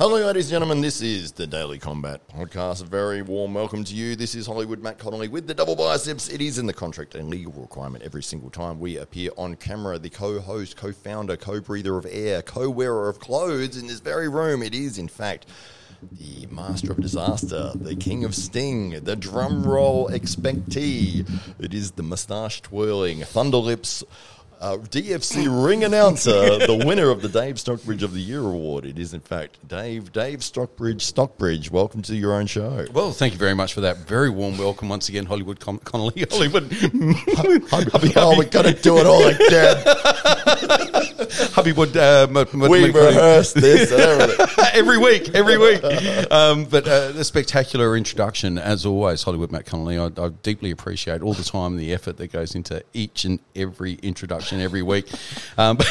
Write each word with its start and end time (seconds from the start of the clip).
Hello, 0.00 0.16
ladies 0.16 0.46
and 0.46 0.52
gentlemen. 0.52 0.80
This 0.80 1.02
is 1.02 1.32
the 1.32 1.46
Daily 1.46 1.78
Combat 1.78 2.26
Podcast. 2.26 2.80
A 2.80 2.86
very 2.86 3.20
warm 3.20 3.52
welcome 3.52 3.84
to 3.84 3.94
you. 3.94 4.16
This 4.16 4.34
is 4.34 4.46
Hollywood 4.46 4.82
Matt 4.82 4.98
Connolly 4.98 5.28
with 5.28 5.46
the 5.46 5.52
double 5.52 5.76
biceps. 5.76 6.30
It 6.30 6.40
is 6.40 6.56
in 6.56 6.64
the 6.64 6.72
contract 6.72 7.14
and 7.14 7.28
legal 7.28 7.52
requirement 7.52 8.02
every 8.02 8.22
single 8.22 8.48
time 8.48 8.80
we 8.80 8.96
appear 8.96 9.28
on 9.36 9.56
camera. 9.56 9.98
The 9.98 10.08
co 10.08 10.40
host, 10.40 10.78
co 10.78 10.90
founder, 10.90 11.36
co 11.36 11.60
breather 11.60 11.98
of 11.98 12.06
air, 12.08 12.40
co 12.40 12.70
wearer 12.70 13.10
of 13.10 13.20
clothes 13.20 13.76
in 13.76 13.88
this 13.88 14.00
very 14.00 14.26
room. 14.26 14.62
It 14.62 14.74
is, 14.74 14.96
in 14.96 15.06
fact, 15.06 15.44
the 16.10 16.46
master 16.46 16.92
of 16.92 17.02
disaster, 17.02 17.72
the 17.74 17.94
king 17.94 18.24
of 18.24 18.34
sting, 18.34 19.04
the 19.04 19.16
drum 19.16 19.64
roll 19.64 20.08
expectee. 20.08 21.28
It 21.58 21.74
is 21.74 21.90
the 21.90 22.02
mustache 22.02 22.62
twirling, 22.62 23.20
thunder 23.20 23.58
lips 23.58 24.02
uh, 24.60 24.76
DFC 24.76 25.66
ring 25.66 25.84
announcer, 25.84 26.58
the 26.58 26.82
winner 26.84 27.08
of 27.10 27.22
the 27.22 27.28
Dave 27.28 27.58
Stockbridge 27.58 28.02
of 28.02 28.12
the 28.12 28.20
Year 28.20 28.40
award. 28.40 28.84
It 28.84 28.98
is, 28.98 29.14
in 29.14 29.20
fact, 29.20 29.56
Dave, 29.66 30.12
Dave 30.12 30.44
Stockbridge, 30.44 31.02
Stockbridge. 31.04 31.70
Welcome 31.70 32.02
to 32.02 32.14
your 32.14 32.34
own 32.34 32.46
show. 32.46 32.86
Well, 32.92 33.12
thank 33.12 33.32
you 33.32 33.38
very 33.38 33.54
much 33.54 33.72
for 33.72 33.80
that 33.80 33.98
very 33.98 34.28
warm 34.28 34.58
welcome 34.58 34.88
once 34.88 35.08
again, 35.08 35.24
Hollywood 35.24 35.60
Con- 35.60 35.78
Connolly. 35.78 36.26
Hollywood. 36.30 36.70
hubby, 36.72 38.12
oh, 38.16 38.38
we 38.38 38.44
got 38.44 38.66
to 38.66 38.74
do 38.74 38.98
it 38.98 39.06
all 39.06 39.26
again. 39.26 41.16
Hollywood. 41.52 41.96
Uh, 41.96 42.26
m- 42.28 42.36
m- 42.36 42.60
we 42.70 42.84
m- 42.84 42.92
rehearsed 42.92 43.54
this 43.54 43.92
every 44.74 44.98
week, 44.98 45.34
every 45.34 45.58
week. 45.58 45.82
Um, 46.30 46.64
but 46.64 46.86
uh, 46.88 47.12
a 47.16 47.24
spectacular 47.24 47.96
introduction, 47.96 48.58
as 48.58 48.84
always, 48.86 49.22
Hollywood 49.22 49.52
Matt 49.52 49.66
Connolly. 49.66 49.98
I, 49.98 50.06
I 50.06 50.28
deeply 50.42 50.70
appreciate 50.70 51.22
all 51.22 51.34
the 51.34 51.44
time 51.44 51.72
and 51.72 51.80
the 51.80 51.92
effort 51.92 52.16
that 52.18 52.32
goes 52.32 52.54
into 52.54 52.82
each 52.92 53.24
and 53.24 53.38
every 53.54 53.94
introduction 54.02 54.60
every 54.60 54.82
week. 54.82 55.08
Um, 55.58 55.76
but, 55.76 55.88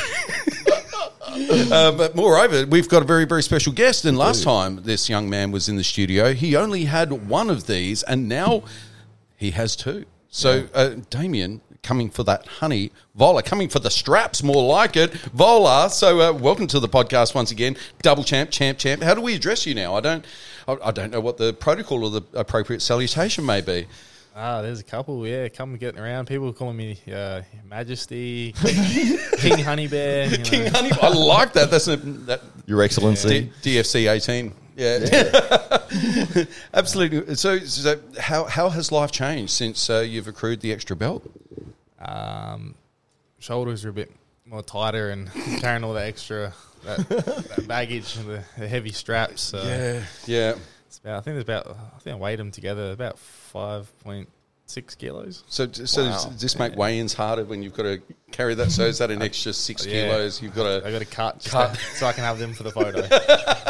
uh, 1.72 1.92
but 1.92 2.16
moreover, 2.16 2.66
we've 2.66 2.90
got 2.90 3.02
a 3.02 3.06
very, 3.06 3.26
very 3.26 3.44
special 3.44 3.74
guest. 3.74 4.06
And 4.06 4.18
last 4.18 4.44
time 4.44 4.84
this 4.84 5.10
young 5.10 5.30
man 5.30 5.52
was 5.52 5.70
in 5.70 5.76
the 5.76 5.84
studio, 5.84 6.34
he 6.34 6.56
only 6.56 6.86
had 6.86 7.12
one 7.30 7.50
of 7.50 7.68
these, 7.68 8.04
and 8.04 8.28
now 8.28 8.64
he 9.38 9.52
has 9.52 9.76
two. 9.76 10.06
So, 10.32 10.68
uh, 10.76 10.96
Damian, 11.10 11.62
coming 11.84 12.10
for 12.10 12.24
that 12.24 12.46
honey, 12.46 12.92
Volar, 13.18 13.44
coming 13.44 13.70
for 13.70 13.80
the 13.80 13.90
straps, 13.90 14.44
more 14.44 14.64
like 14.64 14.96
it, 14.96 15.12
Volar. 15.12 15.90
So, 15.90 16.22
uh, 16.22 16.34
welcome 16.34 16.68
to 16.68 16.80
the 16.80 16.90
podcast 16.90 17.34
once 17.36 17.52
again, 17.52 17.78
double 18.02 18.24
champ, 18.24 18.52
champ, 18.52 18.78
champ. 18.78 19.02
How 19.02 19.14
do 19.14 19.22
we 19.22 19.36
address 19.36 19.66
you 19.66 19.74
now? 19.76 19.96
I 19.96 20.02
don't, 20.02 20.26
I, 20.68 20.78
I 20.86 20.92
don't 20.92 21.12
know 21.12 21.22
what 21.22 21.38
the 21.38 21.54
protocol 21.54 22.04
or 22.04 22.10
the 22.10 22.22
appropriate 22.38 22.82
salutation 22.82 23.46
may 23.46 23.62
be. 23.62 23.88
Ah, 24.36 24.62
there's 24.62 24.80
a 24.80 24.84
couple. 24.84 25.26
Yeah, 25.28 25.50
come 25.50 25.76
getting 25.78 26.00
around. 26.00 26.28
People 26.28 26.54
calling 26.54 26.78
me 26.78 26.98
uh, 27.14 27.42
Majesty, 27.68 28.54
King, 28.64 29.18
King 29.38 29.60
Honey 29.60 29.88
Bear. 29.88 30.28
you 30.28 30.38
know. 30.38 30.44
King 30.44 30.72
Honey, 30.72 30.92
I 31.02 31.10
like 31.10 31.54
that. 31.54 31.70
That's 31.72 31.88
a 31.88 31.98
that 31.98 32.42
Your 32.66 32.82
Excellency. 32.82 33.52
D- 33.62 33.78
DFC 33.78 34.10
eighteen. 34.10 34.54
Yeah, 34.78 35.00
absolutely. 36.74 37.36
So, 37.36 37.60
so, 37.60 38.00
how 38.18 38.46
how 38.46 38.70
has 38.70 38.94
life 38.94 39.12
changed 39.12 39.52
since 39.52 39.90
uh, 39.90 40.00
you've 40.00 40.28
accrued 40.30 40.62
the 40.62 40.72
extra 40.72 40.96
belt? 40.96 41.30
Um, 42.00 42.76
shoulders 43.40 43.86
are 43.86 43.90
a 43.90 43.94
bit 43.94 44.12
more 44.46 44.64
tighter 44.64 45.10
and 45.10 45.32
carrying 45.60 45.84
all 45.84 45.94
the 45.94 46.04
extra 46.06 46.54
that, 46.84 47.08
that 47.10 47.66
baggage 47.68 48.16
and 48.18 48.28
the, 48.28 48.44
the 48.58 48.68
heavy 48.68 48.92
straps. 48.92 49.42
So 49.42 49.62
yeah, 49.64 50.04
yeah. 50.26 50.56
it's 50.88 51.00
about, 51.00 51.18
I 51.18 51.22
think 51.22 51.36
there's 51.36 51.44
about. 51.44 51.68
I 51.68 52.00
think 52.00 52.16
I 52.16 52.20
weighed 52.20 52.40
them 52.40 52.52
together 52.52 52.92
about 52.92 53.20
five 53.20 53.92
point 54.00 54.30
six 54.66 54.96
kilos. 54.96 55.44
So, 55.48 55.68
so 55.72 56.04
Wow. 56.06 56.12
does 56.12 56.42
this 56.42 56.58
make 56.58 56.76
weigh-ins 56.76 57.14
harder 57.14 57.44
when 57.44 57.64
you've 57.64 57.74
got 57.74 57.84
to 57.84 58.02
carry 58.32 58.56
that? 58.56 58.72
So 58.72 58.84
is 58.84 58.98
that 59.00 59.12
an 59.12 59.22
extra 59.22 59.54
six 59.54 59.86
Yeah. 59.86 60.08
kilos? 60.08 60.42
You've 60.42 60.56
got 60.56 60.86
I 60.86 60.92
got 60.92 61.00
to 61.00 61.06
cut, 61.06 61.44
Cut. 61.46 61.76
so 61.96 62.06
I 62.06 62.14
can 62.14 62.24
have 62.24 62.40
them 62.40 62.54
for 62.54 62.64
the 62.64 62.72
photo. 62.72 63.08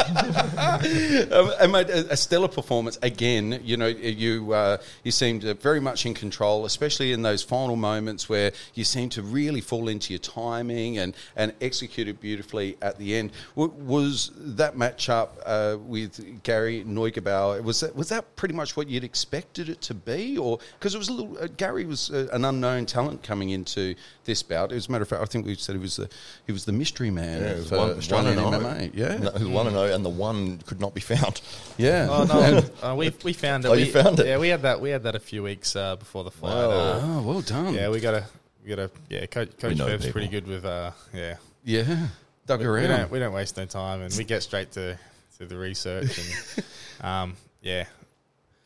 Um, 0.50 1.52
and 1.60 1.72
mate, 1.72 1.88
a, 1.88 2.12
a 2.12 2.16
stellar 2.16 2.48
performance 2.48 2.98
again. 3.02 3.60
You 3.62 3.76
know, 3.76 3.86
you 3.86 4.52
uh, 4.52 4.78
you 5.04 5.12
seemed 5.12 5.42
very 5.42 5.80
much 5.80 6.06
in 6.06 6.14
control, 6.14 6.64
especially 6.64 7.12
in 7.12 7.22
those 7.22 7.42
final 7.42 7.76
moments 7.76 8.28
where 8.28 8.52
you 8.74 8.84
seemed 8.84 9.12
to 9.12 9.22
really 9.22 9.60
fall 9.60 9.88
into 9.88 10.12
your 10.12 10.18
timing 10.18 10.98
and 10.98 11.14
and 11.36 11.52
execute 11.60 12.08
it 12.08 12.20
beautifully 12.20 12.76
at 12.82 12.98
the 12.98 13.14
end. 13.16 13.30
W- 13.56 13.72
was 13.84 14.32
that 14.36 14.76
matchup 14.76 15.28
uh, 15.46 15.78
with 15.78 16.42
Gary 16.42 16.84
Neugebauer? 16.84 17.62
Was 17.62 17.80
that 17.80 17.94
was 17.94 18.08
that 18.08 18.34
pretty 18.36 18.54
much 18.54 18.76
what 18.76 18.88
you'd 18.88 19.04
expected 19.04 19.68
it 19.68 19.80
to 19.82 19.94
be, 19.94 20.36
or 20.38 20.58
because 20.78 20.94
it 20.94 20.98
was 20.98 21.08
a 21.08 21.12
little 21.12 21.38
uh, 21.38 21.46
Gary 21.56 21.84
was 21.84 22.10
uh, 22.10 22.26
an 22.32 22.44
unknown 22.44 22.86
talent 22.86 23.22
coming 23.22 23.50
into 23.50 23.94
this 24.24 24.42
bout. 24.50 24.70
As 24.72 24.88
a 24.88 24.92
matter 24.92 25.02
of 25.02 25.08
fact, 25.08 25.22
I 25.22 25.24
think 25.24 25.46
we 25.46 25.54
said 25.54 25.74
he 25.76 25.80
was 25.80 25.96
the 25.96 26.10
he 26.46 26.52
was 26.52 26.66
the 26.66 26.72
mystery 26.72 27.10
man 27.10 27.40
Yeah, 27.40 27.48
it 27.48 27.52
of 27.52 27.58
was 27.58 27.70
one, 27.70 27.90
Australian 27.96 28.42
one 28.44 28.54
and 28.54 28.64
MMA. 28.64 28.90
Yeah, 28.94 29.16
No, 29.16 29.28
it 29.28 29.32
was 29.34 29.44
one 29.48 29.66
and 29.68 29.76
oh, 29.76 29.84
and 29.84 30.04
the 30.04 30.10
one 30.10 30.58
could 30.66 30.80
not 30.80 30.92
be 30.94 31.00
found. 31.00 31.40
yeah. 31.78 32.06
Oh 32.10 32.24
no, 32.24 32.62
uh, 32.90 32.94
we 32.94 33.14
we 33.24 33.32
found 33.32 33.64
it. 33.64 33.68
Oh, 33.68 33.72
you 33.72 33.86
we, 33.86 33.90
found 33.92 34.20
it? 34.20 34.26
Yeah, 34.26 34.36
we 34.38 34.48
had 34.48 34.60
that. 34.62 34.82
We 34.82 34.90
had 34.90 35.04
that 35.04 35.14
a 35.14 35.20
few 35.20 35.42
weeks 35.42 35.74
uh, 35.74 35.96
before 35.96 36.24
the 36.24 36.30
fight. 36.30 36.48
Wow. 36.54 36.70
Uh, 36.70 37.00
Oh, 37.02 37.22
well 37.22 37.40
done. 37.40 37.72
yeah, 37.72 37.88
we 37.88 38.00
gotta 38.00 38.24
we 38.62 38.68
gotta 38.68 38.90
yeah. 39.08 39.24
Coach, 39.26 39.56
Coach 39.58 39.78
Ferb's 39.78 40.10
pretty 40.10 40.28
good 40.28 40.46
with 40.46 40.64
uh 40.66 40.90
yeah. 41.14 41.36
Yeah, 41.64 42.08
dug 42.46 42.60
We, 42.60 42.66
around. 42.66 42.82
we 42.82 42.88
don't 42.88 43.10
we 43.12 43.18
don't 43.20 43.32
waste 43.32 43.56
no 43.56 43.64
time 43.66 44.02
and 44.02 44.14
we 44.16 44.24
get 44.24 44.42
straight 44.42 44.72
to 44.72 44.98
to 45.38 45.46
the 45.46 45.56
research 45.56 46.18
and 46.18 46.64
um 47.06 47.36
yeah. 47.62 47.84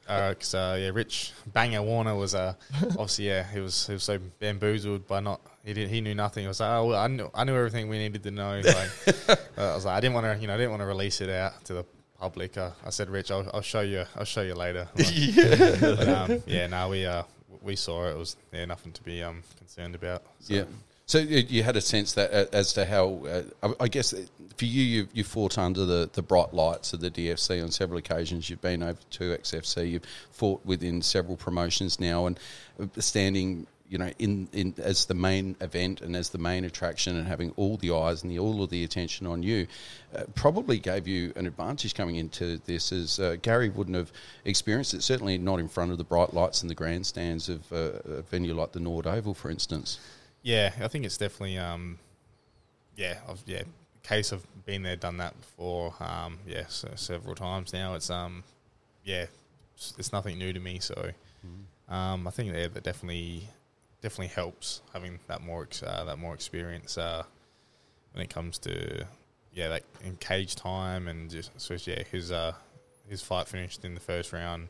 Because 0.07 0.55
uh, 0.55 0.77
yeah, 0.79 0.91
Rich 0.91 1.33
Banger 1.47 1.83
Warner 1.83 2.15
was 2.15 2.35
uh, 2.35 2.55
obviously 2.91 3.29
yeah 3.29 3.45
he 3.51 3.61
was 3.61 3.87
he 3.87 3.95
was 3.95 4.05
so 4.05 4.19
bamboozled 4.39 5.07
by 5.07 5.21
not 5.21 5.41
he 5.65 5.73
did 5.73 5.89
he 5.89 6.01
knew 6.01 6.15
nothing. 6.15 6.45
I 6.45 6.49
was 6.49 6.61
like 6.61 6.71
oh 6.71 6.87
well, 6.87 7.01
I 7.01 7.07
knew 7.07 7.31
I 7.35 7.45
knew 7.45 7.55
everything 7.55 7.89
we 7.89 7.99
needed 7.99 8.23
to 8.25 8.31
know. 8.31 8.61
Like 8.75 8.91
uh, 9.29 9.37
I 9.57 9.75
was 9.75 9.85
like 9.85 9.97
I 9.97 10.01
didn't 10.01 10.15
want 10.15 10.27
to 10.27 10.41
you 10.41 10.47
know 10.47 10.55
I 10.55 10.57
didn't 10.57 10.71
want 10.71 10.83
to 10.83 10.87
release 10.87 11.21
it 11.21 11.31
out 11.31 11.65
to 11.67 11.75
the 11.75 11.85
public. 12.19 12.57
Uh, 12.57 12.71
I 12.85 12.91
said 12.91 13.09
Rich 13.09 13.31
I'll, 13.31 13.49
I'll 13.55 13.63
show 13.63 13.81
you 13.81 14.05
I'll 14.17 14.25
show 14.25 14.43
you 14.43 14.55
later. 14.55 14.89
Like, 14.97 15.81
but, 15.81 16.09
um, 16.09 16.43
yeah, 16.47 16.67
no, 16.67 16.89
we 16.89 17.07
uh, 17.07 17.23
we 17.63 17.77
saw 17.77 18.07
it. 18.07 18.13
It 18.13 18.19
was 18.19 18.37
yeah, 18.53 18.65
nothing 18.67 18.93
to 18.93 19.03
be 19.03 19.23
um, 19.23 19.43
concerned 19.59 19.95
about. 19.95 20.23
So. 20.41 20.55
Yeah. 20.55 20.65
So 21.07 21.19
you 21.19 21.63
had 21.63 21.77
a 21.77 21.83
sense 21.83 22.15
that 22.15 22.33
uh, 22.33 22.47
as 22.53 22.73
to 22.75 22.87
how 22.87 23.45
uh, 23.63 23.73
I- 23.79 23.89
guess 23.89 24.15
uh, 24.15 24.25
for 24.57 24.65
you 24.65 24.83
you 24.83 25.09
you 25.13 25.23
fought 25.23 25.59
under 25.59 25.85
the, 25.85 26.09
the 26.13 26.23
bright 26.23 26.55
lights 26.55 26.95
of 26.95 27.01
the 27.01 27.11
DFC 27.11 27.63
on 27.63 27.71
several 27.71 27.99
occasions. 27.99 28.49
You've 28.49 28.63
been 28.63 28.83
over 28.83 28.99
to 29.11 29.37
XFC. 29.37 29.91
You've 29.91 30.07
fought 30.31 30.65
within 30.65 31.03
several 31.03 31.37
promotions 31.37 32.01
now, 32.01 32.27
and 32.27 32.41
uh, 32.81 32.87
standing 33.01 33.67
you 33.91 33.99
know 33.99 34.11
in, 34.19 34.49
in 34.55 34.75
as 34.79 35.05
the 35.05 35.13
main 35.15 35.57
event 35.61 36.01
and 36.01 36.17
as 36.17 36.31
the 36.31 36.39
main 36.39 36.65
attraction, 36.65 37.17
and 37.17 37.29
having 37.29 37.51
all 37.57 37.77
the 37.77 37.93
eyes 37.95 38.23
and 38.23 38.33
the, 38.33 38.39
all 38.39 38.63
of 38.63 38.71
the 38.71 38.83
attention 38.83 39.27
on 39.27 39.43
you, 39.43 39.67
uh, 40.17 40.23
probably 40.35 40.79
gave 40.79 41.07
you 41.07 41.35
an 41.37 41.47
advantage 41.47 41.95
coming 41.95 42.17
into 42.17 42.57
this. 42.65 42.93
As 42.93 43.21
uh, 43.21 43.37
Gary 43.43 43.69
wouldn't 43.69 43.97
have 43.97 44.11
experienced 44.47 44.95
it, 44.95 45.03
certainly 45.03 45.37
not 45.37 45.61
in 45.61 45.69
front 45.69 45.91
of 45.93 45.99
the 45.99 46.05
bright 46.05 46.33
lights 46.33 46.63
and 46.63 46.71
the 46.71 46.75
grandstands 46.75 47.51
of 47.51 47.71
a 47.73 48.23
venue 48.31 48.55
like 48.55 48.73
the 48.73 48.81
Norwood 48.81 49.07
Oval, 49.07 49.35
for 49.35 49.51
instance. 49.51 49.99
Yeah, 50.45 50.73
I 50.83 50.89
think 50.89 51.07
it's 51.07 51.17
definitely 51.17 51.57
um, 51.59 51.99
yeah, 52.97 53.17
I've, 53.29 53.43
yeah, 53.47 53.63
case 54.03 54.31
of 54.31 54.47
been 54.67 54.83
there, 54.83 54.95
done 54.95 55.17
that 55.17 55.41
before. 55.41 55.95
Um, 56.01 56.39
yeah, 56.47 56.65
so 56.69 56.91
several 56.97 57.35
times 57.35 57.73
now. 57.73 57.95
It's 57.95 58.11
um, 58.11 58.45
yeah, 59.05 59.25
it's, 59.75 59.95
it's 59.99 60.13
nothing 60.13 60.39
new 60.39 60.53
to 60.53 60.61
me. 60.61 60.81
So, 60.81 61.11
um, 61.89 62.29
I 62.29 62.31
think 62.31 62.55
yeah, 62.55 62.69
that 62.69 62.83
definitely 62.85 63.49
definitely 64.03 64.29
helps 64.35 64.83
having 64.93 65.19
that 65.29 65.41
more 65.43 65.63
ex- 65.63 65.83
uh, 65.83 66.05
that 66.05 66.19
more 66.19 66.35
experience 66.35 66.99
uh, 66.99 67.23
when 68.13 68.23
it 68.23 68.29
comes 68.29 68.59
to 68.59 69.07
yeah, 69.55 69.69
like 69.69 69.85
in 70.05 70.17
cage 70.17 70.57
time 70.57 71.09
and 71.09 71.31
just 71.31 71.59
so 71.59 71.75
yeah, 71.91 72.03
his 72.13 72.31
uh, 72.31 72.53
his 73.09 73.23
fight 73.23 73.49
finished 73.49 73.83
in 73.85 73.95
the 73.95 74.01
first 74.01 74.33
round. 74.35 74.69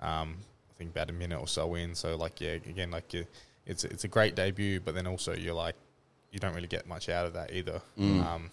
Um, 0.00 0.36
I 0.70 0.74
think 0.78 0.90
about 0.90 1.10
a 1.10 1.12
minute 1.12 1.40
or 1.40 1.48
so 1.48 1.74
in. 1.74 1.96
So 1.96 2.16
like 2.16 2.40
yeah, 2.40 2.52
again 2.52 2.92
like 2.92 3.12
you, 3.12 3.26
it's 3.66 3.84
it's 3.84 4.04
a 4.04 4.08
great 4.08 4.34
debut, 4.34 4.80
but 4.80 4.94
then 4.94 5.06
also 5.06 5.34
you're 5.34 5.54
like 5.54 5.74
you 6.30 6.38
don't 6.38 6.54
really 6.54 6.66
get 6.68 6.86
much 6.86 7.08
out 7.08 7.26
of 7.26 7.34
that 7.34 7.52
either. 7.52 7.80
Um, 7.98 8.50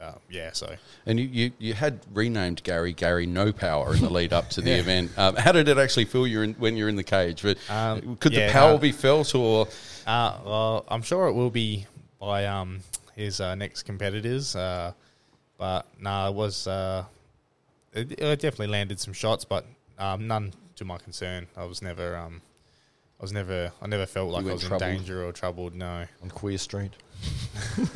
uh, 0.00 0.12
yeah, 0.30 0.50
so 0.52 0.76
And 1.06 1.18
you, 1.18 1.26
you, 1.26 1.52
you 1.58 1.74
had 1.74 1.98
renamed 2.14 2.62
Gary 2.62 2.92
Gary 2.92 3.26
No 3.26 3.52
Power 3.52 3.94
in 3.94 4.00
the 4.00 4.10
lead 4.10 4.32
up 4.32 4.48
to 4.50 4.60
the 4.60 4.70
event. 4.78 5.10
Um, 5.18 5.34
how 5.34 5.50
did 5.50 5.68
it 5.68 5.76
actually 5.76 6.04
feel 6.04 6.24
you're 6.26 6.44
in, 6.44 6.54
when 6.54 6.76
you're 6.76 6.88
in 6.88 6.94
the 6.94 7.02
cage? 7.02 7.42
But 7.42 7.58
Um, 7.68 8.16
could 8.16 8.32
the 8.32 8.48
power 8.50 8.72
no. 8.74 8.78
be 8.78 8.92
felt, 8.92 9.34
or 9.34 9.66
Uh, 10.06 10.38
well, 10.44 10.84
I'm 10.88 11.02
sure 11.02 11.26
it 11.26 11.32
will 11.32 11.50
be 11.50 11.86
by 12.20 12.46
um, 12.46 12.80
his 13.16 13.40
uh, 13.40 13.56
next 13.56 13.82
competitors. 13.82 14.54
Uh, 14.54 14.92
but 15.58 15.84
no, 16.00 16.28
it 16.28 16.34
was. 16.34 16.66
Uh, 16.68 17.04
it, 17.92 18.12
it 18.12 18.40
definitely 18.40 18.68
landed 18.68 19.00
some 19.00 19.12
shots, 19.12 19.44
but 19.44 19.66
um, 19.98 20.28
none 20.28 20.52
to 20.76 20.84
my 20.84 20.98
concern. 20.98 21.48
I 21.56 21.64
was 21.64 21.82
never. 21.82 22.16
I 23.20 23.24
was 23.24 23.32
never. 23.32 23.72
I 23.82 23.86
never 23.86 24.06
felt 24.06 24.30
like 24.30 24.46
I 24.46 24.52
was 24.52 24.62
troubled? 24.62 24.82
in 24.82 24.96
danger 24.96 25.24
or 25.24 25.32
troubled. 25.32 25.74
No, 25.74 26.04
on 26.22 26.30
Queer 26.30 26.58
Street. 26.58 26.92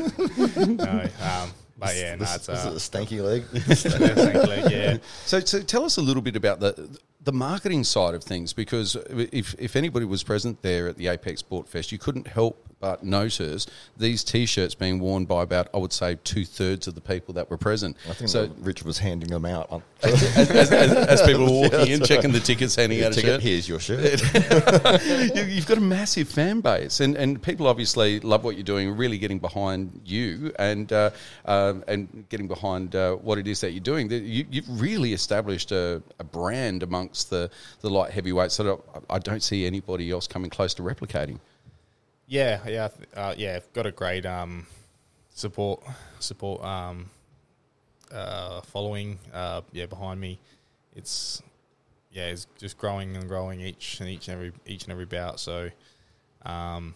no. 0.57 1.09
Um, 1.23 1.51
but 1.79 1.97
yeah, 1.97 2.15
no, 2.15 2.19
this, 2.19 2.37
it's 2.37 2.47
this 2.47 2.65
uh, 2.65 2.71
is 2.71 2.89
a 2.89 2.91
stanky 2.91 3.23
leg. 3.23 3.45
thank 3.53 4.47
leg, 4.47 4.71
yeah. 4.71 4.97
So, 5.25 5.41
so 5.41 5.63
tell 5.63 5.85
us 5.85 5.97
a 5.97 6.03
little 6.03 6.23
bit 6.23 6.37
about 6.37 6.61
the 6.61 6.99
the 7.21 7.33
marketing 7.33 7.85
side 7.85 8.15
of 8.15 8.25
things, 8.25 8.53
because 8.53 8.97
if 9.11 9.55
if 9.59 9.77
anybody 9.77 10.07
was 10.07 10.25
present 10.25 10.63
there 10.63 10.89
at 10.89 10.97
the 10.97 11.07
Apex 11.09 11.41
Sport 11.41 11.69
Fest, 11.69 11.93
you 11.93 11.99
couldn't 11.99 12.27
help 12.27 12.69
but 12.83 13.05
notice 13.05 13.69
these 13.97 14.25
T-shirts 14.25 14.75
being 14.75 14.99
worn 14.99 15.25
by 15.25 15.45
about, 15.45 15.69
I 15.73 15.79
would 15.79 15.93
say, 15.93 16.19
two 16.25 16.45
thirds 16.45 16.89
of 16.89 16.97
the 16.97 17.01
people 17.01 17.33
that 17.35 17.49
were 17.49 17.57
present. 17.57 17.97
I 18.11 18.13
think 18.13 18.29
so. 18.29 18.51
Rich 18.59 18.83
was 18.83 18.99
handing 18.99 19.31
them 19.31 19.45
out. 19.45 19.83
as, 20.03 20.37
as, 20.37 20.73
as, 20.73 20.93
as 20.93 21.23
people 21.23 21.45
were 21.45 21.69
walking 21.69 21.87
in, 21.87 22.01
checking 22.05 22.33
the 22.33 22.41
tickets, 22.41 22.75
handing 22.75 23.05
out 23.05 23.13
a 23.13 23.15
Ticket, 23.15 23.31
shirt. 23.31 23.43
here's 23.43 23.69
your 23.69 23.79
shirt. 23.79 24.21
you, 25.37 25.45
you've 25.45 25.67
got 25.67 25.79
a 25.79 25.81
massive 25.81 26.29
fan 26.29 26.61
base, 26.61 26.99
and, 26.99 27.17
and 27.17 27.41
people 27.41 27.69
obviously 27.69 28.19
love 28.19 28.43
what 28.43 28.57
you're 28.57 28.65
doing, 28.65 28.97
really 28.97 29.17
getting 29.17 29.39
behind 29.39 30.01
you 30.05 30.53
and 30.59 30.93
uh, 30.93 31.11
um 31.45 31.85
and 31.87 32.25
getting 32.31 32.49
behind 32.49 32.97
uh, 32.97 33.15
what 33.15 33.39
it 33.39 33.47
is 33.47 33.61
that 33.61 33.71
you're 33.71 33.81
doing. 33.81 34.11
You, 34.11 34.45
you've 34.51 34.81
really 34.81 35.13
established 35.13 35.71
a, 35.71 36.03
a 36.19 36.25
brand 36.25 36.83
amongst 36.83 37.31
the, 37.31 37.49
the 37.81 37.91
light 37.91 38.11
heavyweights 38.11 38.57
that 38.57 38.67
I, 38.67 39.15
I 39.15 39.19
don't 39.21 39.43
see 39.43 39.67
anybody 39.67 40.11
else 40.11 40.27
coming 40.27 40.51
close 40.51 40.75
to 40.75 40.83
replicating. 40.83 41.39
Yeah, 42.33 42.67
yeah, 42.67 42.89
uh, 43.15 43.35
yeah. 43.37 43.57
I've 43.57 43.71
got 43.75 43.85
a 43.85 43.91
great 43.93 44.25
um, 44.25 44.67
support 45.35 45.83
support 46.19 46.65
um, 46.65 47.11
uh, 48.11 48.63
following. 48.63 49.19
Uh, 49.35 49.61
yeah, 49.73 49.85
behind 49.85 50.19
me, 50.19 50.39
it's 50.97 51.43
yeah, 52.11 52.29
it's 52.29 52.47
just 52.59 52.79
growing 52.79 53.17
and 53.17 53.29
growing 53.29 53.61
each 53.61 54.01
and 54.01 54.09
each 54.09 54.29
and 54.29 54.37
every 54.37 54.53
each 54.65 54.85
and 54.85 54.93
every 54.93 55.05
bout. 55.05 55.41
So, 55.41 55.69
um, 56.47 56.95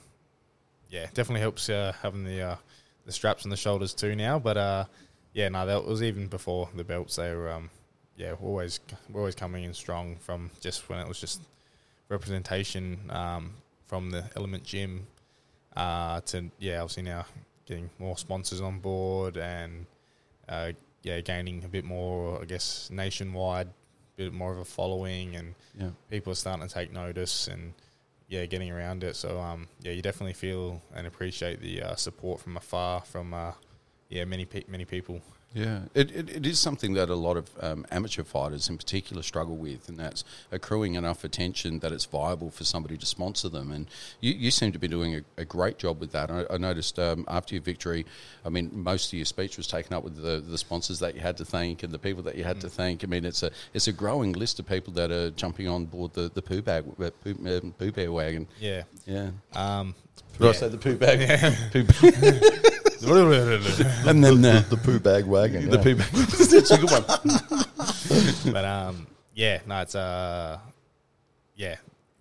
yeah, 0.89 1.07
definitely 1.13 1.43
helps 1.43 1.69
uh, 1.69 1.93
having 2.03 2.25
the 2.25 2.41
uh, 2.41 2.57
the 3.05 3.13
straps 3.13 3.45
on 3.45 3.51
the 3.51 3.59
shoulders 3.59 3.93
too 3.93 4.17
now. 4.17 4.39
But 4.39 4.57
uh, 4.57 4.85
yeah, 5.35 5.51
no, 5.51 5.67
that 5.67 5.85
was 5.85 6.03
even 6.03 6.29
before 6.29 6.71
the 6.75 6.85
belts. 6.85 7.17
They 7.17 7.35
were 7.35 7.51
um, 7.51 7.69
yeah, 8.17 8.37
always 8.43 8.81
always 9.15 9.35
coming 9.35 9.65
in 9.65 9.75
strong 9.75 10.17
from 10.17 10.51
just 10.63 10.89
when 10.89 10.99
it 10.99 11.07
was 11.07 11.21
just 11.21 11.43
representation 12.09 12.99
um, 13.11 13.51
from 13.87 14.11
the 14.11 14.25
Element 14.35 14.65
Gym 14.65 15.07
uh, 15.77 16.21
to 16.23 16.51
yeah, 16.59 16.81
obviously 16.83 17.03
now 17.05 17.27
getting 17.67 17.91
more 17.99 18.17
sponsors 18.17 18.61
on 18.61 18.79
board 18.81 19.37
and 19.37 19.87
uh, 20.49 20.73
yeah, 21.03 21.21
gaining 21.21 21.65
a 21.65 21.69
bit 21.69 21.85
more, 21.85 22.41
I 22.41 22.45
guess, 22.45 22.89
nationwide, 22.91 23.69
bit 24.17 24.33
more 24.33 24.53
of 24.53 24.59
a 24.59 24.65
following, 24.65 25.37
and 25.37 25.55
Yeah. 25.79 25.91
people 26.11 26.33
are 26.33 26.37
starting 26.37 26.67
to 26.67 26.73
take 26.73 26.93
notice 26.93 27.49
and 27.49 27.75
yeah, 28.29 28.45
getting 28.47 28.71
around 28.73 29.05
it. 29.05 29.15
So 29.17 29.39
um, 29.41 29.69
yeah, 29.83 29.93
you 29.93 30.03
definitely 30.03 30.33
feel 30.35 30.81
and 30.95 31.07
appreciate 31.07 31.61
the 31.61 31.83
uh, 31.83 31.95
support 31.97 32.41
from 32.41 32.57
afar 32.57 33.03
from 33.03 33.35
uh, 33.35 33.53
yeah 34.09 34.25
many 34.25 34.45
pe- 34.45 34.65
many 34.69 34.85
people. 34.85 35.21
Yeah, 35.57 35.81
it, 35.95 36.11
it, 36.11 36.29
it 36.29 36.45
is 36.47 36.59
something 36.59 36.93
that 36.95 37.09
a 37.09 37.15
lot 37.15 37.39
of 37.39 37.49
um, 37.63 37.87
amateur 37.91 38.25
fighters 38.25 38.69
in 38.69 38.77
particular 38.77 39.23
struggle 39.23 39.57
with, 39.57 39.89
and 39.89 39.99
that's 39.99 40.23
accruing 40.53 40.97
enough 40.97 41.25
attention 41.25 41.79
that 41.79 41.93
it's 41.93 42.05
viable 42.05 42.51
for 42.51 42.65
somebody 42.65 42.99
to 42.99 43.07
sponsor 43.07 43.49
them. 43.49 43.73
And 43.73 43.87
you, 44.21 44.35
you 44.35 44.51
seem 44.51 44.71
to 44.73 44.79
be 44.79 44.87
doing 44.87 45.15
a, 45.15 45.23
a 45.39 45.45
great 45.47 45.79
job 45.79 45.99
with 45.99 46.13
that. 46.13 46.31
I, 46.31 46.45
I 46.51 46.59
noticed 46.59 46.99
um, 46.99 47.25
after 47.27 47.55
your 47.55 47.63
victory, 47.63 48.05
I 48.45 48.51
mean, 48.51 48.71
most 48.71 49.09
of 49.09 49.15
your 49.15 49.25
speech 49.25 49.57
was 49.57 49.67
taken 49.67 49.95
up 49.97 50.05
with 50.05 50.21
the, 50.21 50.41
the 50.47 50.59
sponsors 50.59 50.99
that 50.99 51.15
you 51.15 51.23
had 51.23 51.39
to 51.39 51.47
thank 51.47 51.83
and 51.83 51.91
the 51.91 51.99
people 51.99 52.23
that 52.25 52.35
you 52.37 52.45
had 52.45 52.61
to 52.61 52.69
thank. 52.69 53.03
I 53.03 53.07
mean, 53.07 53.25
it's 53.25 53.43
a 53.43 53.51
it's 53.73 53.89
a 53.89 53.93
growing 53.93 54.35
list 54.35 54.59
of 54.59 54.67
people 54.67 54.93
that 54.93 55.11
are 55.11 55.31
jumping 55.31 55.69
on 55.69 55.87
board 55.87 56.13
the 56.13 56.31
the 56.35 56.43
poo 56.43 56.61
bag 56.61 56.85
uh, 57.01 57.11
poo, 57.25 57.31
um, 57.47 57.73
poo 57.79 57.93
bear 57.93 58.13
wagon. 58.13 58.47
Yeah. 58.61 58.83
Yeah. 59.07 59.31
Um, 59.55 59.95
Did 60.39 60.43
I 60.43 60.47
Yeah. 60.49 60.53
say 60.53 60.69
the 60.69 60.77
poo 60.77 60.97
bag? 60.97 61.19
Poo 61.73 61.85
bag. 61.85 62.73
and 64.07 64.25
then 64.25 64.45
uh, 64.45 64.65
the 64.69 64.77
poo 64.77 64.99
bag 64.99 65.25
wagon. 65.25 65.69
the 65.69 65.77
yeah. 65.77 65.83
poo 65.83 65.95
bag. 65.97 66.09
it's 66.15 66.71
a 66.71 66.79
good 66.79 66.91
one. 66.91 68.53
but 68.53 68.65
um, 68.65 69.07
yeah, 69.35 69.61
no, 69.67 69.81
it's 69.81 69.95
uh, 69.95 70.59
yeah, 71.57 71.77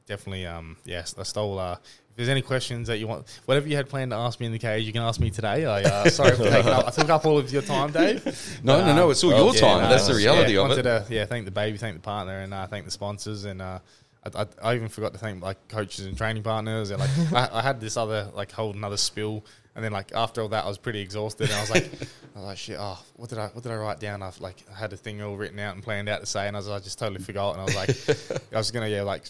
definitely 0.06 0.45
um, 0.45 0.77
yes, 0.86 1.16
I 1.18 1.24
stole. 1.24 1.60
Uh, 1.60 1.74
if 1.74 2.18
there's 2.18 2.30
any 2.30 2.42
questions 2.42 2.88
that 2.88 2.98
you 2.98 3.07
want, 3.07 3.27
whatever 3.45 3.68
you 3.68 3.75
had 3.75 3.89
planned 3.89 4.12
to 4.12 4.18
ask 4.18 4.39
me 4.39 4.45
in 4.45 4.54
the 4.54 4.60
cage, 4.60 4.86
you 4.86 4.94
can 4.94 5.01
ask 5.01 5.19
me 5.19 5.30
today. 5.30 5.66
I 5.66 5.83
uh, 5.83 6.10
sorry 6.10 6.36
for 6.36 6.44
taking 6.44 6.72
up. 6.72 6.88
I 6.88 6.92
took 6.92 7.10
up 7.10 7.25
all 7.25 7.38
of 7.38 7.51
your 7.51 7.62
time, 7.62 7.92
Dave. 7.92 8.25
No, 8.63 8.78
But, 8.78 8.86
no, 8.86 8.95
no, 8.95 9.10
it's 9.10 9.24
all 9.24 9.31
well, 9.31 9.45
your 9.45 9.56
yeah, 9.56 9.62
time. 9.62 9.83
no, 9.83 9.89
That's 9.89 10.07
the 10.07 10.16
reality 10.16 10.54
yeah, 10.54 10.60
of 10.62 10.69
wanted 10.69 10.86
it. 10.86 11.07
To, 11.07 11.13
yeah, 11.13 11.25
thank 11.25 11.44
the 11.44 11.51
baby, 11.51 11.78
thank 11.78 11.95
the 11.95 12.01
partner, 12.01 12.39
and 12.39 12.54
uh, 12.54 12.68
thank 12.68 12.86
the 12.86 12.92
sponsors, 12.92 13.44
and 13.44 13.62
uh, 13.62 13.80
I, 14.25 14.42
I, 14.42 14.45
I 14.62 14.75
even 14.75 14.89
forgot 14.89 15.13
to 15.13 15.19
thank 15.19 15.44
like 15.44 15.68
coaches 15.68 16.06
and 16.06 16.18
training 16.18 16.44
partners, 16.44 16.92
and 16.92 17.00
like 17.00 17.10
I, 17.33 17.60
I 17.60 17.62
had 17.62 17.80
this 17.80 17.98
other 17.98 18.31
like 18.33 18.51
whole 18.51 18.72
another 18.74 18.98
spill, 18.98 19.45
and 19.75 19.83
then 19.83 19.92
like 19.92 20.12
after 20.13 20.42
all 20.42 20.50
that, 20.50 20.66
I 20.66 20.68
was 20.68 20.77
pretty 20.77 21.01
exhausted, 21.01 21.50
and 21.50 21.57
I 21.57 21.62
was 21.62 21.69
like, 21.69 21.86
I 22.36 22.39
was 22.39 22.45
like, 22.45 22.57
shit, 22.57 22.77
oh, 22.80 23.00
what 23.16 23.30
did 23.30 23.38
I, 23.38 23.48
what 23.48 23.63
did 23.63 23.72
I 23.72 23.75
write 23.75 24.00
down? 24.00 24.22
I've 24.24 24.39
like 24.42 24.66
I 24.72 24.77
had 24.77 24.94
a 24.94 24.98
thing 24.98 25.22
all 25.22 25.36
written 25.36 25.60
out 25.60 25.75
and 25.75 25.83
planned 25.83 26.10
out 26.10 26.22
to 26.22 26.25
say, 26.25 26.48
and 26.48 26.56
I 26.56 26.60
was, 26.60 26.69
I 26.69 26.80
just 26.80 26.98
totally 26.98 27.22
forgot, 27.22 27.57
and 27.57 27.62
I 27.62 27.66
was 27.66 27.75
like, 27.75 28.42
I 28.54 28.57
was 28.57 28.72
gonna 28.72 28.88
yeah 28.88 29.04
like 29.04 29.25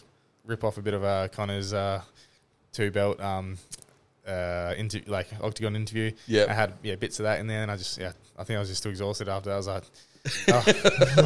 rip 0.45 0.63
off 0.63 0.77
a 0.77 0.81
bit 0.81 0.94
of 0.94 1.03
uh, 1.03 1.27
Conor's 1.30 1.74
uh, 1.74 2.01
two 2.71 2.91
belt 2.91 3.19
um 3.21 3.57
uh 4.27 4.74
into 4.77 5.01
like 5.07 5.27
octagon 5.41 5.75
interview. 5.75 6.12
Yep. 6.27 6.50
I 6.50 6.53
had 6.53 6.74
yeah 6.83 6.95
bits 6.95 7.19
of 7.19 7.24
that 7.24 7.39
in 7.39 7.48
there, 7.48 7.62
and 7.62 7.71
I 7.71 7.77
just 7.77 7.98
yeah 7.98 8.13
I 8.38 8.44
think 8.44 8.57
I 8.57 8.59
was 8.59 8.69
just 8.69 8.83
too 8.83 8.89
exhausted 8.89 9.30
after. 9.30 9.50
that. 9.50 9.56
I 9.56 9.57
was 9.57 9.68
like, 9.68 9.83
oh, 10.50 10.63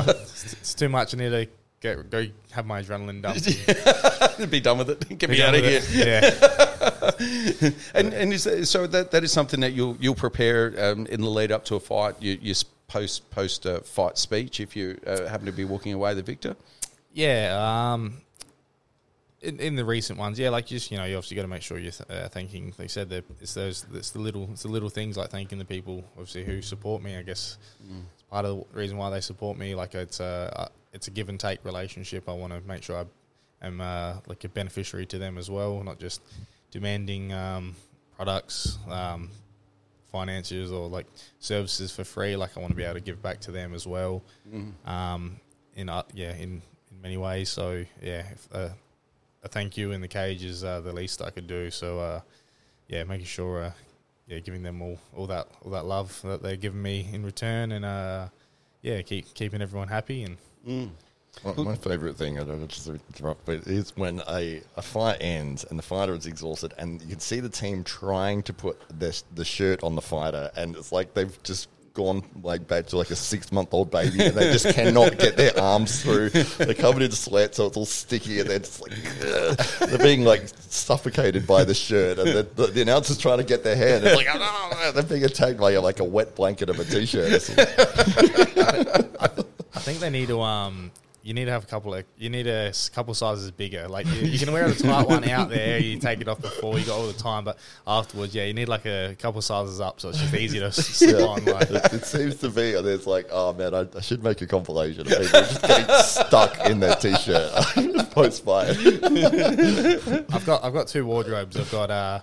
it's, 0.10 0.54
it's 0.54 0.74
too 0.74 0.90
much. 0.90 1.14
I 1.14 1.18
need 1.18 1.30
to 1.30 1.48
get, 1.82 2.10
go 2.10 2.26
have 2.52 2.66
my 2.66 2.82
adrenaline 2.82 3.22
dump. 3.22 4.50
Be 4.52 4.60
done 4.60 4.78
with 4.78 4.90
it. 4.90 5.18
Get 5.18 5.30
me 5.30 5.42
out 5.42 5.56
of 5.56 5.64
here. 5.64 5.82
it. 5.84 5.90
Yeah, 7.22 7.72
And 7.94 8.14
and 8.14 8.34
is 8.34 8.44
that, 8.46 8.66
so 8.66 8.88
that 8.88 9.12
that 9.12 9.24
is 9.24 9.32
something 9.32 9.60
that 9.62 9.74
you'll 9.74 9.98
you'll 10.00 10.16
prepare 10.16 10.74
um, 10.92 11.06
in 11.08 11.22
the 11.22 11.30
lead 11.30 11.52
up 11.52 11.66
to 11.66 11.76
a 11.76 11.80
fight. 11.80 12.16
You, 12.22 12.38
you 12.42 12.54
post 12.88 13.30
post 13.30 13.66
uh, 13.66 13.82
fight 13.82 14.18
speech 14.18 14.60
if 14.60 14.76
you 14.76 15.00
uh, 15.06 15.28
happen 15.28 15.46
to 15.46 15.52
be 15.52 15.66
walking 15.66 15.94
away 15.94 16.14
the 16.14 16.24
victor. 16.24 16.56
yeah. 17.14 17.92
Um, 17.94 18.22
in, 19.42 19.58
in 19.62 19.76
the 19.78 19.86
recent 19.86 20.20
ones, 20.20 20.38
yeah, 20.38 20.50
like 20.50 20.66
just 20.66 20.92
you 20.92 20.98
know, 20.98 21.06
you 21.06 21.16
obviously 21.16 21.36
got 21.36 21.44
to 21.44 21.48
make 21.48 21.62
sure 21.62 21.78
you're 21.80 21.94
th- 21.94 22.10
uh, 22.10 22.28
thanking. 22.28 22.74
Like 22.78 22.90
said, 22.90 23.10
it's 23.40 23.54
those, 23.54 23.86
it's 23.94 24.10
the 24.12 24.20
little, 24.20 24.50
it's 24.52 24.64
the 24.64 24.68
little 24.68 24.90
things 24.90 25.16
like 25.16 25.30
thanking 25.30 25.58
the 25.60 25.64
people, 25.66 26.04
obviously 26.18 26.44
who 26.44 26.62
support 26.62 27.02
me. 27.02 27.16
I 27.16 27.22
guess 27.22 27.58
it's 28.14 28.24
part 28.24 28.44
of 28.44 28.66
the 28.74 28.78
reason 28.78 28.98
why 28.98 29.10
they 29.12 29.22
support 29.22 29.58
me. 29.58 29.76
Like 29.76 29.96
it's 29.96 30.20
uh, 30.20 30.68
it's 30.94 31.08
a 31.08 31.12
give 31.12 31.30
and 31.30 31.40
take 31.40 31.64
relationship. 31.66 32.28
I 32.28 32.34
want 32.34 32.54
to 32.54 32.62
make 32.68 32.84
sure 32.84 32.98
I 32.98 33.66
am 33.66 33.82
uh, 33.82 34.16
like 34.28 34.44
a 34.44 34.50
beneficiary 34.50 35.06
to 35.08 35.18
them 35.18 35.38
as 35.38 35.50
well, 35.50 35.84
not 35.84 36.00
just 36.00 36.22
demanding 36.72 37.34
um, 37.34 37.76
products, 38.16 38.78
um, 38.90 39.30
finances, 40.12 40.72
or 40.72 40.88
like 40.90 41.06
services 41.40 41.92
for 41.92 42.04
free. 42.04 42.36
Like 42.36 42.58
I 42.58 42.60
want 42.60 42.72
to 42.72 42.78
be 42.78 42.84
able 42.84 42.96
to 42.96 43.02
give 43.02 43.22
back 43.22 43.40
to 43.42 43.52
them 43.52 43.74
as 43.74 43.86
well. 43.86 44.24
Um, 44.86 45.40
in 45.76 45.90
uh, 45.90 46.04
yeah, 46.14 46.34
in 46.34 46.62
in 46.92 47.02
many 47.02 47.18
ways. 47.18 47.50
So 47.50 47.86
yeah, 48.02 48.24
if, 48.32 48.48
uh, 48.52 48.70
a 49.44 49.48
thank 49.48 49.78
you 49.78 49.92
in 49.92 50.02
the 50.02 50.08
cage 50.08 50.44
is 50.44 50.64
uh, 50.64 50.82
the 50.82 50.92
least 50.92 51.22
I 51.22 51.30
could 51.30 51.48
do. 51.48 51.72
So 51.72 52.00
uh, 52.00 52.22
yeah, 52.88 53.04
making 53.04 53.28
sure 53.28 53.64
uh, 53.64 53.72
yeah, 54.28 54.40
giving 54.40 54.64
them 54.64 54.82
all, 54.82 54.98
all 55.16 55.28
that 55.28 55.48
all 55.64 55.72
that 55.72 55.86
love 55.86 56.20
that 56.24 56.42
they're 56.42 56.56
giving 56.56 56.82
me 56.82 57.08
in 57.14 57.24
return, 57.26 57.72
and 57.72 57.86
uh, 57.86 58.28
yeah, 58.82 59.02
keep 59.02 59.34
keeping 59.34 59.62
everyone 59.62 59.88
happy 59.88 60.24
and 60.24 60.38
mm. 60.68 60.90
Well, 61.44 61.64
my 61.64 61.76
favourite 61.76 62.18
thing, 62.18 62.38
I 62.38 62.44
don't 62.44 62.60
know, 62.60 62.68
just 62.68 62.88
to 62.88 63.00
interrupt, 63.14 63.46
but 63.46 63.68
is 63.68 63.96
when 63.96 64.22
a, 64.28 64.62
a 64.76 64.82
fight 64.82 65.18
ends 65.22 65.64
and 65.64 65.80
the 65.80 65.84
fighter 65.84 66.14
is 66.14 66.26
exhausted, 66.26 66.74
and 66.78 67.02
you 67.02 67.08
can 67.08 67.20
see 67.20 67.40
the 67.40 67.50
team 67.50 67.84
trying 67.84 68.44
to 68.44 68.52
put 68.52 68.78
this, 69.00 69.24
the 69.36 69.46
shirt 69.46 69.82
on 69.84 69.96
the 69.96 70.02
fighter, 70.02 70.52
and 70.58 70.76
it's 70.76 70.92
like 70.92 71.14
they've 71.14 71.42
just 71.44 71.70
gone 71.94 72.24
like 72.44 72.68
back 72.68 72.88
to 72.88 72.98
like 72.98 73.10
a 73.10 73.16
six 73.16 73.52
month 73.52 73.74
old 73.74 73.92
baby, 73.92 74.24
and 74.24 74.36
they 74.36 74.52
just 74.52 74.70
cannot 74.74 75.18
get 75.18 75.38
their 75.38 75.58
arms 75.60 76.02
through. 76.02 76.30
They're 76.30 76.74
covered 76.74 77.04
in 77.04 77.12
sweat, 77.12 77.56
so 77.56 77.68
it's 77.68 77.78
all 77.78 77.86
sticky, 77.86 78.40
and 78.40 78.50
they're 78.50 78.60
just 78.60 78.82
like 78.82 78.94
they're 79.90 79.98
being 79.98 80.24
like 80.24 80.48
suffocated 80.70 81.46
by 81.48 81.64
the 81.64 81.74
shirt, 81.74 82.20
and 82.20 82.28
the, 82.30 82.44
the, 82.56 82.68
the 82.68 82.82
announcer's 82.82 83.18
trying 83.18 83.40
to 83.40 83.44
get 83.44 83.64
their 83.64 83.76
hand. 83.76 84.06
It's 84.06 84.16
like 84.16 84.28
oh, 84.32 84.70
no, 84.72 84.92
they're 84.92 85.04
being 85.04 85.26
attacked 85.26 85.60
by 85.60 85.76
like 85.78 86.00
a 86.00 86.04
wet 86.06 86.36
blanket 86.36 86.70
of 86.70 86.80
a 86.80 86.86
t-shirt. 86.86 87.32
I 89.74 89.80
think 89.80 90.00
they 90.00 90.10
need 90.10 90.28
to 90.28 90.42
um. 90.42 90.92
You 91.22 91.34
need 91.34 91.46
to 91.46 91.52
have 91.52 91.64
a 91.64 91.68
couple 91.68 91.94
of. 91.94 92.06
You 92.18 92.30
need 92.30 92.48
a 92.48 92.72
couple 92.94 93.14
sizes 93.14 93.52
bigger. 93.52 93.88
Like 93.88 94.06
you, 94.08 94.22
you 94.22 94.40
can 94.40 94.52
wear 94.54 94.70
the 94.70 94.82
tight 94.82 95.08
one 95.08 95.28
out 95.30 95.50
there. 95.50 95.78
You 95.80 96.00
take 96.00 96.22
it 96.22 96.28
off 96.28 96.42
before 96.42 96.80
you 96.80 96.86
got 96.86 96.98
all 96.98 97.08
the 97.08 97.14
time, 97.14 97.44
but 97.44 97.58
afterwards, 97.86 98.34
yeah, 98.34 98.46
you 98.46 98.54
need 98.54 98.70
like 98.70 98.86
a 98.86 99.16
couple 99.20 99.42
sizes 99.42 99.82
up, 99.82 100.00
so 100.00 100.10
it's 100.10 100.20
just 100.20 100.34
easy 100.34 100.60
to 100.60 100.72
slip 100.72 101.28
on. 101.28 101.44
Like, 101.46 101.70
it, 101.70 101.94
it 101.94 102.06
seems 102.06 102.36
to 102.38 102.50
be, 102.50 102.76
and 102.76 102.88
it's 102.88 103.06
like, 103.08 103.28
oh 103.32 103.54
man, 103.54 103.74
I, 103.74 103.86
I 103.96 104.02
should 104.02 104.24
make 104.24 104.42
a 104.42 104.48
compilation 104.48 105.02
of 105.02 105.08
people 105.08 105.26
just 105.26 105.62
getting 105.62 105.96
stuck 106.04 106.66
in 106.66 106.80
their 106.80 106.96
t-shirt 106.96 107.52
post 108.12 108.46
fight. 108.46 108.70
I've 110.32 110.46
got 110.46 110.64
I've 110.64 110.74
got 110.74 110.88
two 110.88 111.06
wardrobes. 111.06 111.58
I've 111.58 111.72
got 111.72 111.92
uh 111.92 112.22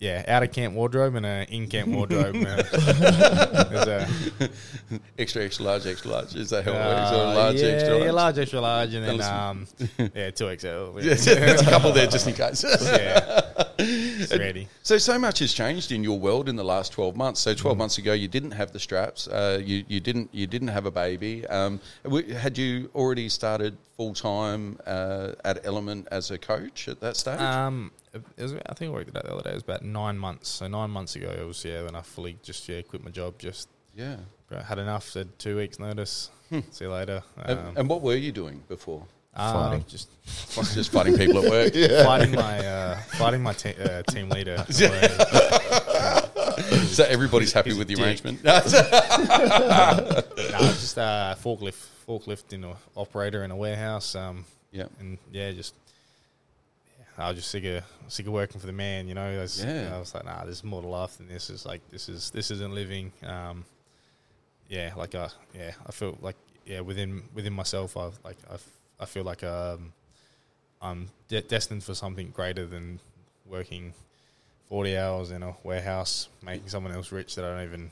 yeah, 0.00 0.24
out 0.26 0.42
of 0.42 0.50
camp 0.50 0.74
wardrobe 0.74 1.14
and 1.14 1.26
a 1.26 1.46
in 1.50 1.68
camp 1.68 1.88
wardrobe. 1.88 2.34
Uh, 2.36 2.62
a, 4.40 4.48
Extra 5.18 5.44
extra 5.44 5.64
large 5.64 5.86
extra 5.86 6.10
large. 6.10 6.34
Is 6.34 6.48
that 6.50 6.64
how 6.64 6.72
it 6.72 6.76
uh, 6.76 6.88
works? 6.88 7.12
Or 7.12 7.16
large 7.34 7.60
yeah, 7.60 7.66
extra 7.68 7.90
large. 7.92 8.04
yeah, 8.04 8.10
large 8.12 8.38
extra 8.38 8.60
large, 8.60 8.94
and 8.94 9.04
then 9.06 9.20
um, 9.30 9.66
yeah, 10.14 10.30
two 10.30 10.56
XL. 10.56 10.98
Yes, 11.00 11.26
There's 11.26 11.60
a 11.60 11.64
couple 11.66 11.92
there 11.92 12.06
just 12.06 12.26
in 12.26 12.32
case. 12.34 12.64
yeah, 12.64 13.42
It's 13.78 14.36
ready. 14.36 14.68
So 14.82 14.96
so 14.96 15.18
much 15.18 15.40
has 15.40 15.52
changed 15.52 15.92
in 15.92 16.02
your 16.02 16.18
world 16.18 16.48
in 16.48 16.56
the 16.56 16.64
last 16.64 16.92
twelve 16.92 17.14
months. 17.14 17.40
So 17.40 17.52
twelve 17.54 17.76
months 17.76 17.98
ago, 17.98 18.14
you 18.14 18.26
didn't 18.28 18.52
have 18.52 18.72
the 18.72 18.80
straps. 18.80 19.28
Uh, 19.28 19.60
you 19.62 19.84
you 19.86 20.00
didn't 20.00 20.30
you 20.32 20.46
didn't 20.46 20.68
have 20.68 20.86
a 20.86 20.90
baby. 20.90 21.46
Um, 21.46 21.78
had 22.38 22.56
you 22.56 22.90
already 22.94 23.28
started 23.28 23.76
full 23.98 24.14
time 24.14 24.78
uh, 24.86 25.32
at 25.44 25.64
Element 25.66 26.08
as 26.10 26.30
a 26.30 26.38
coach 26.38 26.88
at 26.88 27.00
that 27.00 27.16
stage? 27.18 27.38
Um, 27.38 27.90
it 28.12 28.42
was, 28.42 28.54
I 28.54 28.74
think 28.74 28.90
I 28.90 28.92
worked 28.92 29.08
it 29.08 29.16
out 29.16 29.24
the 29.24 29.32
other 29.32 29.42
day. 29.42 29.50
It 29.50 29.54
was 29.54 29.62
about 29.62 29.84
nine 29.84 30.18
months. 30.18 30.48
So 30.48 30.66
nine 30.68 30.90
months 30.90 31.16
ago, 31.16 31.28
it 31.30 31.44
was 31.46 31.64
yeah. 31.64 31.82
When 31.84 31.94
I 31.94 32.02
fully 32.02 32.36
just 32.42 32.68
yeah 32.68 32.82
quit 32.82 33.04
my 33.04 33.10
job. 33.10 33.38
Just 33.38 33.68
yeah. 33.94 34.16
had 34.66 34.78
enough. 34.78 35.08
Said 35.08 35.38
two 35.38 35.56
weeks 35.56 35.78
notice. 35.78 36.30
See 36.70 36.84
you 36.84 36.90
later. 36.90 37.22
And, 37.44 37.58
Um, 37.58 37.74
and 37.76 37.88
what 37.88 38.02
were 38.02 38.16
you 38.16 38.32
doing 38.32 38.62
before? 38.68 39.06
uh, 39.34 39.52
fighting. 39.52 39.84
just 39.88 40.08
Just 40.74 40.90
fighting 40.90 41.16
people 41.16 41.44
at 41.44 41.50
work. 41.50 41.72
fighting 42.04 42.32
my 42.32 42.58
uh, 42.66 42.96
fighting 43.18 43.42
my 43.42 43.52
te- 43.52 43.76
uh, 43.80 44.02
team 44.04 44.28
leader. 44.30 44.64
So 46.90 47.04
everybody's 47.04 47.52
happy 47.52 47.72
with 47.72 47.86
the 47.88 47.94
dick. 47.94 48.04
arrangement. 48.04 48.42
no, 48.44 48.60
just 50.74 50.98
uh, 50.98 51.34
forklift 51.42 51.86
forklift 52.06 52.52
in 52.52 52.64
a 52.64 52.74
operator 52.96 53.44
in 53.44 53.50
a 53.50 53.56
warehouse. 53.56 54.14
Um, 54.14 54.44
yeah. 54.72 54.86
and 54.98 55.16
yeah, 55.32 55.52
just 55.52 55.74
yeah, 55.86 55.89
I 57.20 57.28
was 57.28 57.38
just 57.38 57.50
sick 57.50 57.64
of 57.64 57.84
sick 58.08 58.26
of 58.26 58.32
working 58.32 58.60
for 58.60 58.66
the 58.66 58.72
man. 58.72 59.06
You 59.08 59.14
know, 59.14 59.22
I 59.24 59.38
was, 59.38 59.62
Yeah. 59.64 59.92
I 59.94 59.98
was 59.98 60.14
like, 60.14 60.24
nah, 60.24 60.44
there's 60.44 60.64
more 60.64 60.82
to 60.82 60.88
life 60.88 61.16
than 61.18 61.28
this. 61.28 61.50
It's 61.50 61.64
like 61.66 61.80
this 61.90 62.08
is 62.08 62.30
this 62.30 62.50
isn't 62.50 62.74
living. 62.74 63.12
Um, 63.24 63.64
yeah, 64.68 64.92
like 64.96 65.14
I 65.14 65.28
yeah, 65.54 65.72
I 65.86 65.92
feel 65.92 66.16
like 66.20 66.36
yeah 66.66 66.80
within 66.80 67.22
within 67.34 67.52
myself, 67.52 67.96
I 67.96 68.10
like 68.24 68.36
I, 68.50 68.56
I 69.00 69.06
feel 69.06 69.24
like 69.24 69.42
um, 69.44 69.92
I'm 70.80 71.08
de- 71.28 71.42
destined 71.42 71.82
for 71.84 71.94
something 71.94 72.30
greater 72.30 72.66
than 72.66 73.00
working 73.46 73.92
forty 74.68 74.96
hours 74.96 75.30
in 75.32 75.42
a 75.42 75.54
warehouse 75.64 76.28
making 76.42 76.68
someone 76.68 76.92
else 76.92 77.10
rich 77.10 77.34
that 77.34 77.44
I 77.44 77.50
don't 77.56 77.64
even 77.64 77.90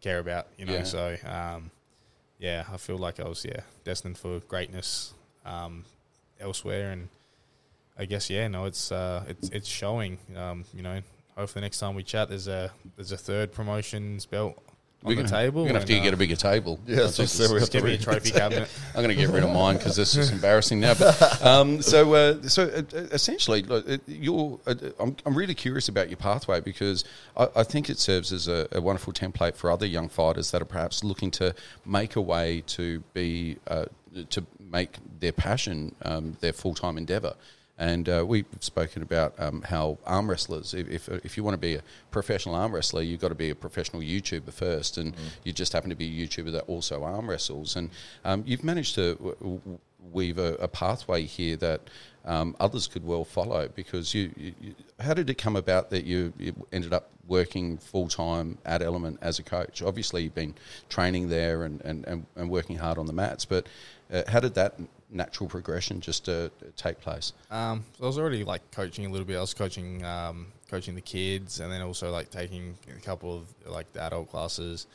care 0.00 0.18
about. 0.18 0.48
You 0.58 0.66
know, 0.66 0.72
Yeah. 0.74 0.82
so 0.82 1.16
um, 1.24 1.70
yeah, 2.38 2.64
I 2.72 2.76
feel 2.76 2.98
like 2.98 3.20
I 3.20 3.28
was 3.28 3.44
yeah 3.44 3.60
destined 3.84 4.18
for 4.18 4.40
greatness 4.40 5.14
um, 5.44 5.84
elsewhere, 6.40 6.90
and 6.90 7.08
I 7.98 8.04
guess 8.04 8.28
yeah, 8.30 8.48
no, 8.48 8.66
it's 8.66 8.92
uh, 8.92 9.24
it's 9.28 9.48
it's 9.50 9.68
showing. 9.68 10.18
Um, 10.36 10.64
you 10.74 10.82
know, 10.82 11.00
hopefully 11.36 11.62
next 11.62 11.78
time 11.78 11.94
we 11.94 12.02
chat, 12.02 12.28
there's 12.28 12.48
a 12.48 12.70
there's 12.96 13.12
a 13.12 13.16
third 13.16 13.52
promotions 13.52 14.26
belt 14.26 14.62
on 15.04 15.10
We're 15.10 15.22
the 15.22 15.22
gonna, 15.22 15.42
table. 15.44 15.62
We're 15.62 15.68
gonna 15.68 15.80
have 15.80 15.88
and, 15.88 15.98
to 15.98 16.02
get 16.02 16.12
uh, 16.12 16.16
a 16.16 16.18
bigger 16.18 16.36
table. 16.36 16.80
Yeah, 16.86 17.02
I'll 17.02 17.08
so 17.08 17.22
just- 17.22 17.36
so 17.36 17.44
we 17.44 17.54
have 17.54 17.60
just 17.60 17.72
to 17.72 17.78
give 17.78 17.84
me 17.84 17.90
a 17.90 17.92
read- 17.94 18.02
trophy 18.02 18.30
cabinet. 18.32 18.68
I'm 18.94 19.02
going 19.02 19.08
to 19.08 19.14
get 19.14 19.30
rid 19.30 19.44
of 19.44 19.50
mine 19.50 19.76
because 19.76 19.96
this 19.96 20.16
is 20.16 20.30
embarrassing 20.30 20.80
now. 20.80 20.94
But, 20.94 21.42
um, 21.46 21.80
so, 21.82 22.14
uh, 22.14 22.42
so 22.42 22.64
uh, 22.64 22.82
essentially, 23.12 23.62
look, 23.62 23.88
uh, 23.88 23.98
you're. 24.06 24.58
Uh, 24.66 24.74
I'm, 24.98 25.16
I'm 25.24 25.34
really 25.34 25.54
curious 25.54 25.88
about 25.88 26.08
your 26.08 26.16
pathway 26.16 26.60
because 26.60 27.04
I, 27.36 27.48
I 27.56 27.62
think 27.62 27.88
it 27.88 27.98
serves 27.98 28.32
as 28.32 28.48
a, 28.48 28.66
a 28.72 28.80
wonderful 28.80 29.12
template 29.12 29.54
for 29.54 29.70
other 29.70 29.86
young 29.86 30.08
fighters 30.08 30.50
that 30.50 30.60
are 30.60 30.66
perhaps 30.66 31.04
looking 31.04 31.30
to 31.32 31.54
make 31.84 32.16
a 32.16 32.20
way 32.20 32.62
to 32.68 33.00
be 33.14 33.56
uh, 33.68 33.86
to 34.30 34.46
make 34.58 34.96
their 35.20 35.32
passion 35.32 35.94
um, 36.02 36.36
their 36.40 36.52
full 36.52 36.74
time 36.74 36.96
endeavour. 36.98 37.34
And 37.78 38.08
uh, 38.08 38.24
we've 38.26 38.46
spoken 38.60 39.02
about 39.02 39.34
um, 39.38 39.62
how 39.62 39.98
arm 40.06 40.30
wrestlers, 40.30 40.72
if, 40.72 40.88
if, 40.88 41.08
if 41.08 41.36
you 41.36 41.44
want 41.44 41.54
to 41.54 41.58
be 41.58 41.74
a 41.74 41.82
professional 42.10 42.54
arm 42.54 42.74
wrestler, 42.74 43.02
you've 43.02 43.20
got 43.20 43.28
to 43.28 43.34
be 43.34 43.50
a 43.50 43.54
professional 43.54 44.00
YouTuber 44.00 44.52
first, 44.52 44.96
and 44.96 45.14
you 45.44 45.52
just 45.52 45.72
happen 45.74 45.90
to 45.90 45.96
be 45.96 46.06
a 46.06 46.26
YouTuber 46.26 46.52
that 46.52 46.62
also 46.62 47.04
arm 47.04 47.28
wrestles. 47.28 47.76
And 47.76 47.90
um, 48.24 48.44
you've 48.46 48.64
managed 48.64 48.94
to 48.94 49.14
w- 49.14 49.78
weave 50.10 50.38
a, 50.38 50.54
a 50.54 50.68
pathway 50.68 51.24
here 51.24 51.56
that 51.56 51.82
um, 52.24 52.56
others 52.58 52.86
could 52.86 53.04
well 53.04 53.24
follow. 53.24 53.68
Because 53.68 54.14
you, 54.14 54.32
you, 54.36 54.54
you, 54.60 54.74
how 54.98 55.12
did 55.12 55.28
it 55.28 55.36
come 55.36 55.56
about 55.56 55.90
that 55.90 56.04
you, 56.04 56.32
you 56.38 56.54
ended 56.72 56.94
up 56.94 57.10
working 57.28 57.76
full 57.76 58.08
time 58.08 58.56
at 58.64 58.80
Element 58.80 59.18
as 59.20 59.38
a 59.38 59.42
coach? 59.42 59.82
Obviously, 59.82 60.22
you've 60.22 60.34
been 60.34 60.54
training 60.88 61.28
there 61.28 61.64
and, 61.64 61.82
and, 61.82 62.06
and, 62.06 62.26
and 62.36 62.48
working 62.48 62.78
hard 62.78 62.96
on 62.96 63.06
the 63.06 63.12
mats, 63.12 63.44
but 63.44 63.68
uh, 64.10 64.22
how 64.28 64.40
did 64.40 64.54
that 64.54 64.78
natural 65.16 65.48
progression 65.48 66.00
just 66.00 66.24
to 66.26 66.50
take 66.76 67.00
place? 67.00 67.32
Um, 67.50 67.84
so 67.98 68.04
I 68.04 68.06
was 68.06 68.18
already 68.18 68.44
like 68.44 68.70
coaching 68.70 69.06
a 69.06 69.08
little 69.08 69.26
bit. 69.26 69.36
I 69.36 69.40
was 69.40 69.54
coaching, 69.54 70.04
um, 70.04 70.48
coaching 70.70 70.94
the 70.94 71.00
kids, 71.00 71.60
and 71.60 71.72
then 71.72 71.82
also 71.82 72.10
like 72.10 72.30
taking 72.30 72.76
a 72.96 73.00
couple 73.00 73.34
of 73.36 73.72
like 73.72 73.92
the 73.92 74.02
adult 74.02 74.30
classes 74.30 74.86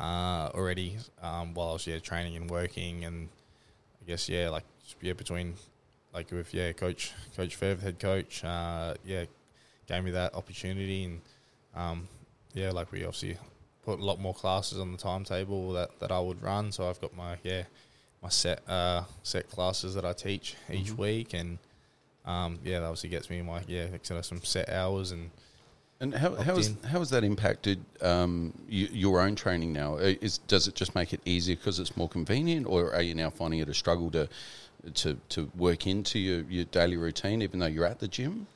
uh, 0.00 0.50
already 0.54 0.96
um, 1.22 1.54
while 1.54 1.70
I 1.70 1.72
was 1.74 1.86
yeah 1.86 1.98
training 1.98 2.36
and 2.36 2.50
working, 2.50 3.04
and 3.04 3.28
I 4.02 4.06
guess 4.06 4.28
yeah 4.28 4.48
like 4.48 4.64
yeah 5.00 5.12
between 5.12 5.54
like 6.14 6.30
with 6.30 6.52
yeah 6.54 6.72
coach 6.72 7.12
Coach 7.36 7.58
Fev 7.58 7.80
head 7.80 7.98
coach 7.98 8.44
uh, 8.44 8.94
yeah 9.04 9.24
gave 9.86 10.04
me 10.04 10.10
that 10.12 10.34
opportunity, 10.34 11.04
and 11.04 11.20
um, 11.74 12.08
yeah 12.54 12.70
like 12.70 12.90
we 12.92 13.04
obviously 13.04 13.36
put 13.84 14.00
a 14.00 14.04
lot 14.04 14.20
more 14.20 14.34
classes 14.34 14.78
on 14.78 14.92
the 14.92 14.98
timetable 14.98 15.72
that, 15.72 15.98
that 15.98 16.12
I 16.12 16.20
would 16.20 16.42
run. 16.42 16.70
So 16.72 16.88
I've 16.88 17.00
got 17.00 17.16
my 17.16 17.36
yeah 17.42 17.62
my 18.22 18.28
set 18.28 18.68
uh, 18.68 19.04
set 19.22 19.48
classes 19.50 19.94
that 19.94 20.04
I 20.04 20.12
teach 20.12 20.56
each 20.70 20.92
week, 20.92 21.34
and 21.34 21.58
um, 22.24 22.58
yeah, 22.64 22.80
that 22.80 22.86
obviously 22.86 23.10
gets 23.10 23.30
me 23.30 23.40
my 23.42 23.62
yeah 23.66 23.86
like, 23.92 24.04
sort 24.04 24.18
of 24.18 24.26
some 24.26 24.42
set 24.42 24.68
hours 24.68 25.12
and 25.12 25.30
And 26.00 26.14
how 26.14 26.34
how 26.36 26.56
is 26.56 26.74
how 26.90 26.98
has 27.00 27.10
that 27.10 27.24
impacted 27.24 27.78
um, 28.02 28.52
you, 28.68 28.88
your 28.92 29.20
own 29.20 29.34
training 29.34 29.72
now? 29.72 29.96
Is 29.96 30.38
does 30.38 30.68
it 30.68 30.74
just 30.74 30.94
make 30.94 31.12
it 31.12 31.20
easier 31.24 31.56
because 31.56 31.78
it's 31.80 31.96
more 31.96 32.08
convenient, 32.08 32.66
or 32.66 32.94
are 32.94 33.02
you 33.02 33.14
now 33.14 33.30
finding 33.30 33.60
it 33.60 33.68
a 33.68 33.74
struggle 33.74 34.10
to 34.12 34.28
to 34.94 35.16
to 35.30 35.50
work 35.56 35.86
into 35.86 36.18
your, 36.18 36.42
your 36.42 36.64
daily 36.66 36.96
routine, 36.96 37.42
even 37.42 37.58
though 37.60 37.66
you're 37.66 37.86
at 37.86 37.98
the 37.98 38.08
gym? 38.08 38.46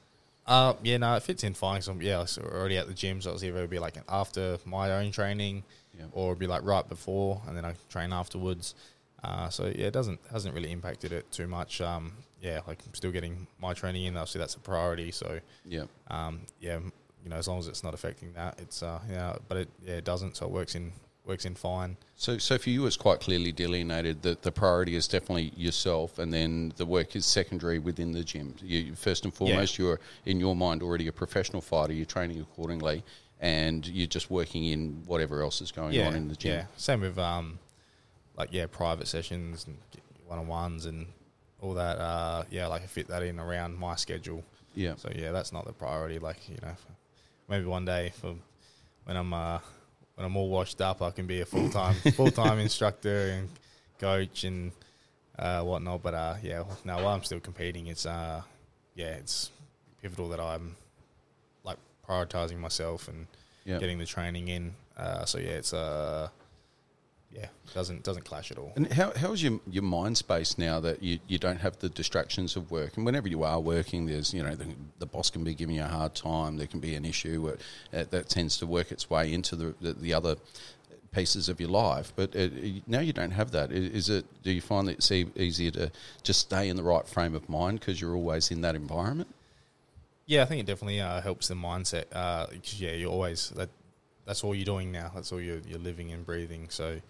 Uh, 0.47 0.75
yeah, 0.83 0.97
no, 0.97 1.14
it 1.14 1.23
fits 1.23 1.45
in 1.45 1.54
fine. 1.54 1.83
So 1.83 1.97
yeah, 2.00 2.19
I 2.19 2.23
was 2.23 2.38
already 2.38 2.76
at 2.76 2.88
the 2.88 2.95
gym, 2.95 3.21
so 3.21 3.31
it 3.31 3.35
was 3.35 3.45
either 3.45 3.66
be 3.69 3.78
like 3.78 3.97
after 4.09 4.59
my 4.64 4.90
own 4.92 5.12
training, 5.12 5.62
Yeah. 5.97 6.07
or 6.12 6.33
it'd 6.33 6.40
be 6.40 6.47
like 6.49 6.64
right 6.64 6.88
before, 6.88 7.40
and 7.47 7.57
then 7.57 7.64
I 7.64 7.75
train 7.90 8.12
afterwards. 8.12 8.75
Uh, 9.25 9.49
so 9.49 9.67
yeah, 9.67 9.87
it 9.87 9.93
doesn't 9.93 10.21
hasn't 10.31 10.55
really 10.55 10.73
impacted 10.73 11.12
it 11.12 11.31
too 11.31 11.47
much. 11.47 11.81
Um, 11.81 12.12
yeah, 12.41 12.61
like 12.67 12.81
I'm 12.87 12.95
still 12.95 13.12
getting 13.12 13.47
my 13.61 13.73
training 13.73 14.05
in. 14.05 14.17
Obviously, 14.17 14.41
that's 14.41 14.55
a 14.55 14.61
priority. 14.61 15.11
So 15.12 15.41
Yeah, 15.64 15.85
um, 16.09 16.41
yeah, 16.61 16.81
you 17.23 17.31
know, 17.31 17.37
as 17.37 17.47
long 17.47 17.59
as 17.59 17.69
it's 17.69 17.85
not 17.85 17.95
affecting 17.95 18.33
that, 18.33 18.59
it's 18.61 18.83
uh, 18.83 18.99
yeah, 19.11 19.37
but 19.49 19.59
it 19.59 19.69
yeah, 19.85 19.95
it 19.95 20.05
doesn't. 20.05 20.37
So 20.37 20.47
it 20.47 20.52
works 20.52 20.75
in 20.75 20.93
works 21.25 21.45
in 21.45 21.55
fine. 21.55 21.97
So, 22.17 22.38
so 22.38 22.59
for 22.59 22.71
you, 22.71 22.85
it's 22.87 22.97
quite 22.97 23.21
clearly 23.21 23.52
delineated 23.52 24.23
that 24.23 24.43
the 24.43 24.50
priority 24.50 24.97
is 24.97 25.07
definitely 25.07 25.52
yourself, 25.57 26.19
and 26.19 26.33
then 26.33 26.73
the 26.76 26.87
work 26.87 27.14
is 27.14 27.26
secondary 27.26 27.79
within 27.79 28.12
the 28.12 28.25
gym. 28.25 28.55
You, 28.61 28.95
first 28.95 29.25
and 29.25 29.33
foremost, 29.33 29.79
you're 29.79 30.00
in 30.26 30.41
your 30.41 30.57
mind 30.57 30.83
already 30.83 31.07
a 31.07 31.12
professional 31.12 31.62
fighter. 31.62 31.93
You're 31.93 32.07
training 32.07 32.41
accordingly, 32.41 33.05
and 33.41 33.87
you're 33.87 34.07
just 34.07 34.31
working 34.31 34.67
in 34.67 35.02
whatever 35.07 35.43
else 35.43 35.61
is 35.61 35.71
going 35.71 35.95
on 36.00 36.14
in 36.14 36.29
the 36.29 36.37
gym. 36.37 36.52
Yeah, 36.52 36.64
same 36.76 37.00
with 37.02 37.19
um, 37.19 37.59
like 38.42 38.52
yeah, 38.52 38.66
private 38.66 39.06
sessions 39.06 39.66
and 39.66 39.76
one 40.26 40.38
on 40.40 40.46
ones 40.49 40.87
and 40.87 41.06
all 41.61 41.75
that. 41.75 41.96
Uh, 41.99 42.42
yeah, 42.50 42.66
like 42.66 42.82
I 42.82 42.87
fit 42.87 43.06
that 43.08 43.22
in 43.22 43.38
around 43.38 43.78
my 43.78 43.94
schedule. 43.96 44.42
Yeah. 44.75 44.94
So 44.96 45.11
yeah, 45.14 45.30
that's 45.30 45.52
not 45.52 45.64
the 45.64 45.72
priority. 45.72 46.18
Like 46.18 46.49
you 46.49 46.56
know, 46.61 46.75
maybe 47.49 47.66
one 47.66 47.84
day 47.84 48.12
for 48.20 48.34
when 49.04 49.16
I'm 49.16 49.32
uh, 49.32 49.58
when 50.16 50.25
I'm 50.26 50.37
all 50.37 50.49
washed 50.49 50.80
up, 50.80 51.02
I 51.02 51.11
can 51.12 51.26
be 51.26 51.40
a 51.40 51.44
full 51.46 51.68
time 51.68 51.94
full 52.16 52.32
time 52.32 52.58
instructor 52.58 53.30
and 53.30 53.49
coach 54.00 54.42
and 54.42 54.72
uh, 55.38 55.62
whatnot. 55.62 56.02
But 56.02 56.14
uh, 56.14 56.34
yeah, 56.42 56.64
now 56.84 56.96
while 56.96 57.14
I'm 57.14 57.22
still 57.22 57.40
competing, 57.40 57.87
it's 57.87 58.06
uh, 58.06 58.42
yeah, 58.96 59.14
it's 59.22 59.50
pivotal 60.02 60.28
that 60.30 60.40
I'm 60.40 60.75
like 61.62 61.78
prioritizing 62.08 62.58
myself 62.58 63.06
and 63.06 63.26
Yeah. 63.64 63.78
getting 63.78 63.99
the 63.99 64.06
training 64.06 64.49
in. 64.49 64.75
Uh, 64.96 65.25
so 65.25 65.38
yeah, 65.38 65.50
it's 65.61 65.72
uh, 65.72 66.28
yeah, 67.34 67.46
doesn't 67.74 68.02
doesn't 68.04 68.24
clash 68.24 68.50
at 68.50 68.58
all. 68.58 68.72
And 68.76 68.92
how 68.92 69.12
how's 69.16 69.42
your 69.42 69.60
your 69.70 69.82
mind 69.82 70.18
space 70.18 70.58
now 70.58 70.80
that 70.80 71.02
you, 71.02 71.18
you 71.28 71.38
don't 71.38 71.60
have 71.60 71.78
the 71.78 71.88
distractions 71.88 72.56
of 72.56 72.70
work? 72.70 72.96
And 72.96 73.06
whenever 73.06 73.28
you 73.28 73.42
are 73.42 73.60
working, 73.60 74.06
there's 74.06 74.34
you 74.34 74.42
know 74.42 74.54
the, 74.54 74.66
the 74.98 75.06
boss 75.06 75.30
can 75.30 75.42
be 75.44 75.54
giving 75.54 75.76
you 75.76 75.82
a 75.82 75.86
hard 75.88 76.14
time. 76.14 76.56
There 76.56 76.66
can 76.66 76.80
be 76.80 76.94
an 76.94 77.04
issue 77.04 77.42
where, 77.42 77.58
uh, 77.92 78.04
that 78.10 78.28
tends 78.28 78.58
to 78.58 78.66
work 78.66 78.92
its 78.92 79.08
way 79.08 79.32
into 79.32 79.56
the 79.56 79.74
the, 79.80 79.92
the 79.94 80.14
other 80.14 80.36
pieces 81.12 81.48
of 81.48 81.60
your 81.60 81.68
life. 81.70 82.12
But 82.16 82.34
uh, 82.34 82.48
now 82.86 83.00
you 83.00 83.12
don't 83.12 83.32
have 83.32 83.50
that. 83.52 83.70
Is 83.72 84.08
it? 84.08 84.24
Do 84.42 84.50
you 84.50 84.60
find 84.60 84.88
that 84.88 84.92
it's 84.92 85.10
easier 85.12 85.70
to 85.72 85.90
just 86.22 86.40
stay 86.40 86.68
in 86.68 86.76
the 86.76 86.82
right 86.82 87.06
frame 87.06 87.34
of 87.34 87.48
mind 87.48 87.80
because 87.80 88.00
you're 88.00 88.14
always 88.14 88.50
in 88.50 88.60
that 88.62 88.74
environment? 88.74 89.28
Yeah, 90.26 90.42
I 90.42 90.44
think 90.46 90.60
it 90.60 90.66
definitely 90.66 91.00
uh, 91.00 91.20
helps 91.20 91.48
the 91.48 91.54
mindset. 91.54 92.04
Uh, 92.12 92.46
'cause, 92.46 92.80
yeah, 92.80 92.92
you're 92.92 93.10
always 93.10 93.50
that. 93.50 93.68
That's 94.24 94.44
all 94.44 94.54
you're 94.54 94.64
doing 94.64 94.92
now. 94.92 95.10
That's 95.14 95.32
all 95.32 95.40
you're 95.40 95.60
you're 95.66 95.80
living 95.80 96.12
and 96.12 96.24
breathing. 96.24 96.68
So 96.70 97.00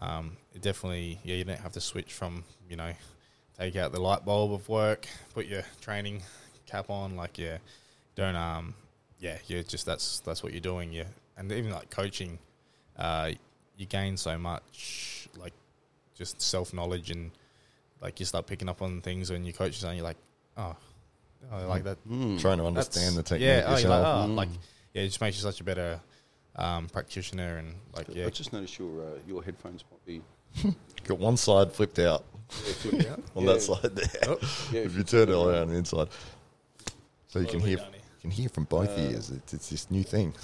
um, 0.00 0.36
it 0.54 0.62
definitely 0.62 1.18
yeah, 1.24 1.36
you 1.36 1.44
don't 1.44 1.60
have 1.60 1.72
to 1.72 1.80
switch 1.80 2.12
from 2.12 2.44
you 2.68 2.76
know 2.76 2.92
take 3.58 3.76
out 3.76 3.92
the 3.92 4.00
light 4.00 4.24
bulb 4.24 4.52
of 4.52 4.68
work, 4.68 5.06
put 5.34 5.46
your 5.46 5.62
training 5.80 6.22
cap 6.66 6.90
on. 6.90 7.16
Like 7.16 7.38
yeah, 7.38 7.58
don't 8.14 8.36
um 8.36 8.74
yeah, 9.18 9.36
you 9.46 9.62
just 9.62 9.86
that's 9.86 10.20
that's 10.20 10.42
what 10.42 10.52
you're 10.52 10.60
doing. 10.60 10.92
Yeah, 10.92 11.04
and 11.36 11.50
even 11.52 11.70
like 11.70 11.90
coaching, 11.90 12.38
uh, 12.98 13.32
you 13.76 13.86
gain 13.86 14.16
so 14.16 14.38
much 14.38 15.28
like 15.38 15.52
just 16.16 16.40
self 16.40 16.72
knowledge 16.72 17.10
and 17.10 17.30
like 18.00 18.18
you 18.20 18.26
start 18.26 18.46
picking 18.46 18.68
up 18.68 18.82
on 18.82 19.00
things 19.00 19.30
when 19.30 19.44
you 19.44 19.52
coach 19.52 19.76
is 19.76 19.84
and 19.84 19.96
you're 19.96 20.04
like 20.04 20.16
oh 20.56 20.76
oh, 21.52 21.66
like 21.68 21.84
that. 21.84 21.98
Trying 22.38 22.58
to 22.58 22.66
understand 22.66 23.16
the 23.16 23.22
technique 23.22 23.46
Yeah, 23.46 23.64
oh, 23.66 23.72
like, 23.72 23.82
yourself. 23.82 24.28
oh, 24.28 24.32
like 24.32 24.48
yeah, 24.94 25.02
it 25.02 25.06
just 25.06 25.20
makes 25.20 25.36
you 25.36 25.42
such 25.42 25.60
a 25.60 25.64
better 25.64 26.00
um, 26.56 26.88
practitioner 26.88 27.58
and 27.58 27.74
like 27.96 28.06
yeah. 28.08 28.26
I 28.26 28.30
just 28.30 28.52
noticed 28.52 28.78
your 28.78 29.00
uh, 29.02 29.18
your 29.26 29.42
headphones 29.42 29.84
might 29.90 30.04
be 30.06 30.20
Got 31.04 31.18
one 31.18 31.36
side 31.36 31.72
flipped 31.72 31.98
out 31.98 32.24
on 33.36 33.44
Yeah. 33.44 33.52
that 33.52 33.62
side 33.62 33.94
there. 33.94 34.08
Oh. 34.28 34.38
Yeah, 34.72 34.80
if 34.80 34.96
you 34.96 35.04
turn 35.04 35.28
it 35.28 35.34
around 35.34 35.68
the 35.68 35.76
inside, 35.76 36.08
so 37.28 37.38
you 37.38 37.46
can 37.46 37.60
hear 37.60 37.76
done 37.76 37.92
you 37.94 38.20
can 38.22 38.30
hear 38.30 38.48
from 38.48 38.64
both 38.64 38.90
Uh, 38.98 39.00
ears. 39.02 39.30
It's, 39.30 39.54
it's 39.54 39.68
this 39.70 39.90
new 39.90 40.02
thing. 40.02 40.34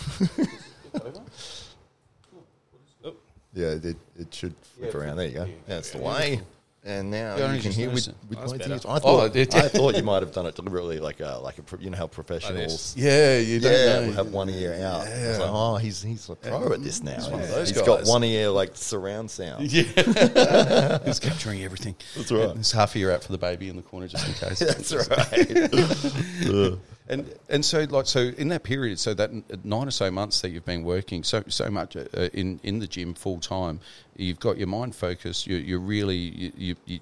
Oh. 3.05 3.15
Yeah, 3.53 3.69
it, 3.69 3.97
it 4.19 4.33
should 4.35 4.55
flip 4.79 4.93
Yeah, 4.93 4.99
around. 5.01 5.17
There 5.17 5.27
you 5.27 5.35
go. 5.35 5.45
yeah. 5.45 5.55
That's 5.67 5.91
the 5.91 5.99
way. 5.99 6.41
And 6.89 7.11
now 7.11 7.37
Yeah, 7.37 7.47
I 7.47 7.55
you 7.55 7.61
can 7.63 7.73
just 7.73 7.77
hear 7.79 7.91
with, 7.91 8.07
noticed 8.07 8.09
it. 8.09 8.15
with 8.29 8.39
oh, 8.39 8.41
That's 8.43 8.53
both 8.53 8.61
better. 8.61 8.73
ears. 8.75 8.87
I 8.87 8.95
Oh, 8.95 8.99
thought, 9.01 9.37
it- 9.37 9.55
I 9.57 9.69
thought 9.69 9.95
oh, 9.95 9.99
you 9.99 10.03
might 10.13 10.23
have 10.23 10.31
done 10.33 10.47
it 10.47 10.55
deliberately, 10.55 11.01
like 11.01 11.19
a, 11.19 11.41
like 11.43 11.59
a 11.59 11.63
pro- 11.65 11.81
you 11.81 11.91
know 11.91 11.97
how 11.99 12.07
professionals. 12.07 12.95
Yeah, 12.97 13.39
you 13.39 13.59
don't 13.59 13.73
Yeah, 13.73 14.01
know. 14.01 14.07
will 14.07 14.13
have 14.15 14.29
one 14.33 14.49
ear 14.51 14.75
out. 14.75 15.01
I 15.07 15.29
was 15.29 15.39
like, 15.41 15.51
oh, 15.53 15.77
he's 15.79 16.01
he's 16.01 16.29
a 16.29 16.37
pro 16.37 16.73
at 16.73 16.85
this 16.85 17.03
now. 17.03 17.17
He's 17.17 17.27
one 17.29 17.41
of 17.41 17.49
those 17.49 17.71
He's 17.71 17.83
got 17.83 17.99
guys. 17.99 18.09
one 18.09 18.23
ear 18.23 18.51
like 18.51 18.71
surround 18.77 19.31
sound. 19.33 19.71
Yeah, 19.73 20.99
he's 21.05 21.19
capturing 21.19 21.65
everything. 21.65 21.97
That's 22.17 22.31
right. 22.31 22.55
There's 22.55 22.71
half 22.71 22.95
a 22.95 22.99
ear 22.99 23.11
out 23.11 23.25
for 23.25 23.33
the 23.33 23.39
baby 23.39 23.69
in 23.69 23.75
the 23.77 23.83
corner 23.83 24.07
just 24.07 24.27
in 24.29 24.35
case. 24.49 24.61
That's 24.61 24.93
right. 24.95 26.79
And 27.09 27.33
and 27.49 27.65
so 27.65 27.87
like 27.89 28.07
so 28.07 28.33
in 28.37 28.49
that 28.49 28.65
period, 28.65 28.99
so 28.99 29.15
that 29.15 29.31
nine 29.65 29.87
or 29.87 29.93
so 29.93 30.11
months 30.11 30.41
that 30.41 30.51
you've 30.51 30.65
been 30.65 30.83
working 30.83 31.23
so 31.23 31.45
so 31.49 31.71
much 31.71 31.97
uh, 31.97 32.03
in 32.33 32.59
in 32.63 32.81
the 32.81 32.87
gym 32.87 33.15
full 33.15 33.39
time, 33.39 33.81
you've 34.17 34.41
got 34.41 34.59
your 34.59 34.67
mind 34.67 34.95
focused. 34.97 35.47
You 35.47 35.57
you're 35.57 35.79
really 35.79 36.17
you 36.17 36.77
you 36.85 36.97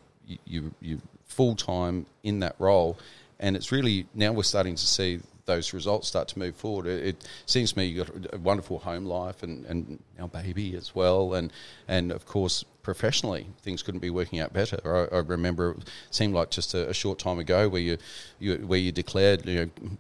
you 0.45 0.75
you 0.81 1.01
full 1.25 1.57
time 1.57 2.07
in 2.23 2.41
that 2.41 2.55
role, 2.59 2.99
and 3.41 3.57
it's 3.57 3.73
really 3.73 4.07
now 4.15 4.33
we're 4.33 4.43
starting 4.43 4.75
to 4.75 4.87
see 4.87 5.21
those 5.47 5.73
results 5.73 6.09
start 6.09 6.29
to 6.29 6.39
move 6.39 6.57
forward. 6.57 6.87
It, 6.87 7.07
it 7.07 7.29
seems 7.47 7.73
to 7.73 7.79
me 7.79 7.87
you've 7.87 8.07
got 8.07 8.35
a 8.35 8.39
wonderful 8.39 8.79
home 8.79 9.05
life 9.05 9.43
and 9.43 9.65
and 9.67 10.03
now 10.19 10.27
baby 10.27 10.77
as 10.77 10.95
well, 10.95 11.35
and 11.35 11.53
and 11.89 12.13
of 12.13 12.27
course 12.27 12.65
professionally 12.83 13.49
things 13.63 13.83
couldn't 13.83 14.01
be 14.01 14.11
working 14.11 14.41
out 14.41 14.53
better. 14.53 14.79
I, 14.85 15.17
I 15.17 15.21
remember 15.21 15.73
it 15.73 15.89
seemed 16.11 16.35
like 16.35 16.51
just 16.51 16.75
a, 16.75 16.89
a 16.91 16.95
short 16.95 17.19
time 17.19 17.39
ago 17.39 17.69
where 17.69 17.81
you, 17.81 17.99
you 18.39 18.57
where 18.59 18.79
you 18.79 18.93
declared 18.93 19.47
you 19.47 19.71
know 19.81 19.97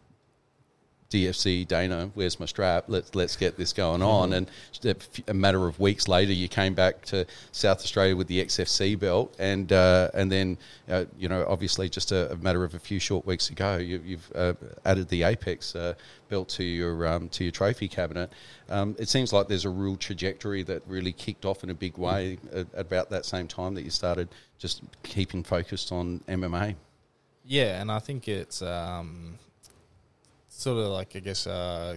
DFC 1.10 1.66
Dana, 1.66 2.10
where's 2.14 2.40
my 2.40 2.46
strap? 2.46 2.84
Let's 2.88 3.14
let's 3.14 3.36
get 3.36 3.56
this 3.56 3.72
going 3.72 4.02
on. 4.02 4.32
And 4.32 4.50
a 4.84 4.90
f- 4.90 5.28
a 5.28 5.34
matter 5.34 5.66
of 5.66 5.78
weeks 5.78 6.08
later, 6.08 6.32
you 6.32 6.48
came 6.48 6.74
back 6.74 7.04
to 7.06 7.26
South 7.52 7.78
Australia 7.78 8.16
with 8.16 8.26
the 8.26 8.44
XFC 8.44 8.98
belt, 8.98 9.34
and 9.38 9.72
uh, 9.72 10.10
and 10.14 10.30
then 10.30 10.58
uh, 10.88 11.04
you 11.16 11.28
know 11.28 11.44
obviously 11.48 11.88
just 11.88 12.10
a, 12.10 12.32
a 12.32 12.36
matter 12.36 12.64
of 12.64 12.74
a 12.74 12.78
few 12.78 12.98
short 12.98 13.24
weeks 13.26 13.50
ago, 13.50 13.76
you, 13.76 14.00
you've 14.04 14.32
uh, 14.34 14.54
added 14.84 15.08
the 15.08 15.22
Apex 15.22 15.76
uh, 15.76 15.94
belt 16.28 16.48
to 16.48 16.64
your 16.64 17.06
um, 17.06 17.28
to 17.30 17.44
your 17.44 17.52
trophy 17.52 17.86
cabinet. 17.86 18.32
Um, 18.68 18.96
it 18.98 19.08
seems 19.08 19.32
like 19.32 19.46
there's 19.46 19.66
a 19.66 19.70
real 19.70 19.96
trajectory 19.96 20.62
that 20.64 20.82
really 20.86 21.12
kicked 21.12 21.44
off 21.44 21.62
in 21.62 21.70
a 21.70 21.74
big 21.74 21.96
way 21.96 22.38
at 22.52 22.66
about 22.74 23.10
that 23.10 23.24
same 23.24 23.46
time 23.46 23.74
that 23.74 23.82
you 23.82 23.90
started 23.90 24.28
just 24.58 24.82
keeping 25.02 25.44
focused 25.44 25.92
on 25.92 26.20
MMA. 26.26 26.74
Yeah, 27.44 27.80
and 27.80 27.92
I 27.92 27.98
think 27.98 28.26
it's 28.26 28.62
um, 28.62 29.38
sort 30.56 30.78
of 30.78 30.92
like 30.92 31.14
I 31.16 31.20
guess 31.20 31.46
uh, 31.46 31.96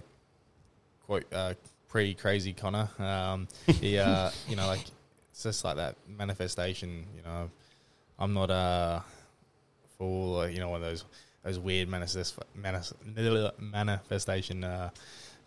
quite 1.06 1.26
uh, 1.32 1.54
pre 1.88 2.14
crazy 2.14 2.54
Conor. 2.54 2.90
Um, 3.00 3.48
he, 3.66 3.98
uh, 3.98 4.32
you 4.48 4.56
know, 4.56 4.68
like 4.68 4.86
it's 5.32 5.44
just 5.44 5.64
like 5.64 5.78
that 5.78 5.96
manifestation. 6.08 7.06
You 7.16 7.24
know, 7.24 7.50
I'm 8.20 8.34
not 8.34 8.50
a 8.50 9.04
fool. 9.98 10.40
Uh, 10.40 10.48
you 10.48 10.60
know, 10.60 10.70
one 10.70 10.82
of 10.82 10.88
those 10.88 11.06
those 11.44 11.60
weird 11.60 11.88
manifest, 11.88 12.38
manis, 12.56 12.94
manifestation 13.60 14.64
uh, 14.64 14.90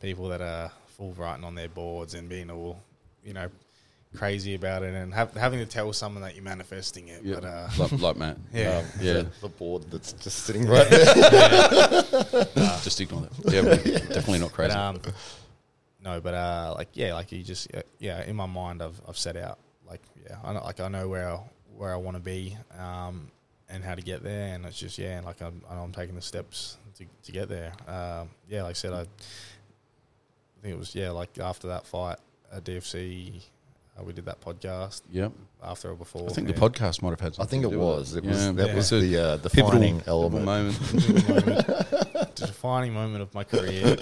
people 0.00 0.28
that 0.28 0.40
are 0.40 0.70
full 0.86 1.12
writing 1.12 1.44
on 1.44 1.54
their 1.54 1.68
boards 1.68 2.14
and 2.14 2.28
being 2.28 2.50
all 2.50 2.80
you 3.24 3.34
know 3.34 3.48
crazy 4.16 4.54
about 4.54 4.82
it 4.82 4.92
and 4.94 5.14
have, 5.14 5.32
having 5.34 5.60
to 5.60 5.66
tell 5.66 5.92
someone 5.92 6.22
that 6.22 6.34
you're 6.34 6.44
manifesting 6.44 7.08
it. 7.08 7.22
Yeah, 7.22 7.36
But 7.36 7.44
uh, 7.44 7.68
like, 7.78 7.92
like 7.92 8.16
Matt. 8.16 8.36
Yeah. 8.52 8.78
Um, 8.78 8.84
Yeah. 9.00 9.12
the, 9.14 9.28
the 9.42 9.48
board 9.48 9.84
that's 9.90 10.12
just 10.14 10.40
sitting 10.44 10.66
right 10.66 10.88
there. 10.88 11.04
Just 12.82 13.00
ignore 13.00 13.22
that. 13.22 13.52
Yeah, 13.52 13.62
we're 13.62 13.76
definitely 13.76 14.38
not 14.40 14.52
crazy. 14.52 14.70
But, 14.74 14.78
um, 14.78 15.00
no, 16.02 16.20
but 16.20 16.34
uh, 16.34 16.74
like 16.76 16.88
yeah, 16.94 17.14
like 17.14 17.30
you 17.30 17.42
just 17.42 17.74
uh, 17.74 17.82
yeah, 17.98 18.24
in 18.24 18.34
my 18.34 18.46
mind, 18.46 18.82
I've 18.82 18.98
I've 19.06 19.18
set 19.18 19.36
out 19.36 19.58
like 19.86 20.00
yeah, 20.24 20.36
I 20.42 20.54
know, 20.54 20.62
like 20.64 20.80
I 20.80 20.88
know 20.88 21.08
where 21.08 21.28
I, 21.30 21.38
where 21.76 21.92
I 21.92 21.96
want 21.96 22.16
to 22.16 22.22
be, 22.22 22.56
um, 22.78 23.30
and 23.68 23.84
how 23.84 23.94
to 23.94 24.00
get 24.02 24.22
there, 24.22 24.54
and 24.54 24.64
it's 24.64 24.78
just 24.78 24.96
yeah, 24.98 25.20
like 25.22 25.42
I'm 25.42 25.60
I 25.70 25.74
know 25.74 25.82
I'm 25.82 25.92
taking 25.92 26.14
the 26.14 26.22
steps 26.22 26.78
to 26.96 27.04
to 27.24 27.32
get 27.32 27.48
there. 27.50 27.72
Um, 27.86 28.30
yeah, 28.48 28.62
like 28.62 28.70
I 28.70 28.72
said, 28.72 28.92
I, 28.94 29.00
I 29.02 29.06
think 30.62 30.74
it 30.74 30.78
was 30.78 30.94
yeah, 30.94 31.10
like 31.10 31.38
after 31.38 31.68
that 31.68 31.86
fight 31.86 32.16
at 32.50 32.64
DFC, 32.64 33.42
uh, 34.00 34.04
we 34.04 34.12
did 34.12 34.24
that 34.26 34.40
podcast 34.40 35.02
Yep. 35.10 35.32
after 35.62 35.90
or 35.90 35.94
before. 35.94 36.28
I 36.28 36.32
think 36.32 36.48
yeah. 36.48 36.54
the 36.54 36.60
podcast 36.60 37.02
might 37.02 37.10
have 37.10 37.20
had 37.20 37.32
I 37.34 37.36
something 37.36 37.62
think 37.62 37.62
to 37.64 37.68
it 37.68 37.72
do 37.72 37.78
with 37.78 37.86
was. 37.88 38.16
It 38.16 38.24
was 38.24 38.44
Yeah. 38.46 38.52
that 38.52 38.68
Yeah. 38.68 38.74
was 38.74 38.90
the 38.90 38.96
uh, 39.16 39.36
pivotal, 39.38 39.48
defining 39.70 39.96
pivotal 40.00 40.20
element. 40.22 40.44
moment. 40.44 40.78
the 42.40 42.46
defining 42.46 42.92
moment 42.94 43.22
of 43.22 43.34
my 43.34 43.44
career. 43.44 43.96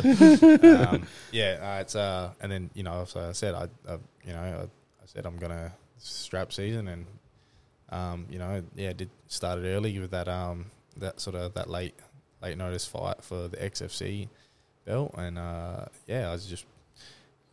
um, 0.88 1.06
yeah, 1.32 1.58
uh, 1.76 1.80
it's 1.80 1.96
uh, 1.96 2.32
and 2.40 2.50
then 2.52 2.70
you 2.74 2.82
know, 2.82 3.04
so 3.06 3.20
I 3.28 3.32
said 3.32 3.54
I, 3.54 3.68
uh, 3.86 3.98
you 4.24 4.32
know, 4.32 4.40
I, 4.40 4.62
I 4.64 5.06
said 5.06 5.26
I'm 5.26 5.36
gonna 5.36 5.72
strap 5.98 6.52
season, 6.52 6.88
and 6.88 7.06
um, 7.90 8.26
you 8.30 8.38
know, 8.38 8.62
yeah, 8.76 8.92
did 8.92 9.10
started 9.26 9.64
early 9.66 9.98
with 9.98 10.10
that 10.12 10.28
um, 10.28 10.66
that 10.96 11.20
sort 11.20 11.36
of 11.36 11.54
that 11.54 11.68
late 11.70 11.94
late 12.42 12.56
notice 12.56 12.86
fight 12.86 13.22
for 13.22 13.48
the 13.48 13.56
XFC 13.56 14.28
belt, 14.84 15.14
and 15.18 15.38
uh, 15.38 15.86
yeah, 16.06 16.28
I 16.28 16.32
was 16.32 16.46
just 16.46 16.66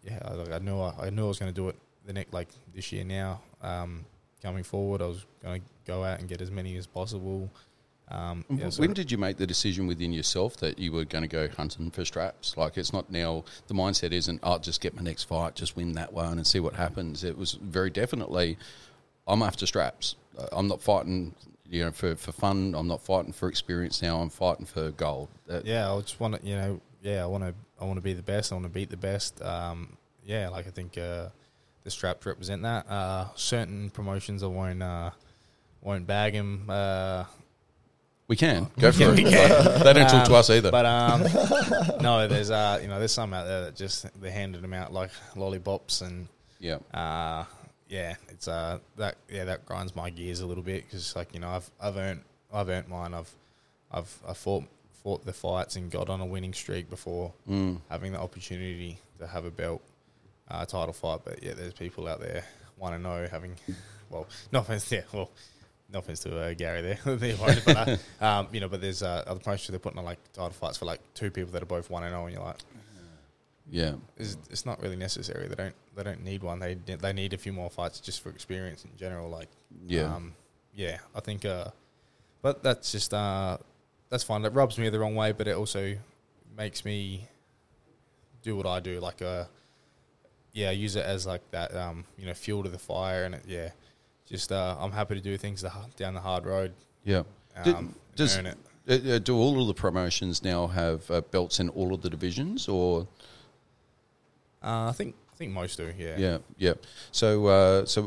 yeah, 0.04 0.20
I, 0.24 0.34
like, 0.34 0.52
I 0.52 0.60
knew 0.60 0.80
I, 0.80 1.08
I 1.08 1.10
knew 1.10 1.26
I 1.26 1.28
was 1.28 1.40
gonna 1.40 1.52
do 1.52 1.70
it 1.70 1.76
the 2.06 2.14
next 2.14 2.34
like 2.34 2.48
this 2.74 2.92
year 2.92 3.04
now. 3.04 3.42
Um, 3.62 4.06
coming 4.42 4.64
forward, 4.64 5.02
I 5.02 5.08
was 5.08 5.26
gonna 5.44 5.62
go 5.86 6.04
out 6.04 6.20
and 6.20 6.30
get 6.30 6.42
as 6.42 6.52
many 6.52 6.76
as 6.78 6.88
possible. 6.88 7.50
Um, 8.10 8.46
yeah, 8.50 8.70
so- 8.70 8.82
when 8.82 8.94
did 8.94 9.12
you 9.12 9.18
make 9.18 9.38
the 9.38 9.48
decision 9.48 9.88
within 9.88 10.14
yourself 10.14 10.58
that 10.58 10.78
you 10.78 10.92
were 10.92 11.06
going 11.06 11.24
to 11.24 11.28
go 11.28 11.48
hunting 11.48 11.90
for 11.90 12.06
straps? 12.06 12.56
Like 12.56 12.78
it's 12.78 12.94
not 12.94 13.10
now. 13.12 13.44
The 13.66 13.74
mindset 13.74 14.12
isn't, 14.12 14.40
"I'll 14.44 14.60
just 14.60 14.80
get 14.80 14.96
my 14.96 15.02
next 15.02 15.24
fight, 15.24 15.56
just 15.56 15.76
win 15.76 15.94
that 15.94 16.14
one, 16.14 16.38
and 16.38 16.46
see 16.46 16.60
what 16.60 16.76
happens." 16.76 17.24
It 17.24 17.36
was 17.36 17.54
very 17.54 17.90
definitely, 17.90 18.58
"I'm 19.28 19.42
after 19.42 19.66
straps. 19.66 20.16
I'm 20.52 20.68
not 20.68 20.84
fighting, 20.84 21.34
you 21.68 21.84
know, 21.86 21.92
for, 21.92 22.16
for 22.16 22.32
fun. 22.32 22.76
I'm 22.76 22.88
not 22.88 23.02
fighting 23.02 23.32
for 23.34 23.50
experience 23.50 24.04
now. 24.04 24.20
I'm 24.22 24.30
fighting 24.30 24.68
for 24.68 24.92
gold." 24.92 25.30
Yeah, 25.64 25.92
I 25.92 26.00
just 26.02 26.20
want 26.20 26.40
to, 26.40 26.48
you 26.48 26.56
know, 26.56 26.82
yeah, 27.02 27.24
I 27.24 27.26
want 27.26 27.44
to, 27.44 27.56
I 27.82 27.86
want 27.86 27.98
to 27.98 28.04
be 28.04 28.14
the 28.14 28.22
best. 28.22 28.52
I 28.52 28.56
want 28.56 28.66
to 28.66 28.72
beat 28.72 28.92
the 28.92 28.98
best. 28.98 29.42
Um, 29.42 29.98
yeah, 30.24 30.50
like 30.50 30.68
I 30.68 30.70
think 30.70 30.96
uh, 31.00 31.30
the 31.86 31.92
straps 31.92 32.26
represent 32.26 32.64
that. 32.64 32.86
Uh, 32.90 33.28
certain 33.36 33.90
promotions 33.92 34.44
I 34.44 34.48
won't, 34.48 34.84
uh, 34.84 35.12
won't 35.82 36.06
bag 36.06 36.34
him. 36.34 36.66
Uh, 36.70 37.24
we 38.28 38.36
can 38.36 38.68
go 38.80 38.92
for 38.92 39.14
it. 39.14 39.18
can. 39.18 39.84
they 39.84 39.94
don't 39.94 40.10
talk 40.10 40.26
to 40.26 40.32
Um, 40.34 40.40
us 40.40 40.50
either. 40.50 40.72
but 40.72 40.86
um, 40.86 41.22
no, 42.02 42.28
there's, 42.28 42.50
uh, 42.52 42.80
you 42.82 42.88
know, 42.90 42.98
there's 43.00 43.12
some 43.14 43.34
out 43.34 43.46
there 43.46 43.62
that 43.66 43.76
just 43.76 44.08
they 44.20 44.32
handed 44.32 44.62
them 44.62 44.74
out 44.74 44.92
like 44.92 45.12
lollipops 45.38 46.02
and. 46.02 46.28
yeah, 46.60 46.78
uh, 46.94 47.46
yeah, 47.88 48.16
it's 48.30 48.48
uh 48.48 48.80
that 48.98 49.16
yeah 49.30 49.44
that 49.46 49.64
grinds 49.68 49.96
my 49.96 50.10
gears 50.10 50.40
a 50.40 50.46
little 50.48 50.64
bit 50.64 50.84
because 50.86 51.16
like 51.16 51.36
you 51.36 51.40
know 51.40 51.50
I've 51.50 51.70
I've 51.80 51.96
earned 51.98 52.22
I've 52.52 52.68
earned 52.68 52.88
mine. 52.88 53.14
I've 53.14 53.30
I've 53.92 54.12
I 54.28 54.34
fought 54.34 54.64
fought 55.04 55.24
the 55.24 55.34
fights 55.34 55.76
and 55.76 55.92
got 55.92 56.10
on 56.10 56.20
a 56.20 56.26
winning 56.26 56.52
streak 56.54 56.90
before 56.90 57.32
Mm. 57.48 57.78
having 57.92 58.12
the 58.14 58.20
opportunity 58.20 58.98
to 59.20 59.28
have 59.28 59.46
a 59.46 59.52
belt 59.52 59.84
uh, 60.50 60.66
title 60.66 60.94
fight. 60.94 61.22
But 61.24 61.44
yeah, 61.44 61.54
there's 61.54 61.74
people 61.74 62.08
out 62.08 62.20
there 62.20 62.44
want 62.78 62.96
to 62.96 63.00
know 63.00 63.28
having 63.30 63.56
well, 64.10 64.28
no 64.52 64.60
offense, 64.60 64.92
yeah, 64.92 65.02
well. 65.12 65.32
No 65.94 66.00
offense 66.00 66.22
to 66.22 66.36
uh, 66.36 66.54
Gary 66.56 66.82
there, 66.82 66.98
They're 67.16 67.38
worried, 67.38 67.62
but 67.64 67.78
uh, 67.78 67.98
um, 68.26 68.48
you 68.52 68.60
know, 68.60 68.68
but 68.68 68.82
there's 68.82 69.04
uh, 69.04 69.24
other 69.28 69.40
promotions 69.40 69.70
they're 69.70 69.78
putting 69.80 70.00
on 70.00 70.04
like 70.04 70.18
title 70.34 70.50
fights 70.50 70.78
for 70.78 70.86
like 70.86 71.00
two 71.14 71.30
people 71.30 71.52
that 71.54 71.62
are 71.62 71.68
both 71.68 71.92
one 71.92 72.02
and 72.04 72.12
zero, 72.12 72.26
and 72.26 72.34
you're 72.34 72.44
like, 72.44 72.58
yeah. 73.70 73.94
it's, 74.18 74.36
it's 74.50 74.66
not 74.66 74.82
really 74.82 74.96
necessary. 74.96 75.48
They 75.48 75.56
don't 75.56 75.76
they 75.96 76.04
don't 76.04 76.24
need 76.24 76.42
one. 76.44 76.60
They 76.60 76.74
they 76.74 77.14
need 77.14 77.34
a 77.34 77.38
few 77.38 77.54
more 77.54 77.70
fights 77.70 78.00
just 78.00 78.22
for 78.22 78.30
experience 78.30 78.84
in 78.84 78.98
general. 78.98 79.30
Like 79.30 79.50
Yeah. 79.86 80.16
um, 80.16 80.34
yeah. 80.74 80.98
I 81.14 81.20
think, 81.20 81.46
uh, 81.46 81.68
but 82.42 82.64
that's 82.64 82.92
just 82.92 83.14
uh, 83.14 83.58
that's 84.10 84.24
fine. 84.24 84.42
That 84.42 84.52
rubs 84.52 84.78
me 84.78 84.90
the 84.90 85.00
wrong 85.00 85.16
way, 85.16 85.34
but 85.34 85.48
it 85.48 85.56
also 85.56 85.96
makes 86.58 86.84
me 86.84 87.28
do 88.42 88.56
what 88.56 88.66
I 88.66 88.80
do. 88.80 89.00
Like 89.00 89.22
uh, 89.22 89.46
yeah, 90.56 90.70
I 90.70 90.72
use 90.72 90.96
it 90.96 91.06
as 91.06 91.28
like 91.28 91.42
that 91.52 91.76
um, 91.76 92.06
you 92.18 92.26
know 92.26 92.34
fuel 92.34 92.64
to 92.64 92.70
the 92.70 92.80
fire, 92.80 93.26
and 93.26 93.36
it, 93.36 93.44
yeah, 93.46 93.70
just 94.26 94.52
uh, 94.52 94.76
I'm 94.80 94.92
happy 94.92 95.14
to 95.14 95.22
do 95.22 95.38
things 95.38 95.62
the, 95.62 95.72
down 95.98 96.16
the 96.16 96.22
hard 96.22 96.46
road. 96.46 96.74
Yeah. 97.04 97.24
Um, 97.56 97.64
Did- 97.64 98.16
does- 98.16 98.36
it. 98.38 98.58
Uh, 98.88 99.16
uh, 99.16 99.18
do 99.20 99.36
all 99.36 99.60
of 99.60 99.68
the 99.68 99.74
promotions 99.74 100.44
now 100.44 100.68
have 100.68 101.10
uh, 101.10 101.22
belts 101.22 101.60
in 101.60 101.70
all 101.70 101.92
of 101.94 102.02
the 102.04 102.10
divisions, 102.10 102.68
or 102.68 103.08
Uh, 104.64 104.90
I 104.90 104.92
think 104.92 105.16
I 105.34 105.36
think 105.36 105.52
most 105.52 105.78
do. 105.78 105.92
Yeah. 105.98 106.16
Yeah, 106.18 106.38
yeah. 106.58 106.74
So, 107.12 107.48
uh, 107.48 107.86
so 107.86 108.04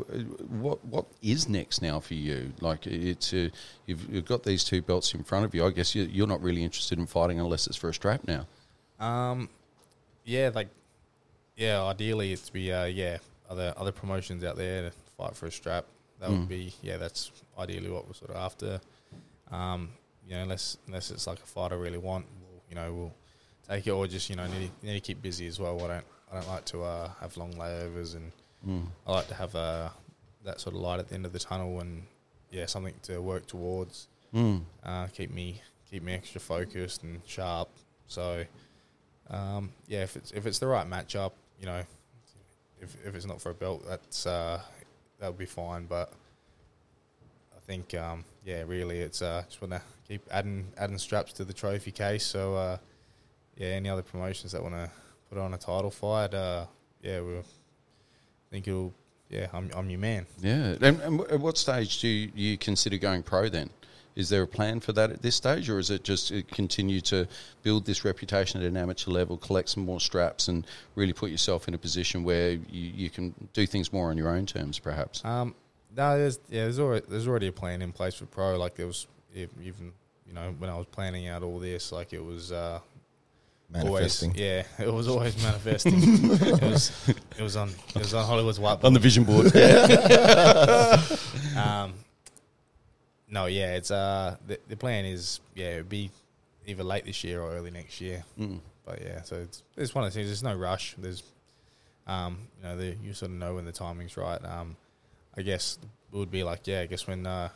what 0.63 0.85
what 0.85 1.07
is 1.21 1.49
next 1.49 1.83
now 1.83 2.01
for 2.01 2.15
you? 2.15 2.53
Like, 2.61 2.87
it's 2.87 3.35
uh, 3.35 3.49
you've, 3.87 4.09
you've 4.09 4.25
got 4.25 4.45
these 4.45 4.65
two 4.65 4.81
belts 4.81 5.13
in 5.15 5.25
front 5.25 5.45
of 5.45 5.55
you. 5.55 5.67
I 5.67 5.71
guess 5.71 5.95
you, 5.95 6.05
you're 6.05 6.27
not 6.29 6.41
really 6.43 6.63
interested 6.65 6.99
in 6.99 7.07
fighting 7.07 7.39
unless 7.41 7.67
it's 7.67 7.77
for 7.77 7.91
a 7.91 7.95
strap 7.95 8.23
now. 8.27 8.47
Um, 9.05 9.49
yeah, 10.25 10.51
like, 10.55 10.69
yeah. 11.59 11.83
Ideally, 11.85 12.33
it's 12.33 12.49
be 12.49 12.73
uh, 12.73 12.85
yeah, 12.87 13.19
other 13.51 13.75
other 13.77 13.93
promotions 13.93 14.43
out 14.45 14.57
there 14.57 14.89
to 14.89 14.93
fight 15.19 15.37
for 15.37 15.47
a 15.47 15.53
strap. 15.53 15.85
That 16.21 16.31
Mm. 16.31 16.39
would 16.41 16.49
be 16.49 16.73
yeah. 16.83 16.97
That's 16.97 17.31
ideally 17.59 17.91
what 17.91 18.07
we're 18.07 18.15
sort 18.15 18.31
of 18.31 18.37
after. 18.37 18.81
Um, 19.51 19.91
you 20.27 20.35
know, 20.35 20.43
unless 20.43 20.79
unless 20.87 21.11
it's 21.11 21.27
like 21.27 21.39
a 21.41 21.47
fight 21.47 21.73
I 21.73 21.77
really 21.77 21.99
want, 21.99 22.25
we'll, 22.41 22.63
you 22.71 22.75
know, 22.75 22.93
we'll 22.93 23.15
take 23.69 23.87
it 23.87 23.91
or 23.91 24.07
just 24.07 24.31
you 24.31 24.37
know 24.37 24.47
need, 24.47 24.71
need 24.83 24.95
to 24.95 25.01
keep 25.01 25.21
busy 25.23 25.47
as 25.47 25.59
well. 25.61 25.77
I 25.85 25.89
don't 25.89 26.05
I 26.33 26.35
don't 26.41 26.49
like 26.49 26.65
to 26.67 26.83
uh, 26.83 27.11
have 27.21 27.37
long 27.37 27.53
layovers 27.55 28.15
and 28.17 28.33
Mm. 28.67 28.87
I 29.07 29.13
like 29.13 29.29
to 29.29 29.35
have 29.35 29.55
uh, 29.55 29.89
that 30.45 30.59
sort 30.61 30.75
of 30.75 30.81
light 30.81 30.99
at 30.99 31.07
the 31.09 31.15
end 31.15 31.25
of 31.25 31.33
the 31.33 31.39
tunnel 31.39 31.79
and 31.79 32.03
yeah, 32.51 32.67
something 32.67 32.95
to 33.03 33.21
work 33.23 33.47
towards. 33.47 34.09
Mm. 34.35 34.63
uh, 34.83 35.07
keep 35.07 35.31
me 35.33 35.63
keep 35.89 36.03
me 36.03 36.13
extra 36.13 36.41
focused 36.41 37.05
and 37.05 37.21
sharp. 37.25 37.69
So 38.09 38.45
um, 39.31 39.71
yeah, 39.87 40.03
if 40.03 40.17
it's 40.17 40.33
if 40.33 40.45
it's 40.47 40.59
the 40.59 40.67
right 40.67 40.87
matchup, 40.91 41.33
you 41.61 41.67
know, 41.67 41.83
if 42.81 42.97
if 43.05 43.15
it's 43.15 43.27
not 43.27 43.41
for 43.41 43.51
a 43.51 43.55
belt, 43.55 43.85
that's 43.87 44.27
uh, 44.27 44.61
that 45.19 45.29
would 45.29 45.39
be 45.39 45.47
fine. 45.47 45.87
But 45.87 46.13
I 47.57 47.61
think 47.67 47.95
um, 47.95 48.25
yeah, 48.45 48.63
really, 48.67 48.99
it's 49.01 49.23
uh, 49.23 49.43
just 49.49 49.61
want 49.61 49.73
to 49.73 49.83
keep 50.07 50.23
adding 50.31 50.67
adding 50.77 50.99
straps 50.99 51.33
to 51.35 51.45
the 51.45 51.53
trophy 51.53 51.91
case. 51.91 52.25
So 52.25 52.55
uh, 52.55 52.79
yeah, 53.57 53.69
any 53.69 53.89
other 53.89 54.03
promotions 54.03 54.53
that 54.53 54.63
want 54.63 54.75
to 54.75 54.91
put 55.29 55.39
on 55.39 55.55
a 55.55 55.59
title 55.59 55.91
fight, 55.91 56.35
uh, 56.35 56.67
yeah, 57.03 57.21
we'll 57.21 57.45
think 58.51 58.69
it'll. 58.69 58.95
Yeah, 59.29 59.49
I'm 59.53 59.71
I'm 59.75 59.91
your 59.91 60.01
man. 60.01 60.25
Yeah. 60.41 60.77
And, 60.81 61.01
and 61.01 61.21
at 61.31 61.39
what 61.39 61.59
stage 61.59 62.01
do 62.01 62.09
you 62.09 62.57
consider 62.57 62.97
going 62.97 63.23
pro 63.23 63.51
then? 63.51 63.69
Is 64.19 64.31
there 64.31 64.43
a 64.43 64.49
plan 64.49 64.81
for 64.81 64.93
that 64.95 65.13
at 65.13 65.23
this 65.23 65.37
stage, 65.37 65.71
or 65.71 65.79
is 65.79 65.91
it 65.91 66.03
just 66.03 66.33
uh, 66.33 66.43
continue 66.51 67.01
to 67.03 67.29
build 67.63 67.87
this 67.87 68.05
reputation 68.05 68.61
at 68.61 68.67
an 68.67 68.77
amateur 68.77 69.13
level, 69.13 69.37
collect 69.37 69.69
some 69.69 69.85
more 69.85 70.01
straps, 70.01 70.49
and 70.49 70.67
really 70.97 71.13
put 71.13 71.31
yourself 71.31 71.69
in 71.69 71.75
a 71.75 71.79
position 71.79 72.25
where 72.25 72.51
you, 72.51 72.61
you 72.71 73.11
can 73.11 73.33
do 73.53 73.65
things 73.65 73.93
more 73.93 74.11
on 74.11 74.19
your 74.19 74.29
own 74.29 74.45
terms, 74.45 74.81
perhaps? 74.81 75.25
Um, 75.25 75.55
no, 75.97 76.19
there's 76.19 76.41
yeah, 76.49 76.65
there's 76.65 76.81
already 76.81 77.07
there's 77.09 77.29
already 77.29 77.47
a 77.47 77.53
plan 77.53 77.81
in 77.81 77.93
place 77.93 78.17
for 78.17 78.27
pro. 78.27 78.59
Like 78.59 78.75
there 78.75 78.89
was 78.89 79.07
even 79.37 79.93
you 80.27 80.35
know 80.35 80.53
when 80.59 80.69
I 80.69 80.77
was 80.77 80.87
planning 80.87 81.29
out 81.29 81.45
all 81.45 81.61
this, 81.61 81.93
like 81.93 82.13
it 82.13 82.25
was 82.25 82.51
uh, 82.51 82.81
Manifesting. 83.71 84.31
always 84.31 84.41
yeah, 84.41 84.65
it 84.85 84.93
was 84.93 85.07
always 85.07 85.41
manifesting. 85.43 85.95
it 85.95 86.63
was 86.63 86.91
it 87.39 87.43
was 87.43 87.55
on 87.55 87.69
it 87.95 87.99
was 87.99 88.15
on 88.15 88.27
Hollywood's 88.27 88.59
whiteboard. 88.59 88.85
On 88.85 88.95
the 88.95 88.99
vision 88.99 89.23
board. 89.23 89.55
um, 91.57 91.95
no, 93.31 93.47
yeah, 93.47 93.75
it's 93.77 93.91
uh 93.91 94.37
the, 94.47 94.59
the 94.69 94.77
plan 94.77 95.05
is 95.05 95.41
yeah 95.55 95.73
it'd 95.73 95.89
be 95.89 96.11
either 96.67 96.83
late 96.85 97.05
this 97.05 97.25
year 97.25 97.41
or 97.43 97.53
early 97.53 97.71
next 97.71 98.01
year. 98.01 98.25
Mm. 98.39 98.61
But 98.85 99.03
yeah, 99.03 99.23
so 99.23 99.37
it's 99.37 99.63
it's 99.77 99.95
one 99.95 100.05
of 100.05 100.13
the 100.13 100.19
things. 100.19 100.29
There's 100.29 100.43
no 100.43 100.55
rush. 100.55 100.95
There's 100.99 101.23
um 102.07 102.39
you 102.59 102.69
know 102.69 102.77
the, 102.77 102.95
you 103.03 103.13
sort 103.13 103.31
of 103.31 103.37
know 103.39 103.55
when 103.57 103.65
the 103.65 103.73
timing's 103.73 104.17
right. 104.17 104.43
Um, 104.45 104.77
I 105.37 105.43
guess 105.43 105.79
it 106.13 106.17
would 106.17 106.31
be 106.31 106.43
like 106.43 106.67
yeah, 106.67 106.81
I 106.81 106.87
guess 106.87 107.07
when 107.07 107.27
uh 107.27 107.51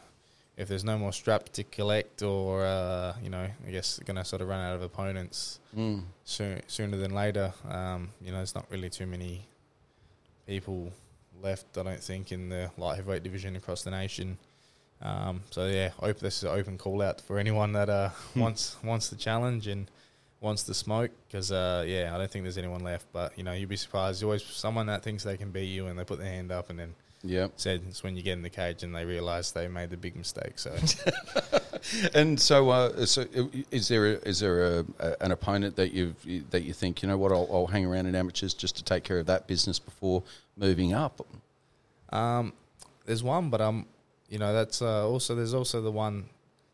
if 0.56 0.68
there's 0.68 0.84
no 0.84 0.98
more 0.98 1.12
strap 1.12 1.48
to 1.50 1.64
collect 1.64 2.22
or 2.22 2.64
uh 2.64 3.14
you 3.22 3.30
know 3.30 3.46
I 3.66 3.70
guess 3.70 3.98
gonna 4.04 4.24
sort 4.24 4.42
of 4.42 4.48
run 4.48 4.60
out 4.60 4.74
of 4.74 4.82
opponents 4.82 5.58
Mm. 5.76 6.02
soon, 6.24 6.60
sooner 6.66 6.98
than 6.98 7.14
later. 7.14 7.54
Um, 7.66 8.10
you 8.20 8.30
know, 8.30 8.36
there's 8.36 8.54
not 8.54 8.66
really 8.70 8.90
too 8.90 9.06
many 9.06 9.46
people 10.46 10.92
left, 11.42 11.78
I 11.78 11.82
don't 11.82 11.98
think, 12.00 12.30
in 12.30 12.50
the 12.50 12.70
light 12.76 12.96
heavyweight 12.96 13.22
division 13.22 13.56
across 13.56 13.82
the 13.82 13.90
nation. 13.90 14.36
Um, 15.02 15.42
so 15.50 15.66
yeah, 15.66 15.90
open, 16.00 16.18
this 16.22 16.38
is 16.38 16.44
an 16.44 16.50
open 16.50 16.78
call 16.78 17.02
out 17.02 17.20
for 17.20 17.38
anyone 17.38 17.72
that 17.72 17.88
uh, 17.90 18.10
wants 18.36 18.76
wants 18.84 19.08
the 19.08 19.16
challenge 19.16 19.66
and 19.66 19.90
wants 20.40 20.62
the 20.62 20.74
smoke. 20.74 21.10
Because 21.28 21.50
uh, 21.52 21.84
yeah, 21.86 22.12
I 22.14 22.18
don't 22.18 22.30
think 22.30 22.44
there's 22.44 22.58
anyone 22.58 22.82
left. 22.84 23.06
But 23.12 23.36
you 23.36 23.44
know, 23.44 23.52
you'd 23.52 23.68
be 23.68 23.76
surprised. 23.76 24.16
There's 24.18 24.24
always 24.24 24.44
someone 24.44 24.86
that 24.86 25.02
thinks 25.02 25.24
they 25.24 25.36
can 25.36 25.50
beat 25.50 25.64
you 25.66 25.86
and 25.88 25.98
they 25.98 26.04
put 26.04 26.18
their 26.18 26.28
hand 26.30 26.52
up 26.52 26.70
and 26.70 26.78
then 26.78 26.94
Yeah. 27.24 27.48
said 27.56 27.82
it's 27.88 28.02
when 28.04 28.16
you 28.16 28.22
get 28.22 28.34
in 28.34 28.42
the 28.42 28.50
cage 28.50 28.82
and 28.84 28.94
they 28.94 29.04
realise 29.04 29.50
they 29.50 29.66
made 29.68 29.90
the 29.90 29.96
big 29.96 30.14
mistake. 30.16 30.58
So 30.58 30.72
And 32.14 32.38
so, 32.40 32.70
uh, 32.70 33.06
so 33.06 33.24
is 33.72 33.88
there 33.88 34.06
a, 34.06 34.12
is 34.28 34.38
there 34.38 34.78
a, 34.78 34.84
a, 35.00 35.16
an 35.24 35.32
opponent 35.32 35.74
that 35.76 35.92
you 35.92 36.14
that 36.50 36.62
you 36.62 36.72
think 36.72 37.02
you 37.02 37.08
know 37.08 37.18
what 37.18 37.32
I'll, 37.32 37.48
I'll 37.52 37.66
hang 37.66 37.84
around 37.84 38.06
in 38.06 38.14
amateurs 38.14 38.54
just 38.54 38.76
to 38.76 38.84
take 38.84 39.02
care 39.02 39.18
of 39.18 39.26
that 39.26 39.48
business 39.48 39.80
before 39.80 40.22
moving 40.56 40.92
up? 40.92 41.26
Um, 42.10 42.52
there's 43.04 43.24
one, 43.24 43.50
but 43.50 43.60
um, 43.60 43.86
you 44.32 44.38
know, 44.38 44.54
that's 44.54 44.80
uh, 44.80 45.06
also 45.06 45.34
there's 45.34 45.52
also 45.52 45.82
the 45.82 45.90
one, 45.90 46.24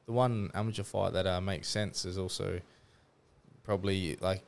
the 0.07 0.13
one 0.13 0.49
amateur 0.55 0.85
fight 0.85 1.13
that 1.15 1.27
uh, 1.27 1.41
makes 1.41 1.67
sense 1.69 2.05
is 2.05 2.17
also 2.17 2.61
probably 3.65 4.17
like 4.21 4.45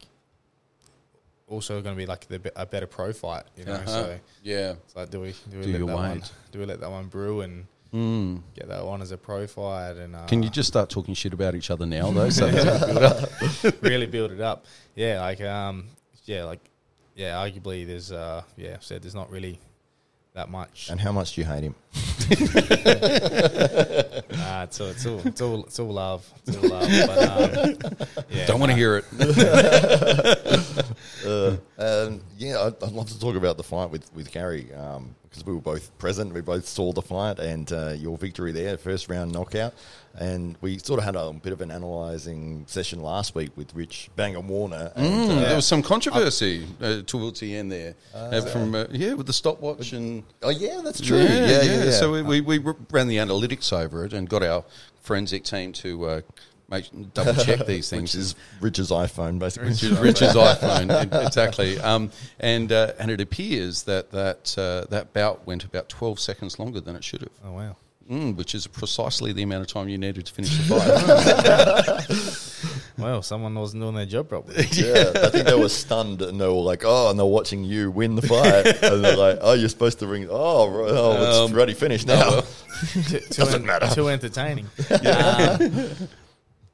also 1.48 1.82
going 1.82 1.96
to 1.96 1.98
be 1.98 2.06
like 2.06 2.28
the, 2.28 2.40
a 2.54 2.64
better 2.64 2.86
pro 2.86 3.12
fight, 3.12 3.42
you 3.56 3.64
know. 3.64 3.72
Uh-huh. 3.72 3.86
So 3.86 4.20
Yeah. 4.44 4.74
it's 4.84 4.94
like, 4.94 5.10
do 5.10 5.20
we 5.20 5.34
do 5.50 5.58
we 5.58 5.64
Do 5.64 5.72
let 5.72 5.78
your 5.78 5.86
that 5.88 5.96
one 5.96 6.22
do 6.52 6.58
we 6.60 6.66
let 6.66 6.78
that 6.80 6.90
one 6.90 7.08
brew 7.08 7.40
and 7.42 7.66
Mm. 7.92 8.42
get 8.54 8.68
that 8.68 8.86
one 8.86 9.02
as 9.02 9.10
a 9.10 9.16
pro 9.18 9.48
fight 9.48 9.96
and 9.96 10.14
uh, 10.14 10.24
Can 10.26 10.44
you 10.44 10.48
just 10.50 10.68
start 10.68 10.88
talking 10.88 11.12
shit 11.12 11.32
about 11.32 11.56
each 11.56 11.72
other 11.72 11.86
now, 11.86 12.12
though? 12.12 12.30
So 12.30 12.46
that's 12.46 12.86
build 12.86 13.02
up? 13.02 13.82
really 13.82 14.06
build 14.06 14.30
it 14.30 14.40
up? 14.40 14.66
Yeah, 14.94 15.20
like 15.20 15.40
um, 15.40 15.88
yeah, 16.24 16.44
like 16.44 16.60
yeah, 17.16 17.34
arguably 17.44 17.84
there's 17.84 18.12
uh, 18.12 18.42
yeah, 18.56 18.76
said 18.78 19.02
there's 19.02 19.16
not 19.16 19.28
really 19.28 19.58
that 20.40 20.50
much. 20.50 20.88
And 20.90 20.98
how 20.98 21.12
much 21.12 21.34
do 21.34 21.42
you 21.42 21.46
hate 21.46 21.62
him? 21.62 21.74
Nah, 24.30 24.62
it's 24.62 24.80
all, 24.80 24.86
it's 24.88 25.04
all, 25.06 25.20
it's 25.24 25.40
all, 25.40 25.64
it's 25.64 25.78
all 25.80 25.92
love. 25.92 26.32
It's 26.46 26.56
all 26.56 26.68
love. 26.70 26.88
But, 27.06 27.18
um, 27.28 27.76
yeah, 28.30 28.46
Don't 28.46 28.60
want 28.60 28.70
to 28.70 28.76
hear 28.76 28.96
it. 28.98 29.04
Uh, 31.26 31.56
um, 31.78 32.20
yeah, 32.38 32.58
I'd, 32.62 32.82
I'd 32.82 32.92
love 32.92 33.08
to 33.10 33.20
talk 33.20 33.36
about 33.36 33.58
the 33.58 33.62
fight 33.62 33.90
with 33.90 34.10
with 34.14 34.32
Gary 34.32 34.72
because 35.30 35.46
we 35.46 35.54
were 35.54 35.60
both 35.60 35.96
present. 35.98 36.34
We 36.34 36.40
both 36.40 36.66
saw 36.66 36.92
the 36.92 37.02
fight 37.02 37.38
and 37.38 37.70
uh, 37.72 37.90
your 37.96 38.18
victory 38.18 38.50
there, 38.52 38.76
first 38.76 39.08
round 39.08 39.32
knockout. 39.32 39.72
And 40.16 40.56
we 40.60 40.78
sort 40.78 40.98
of 40.98 41.04
had 41.04 41.14
a 41.14 41.32
bit 41.32 41.52
of 41.52 41.60
an 41.60 41.70
analysing 41.70 42.64
session 42.66 43.00
last 43.00 43.36
week 43.36 43.50
with 43.56 43.72
Rich 43.74 44.10
Banger 44.16 44.40
Warner. 44.40 44.90
And, 44.96 45.06
Mm, 45.06 45.30
uh, 45.36 45.40
There 45.42 45.54
was 45.56 45.66
some 45.66 45.82
controversy 45.82 46.66
uh, 46.82 47.02
towards 47.06 47.38
the 47.38 47.54
end 47.54 47.70
there, 47.70 47.94
uh, 48.12 48.40
from 48.42 48.74
uh, 48.74 48.86
yeah, 48.90 49.12
with 49.14 49.26
the 49.28 49.32
stopwatch 49.32 49.92
and 49.92 50.24
oh 50.42 50.48
yeah, 50.50 50.80
that's 50.82 51.00
true. 51.00 51.18
Yeah, 51.18 51.24
Yeah, 51.46 51.62
yeah. 51.62 51.84
yeah, 51.84 51.90
So 51.92 52.10
we, 52.12 52.40
we, 52.40 52.58
we 52.58 52.74
ran 52.90 53.06
the 53.06 53.18
analytics 53.18 53.72
over 53.72 54.04
it 54.04 54.12
and 54.12 54.28
got 54.28 54.42
our 54.42 54.64
forensic 55.00 55.44
team 55.44 55.72
to 55.74 56.06
uh, 56.06 56.20
make 56.70 56.88
double 57.14 57.34
check 57.34 57.66
these 57.66 57.88
things. 57.90 58.14
which 58.14 58.20
is 58.20 58.34
Rich's 58.60 58.90
iPhone, 58.90 59.38
basically. 59.38 59.68
Rich's, 59.70 59.98
Rich's 59.98 60.34
iPhone, 60.34 61.26
exactly. 61.26 61.78
Um, 61.80 62.10
and 62.38 62.70
uh, 62.72 62.92
and 62.98 63.10
it 63.10 63.20
appears 63.20 63.84
that 63.84 64.10
that 64.12 64.56
uh, 64.58 64.86
that 64.90 65.12
bout 65.12 65.46
went 65.46 65.64
about 65.64 65.88
twelve 65.88 66.20
seconds 66.20 66.58
longer 66.58 66.80
than 66.80 66.96
it 66.96 67.04
should 67.04 67.20
have, 67.22 67.30
Oh 67.44 67.52
wow. 67.52 67.76
mm, 68.10 68.36
which 68.36 68.54
is 68.54 68.66
precisely 68.66 69.32
the 69.32 69.42
amount 69.42 69.62
of 69.62 69.68
time 69.68 69.88
you 69.88 69.98
needed 69.98 70.26
to 70.26 70.32
finish 70.32 70.56
the 70.56 70.64
fight. 72.96 72.98
Well, 72.98 73.22
someone 73.22 73.54
wasn't 73.54 73.82
doing 73.82 73.94
their 73.94 74.04
job 74.04 74.28
properly. 74.28 74.66
yeah, 74.72 75.12
I 75.24 75.30
think 75.30 75.46
they 75.46 75.54
were 75.58 75.70
stunned 75.70 76.20
and 76.20 76.38
they 76.40 76.46
were 76.46 76.52
like, 76.52 76.82
"Oh," 76.84 77.08
and 77.10 77.18
they're 77.18 77.24
watching 77.24 77.64
you 77.64 77.90
win 77.90 78.14
the 78.14 78.22
fight, 78.22 78.66
and 78.82 79.02
they're 79.02 79.16
like, 79.16 79.38
"Oh, 79.40 79.54
you're 79.54 79.70
supposed 79.70 80.00
to 80.00 80.06
ring." 80.06 80.28
Oh, 80.30 80.68
right, 80.68 80.90
oh, 80.90 81.22
it's 81.22 81.38
Um, 81.38 81.52
already 81.54 81.72
finished 81.72 82.06
now. 82.06 82.42
too, 82.92 83.02
too 83.02 83.20
Doesn't 83.30 83.64
matter. 83.64 83.86
Too 83.94 84.08
entertaining. 84.08 84.66
Uh, 84.90 85.56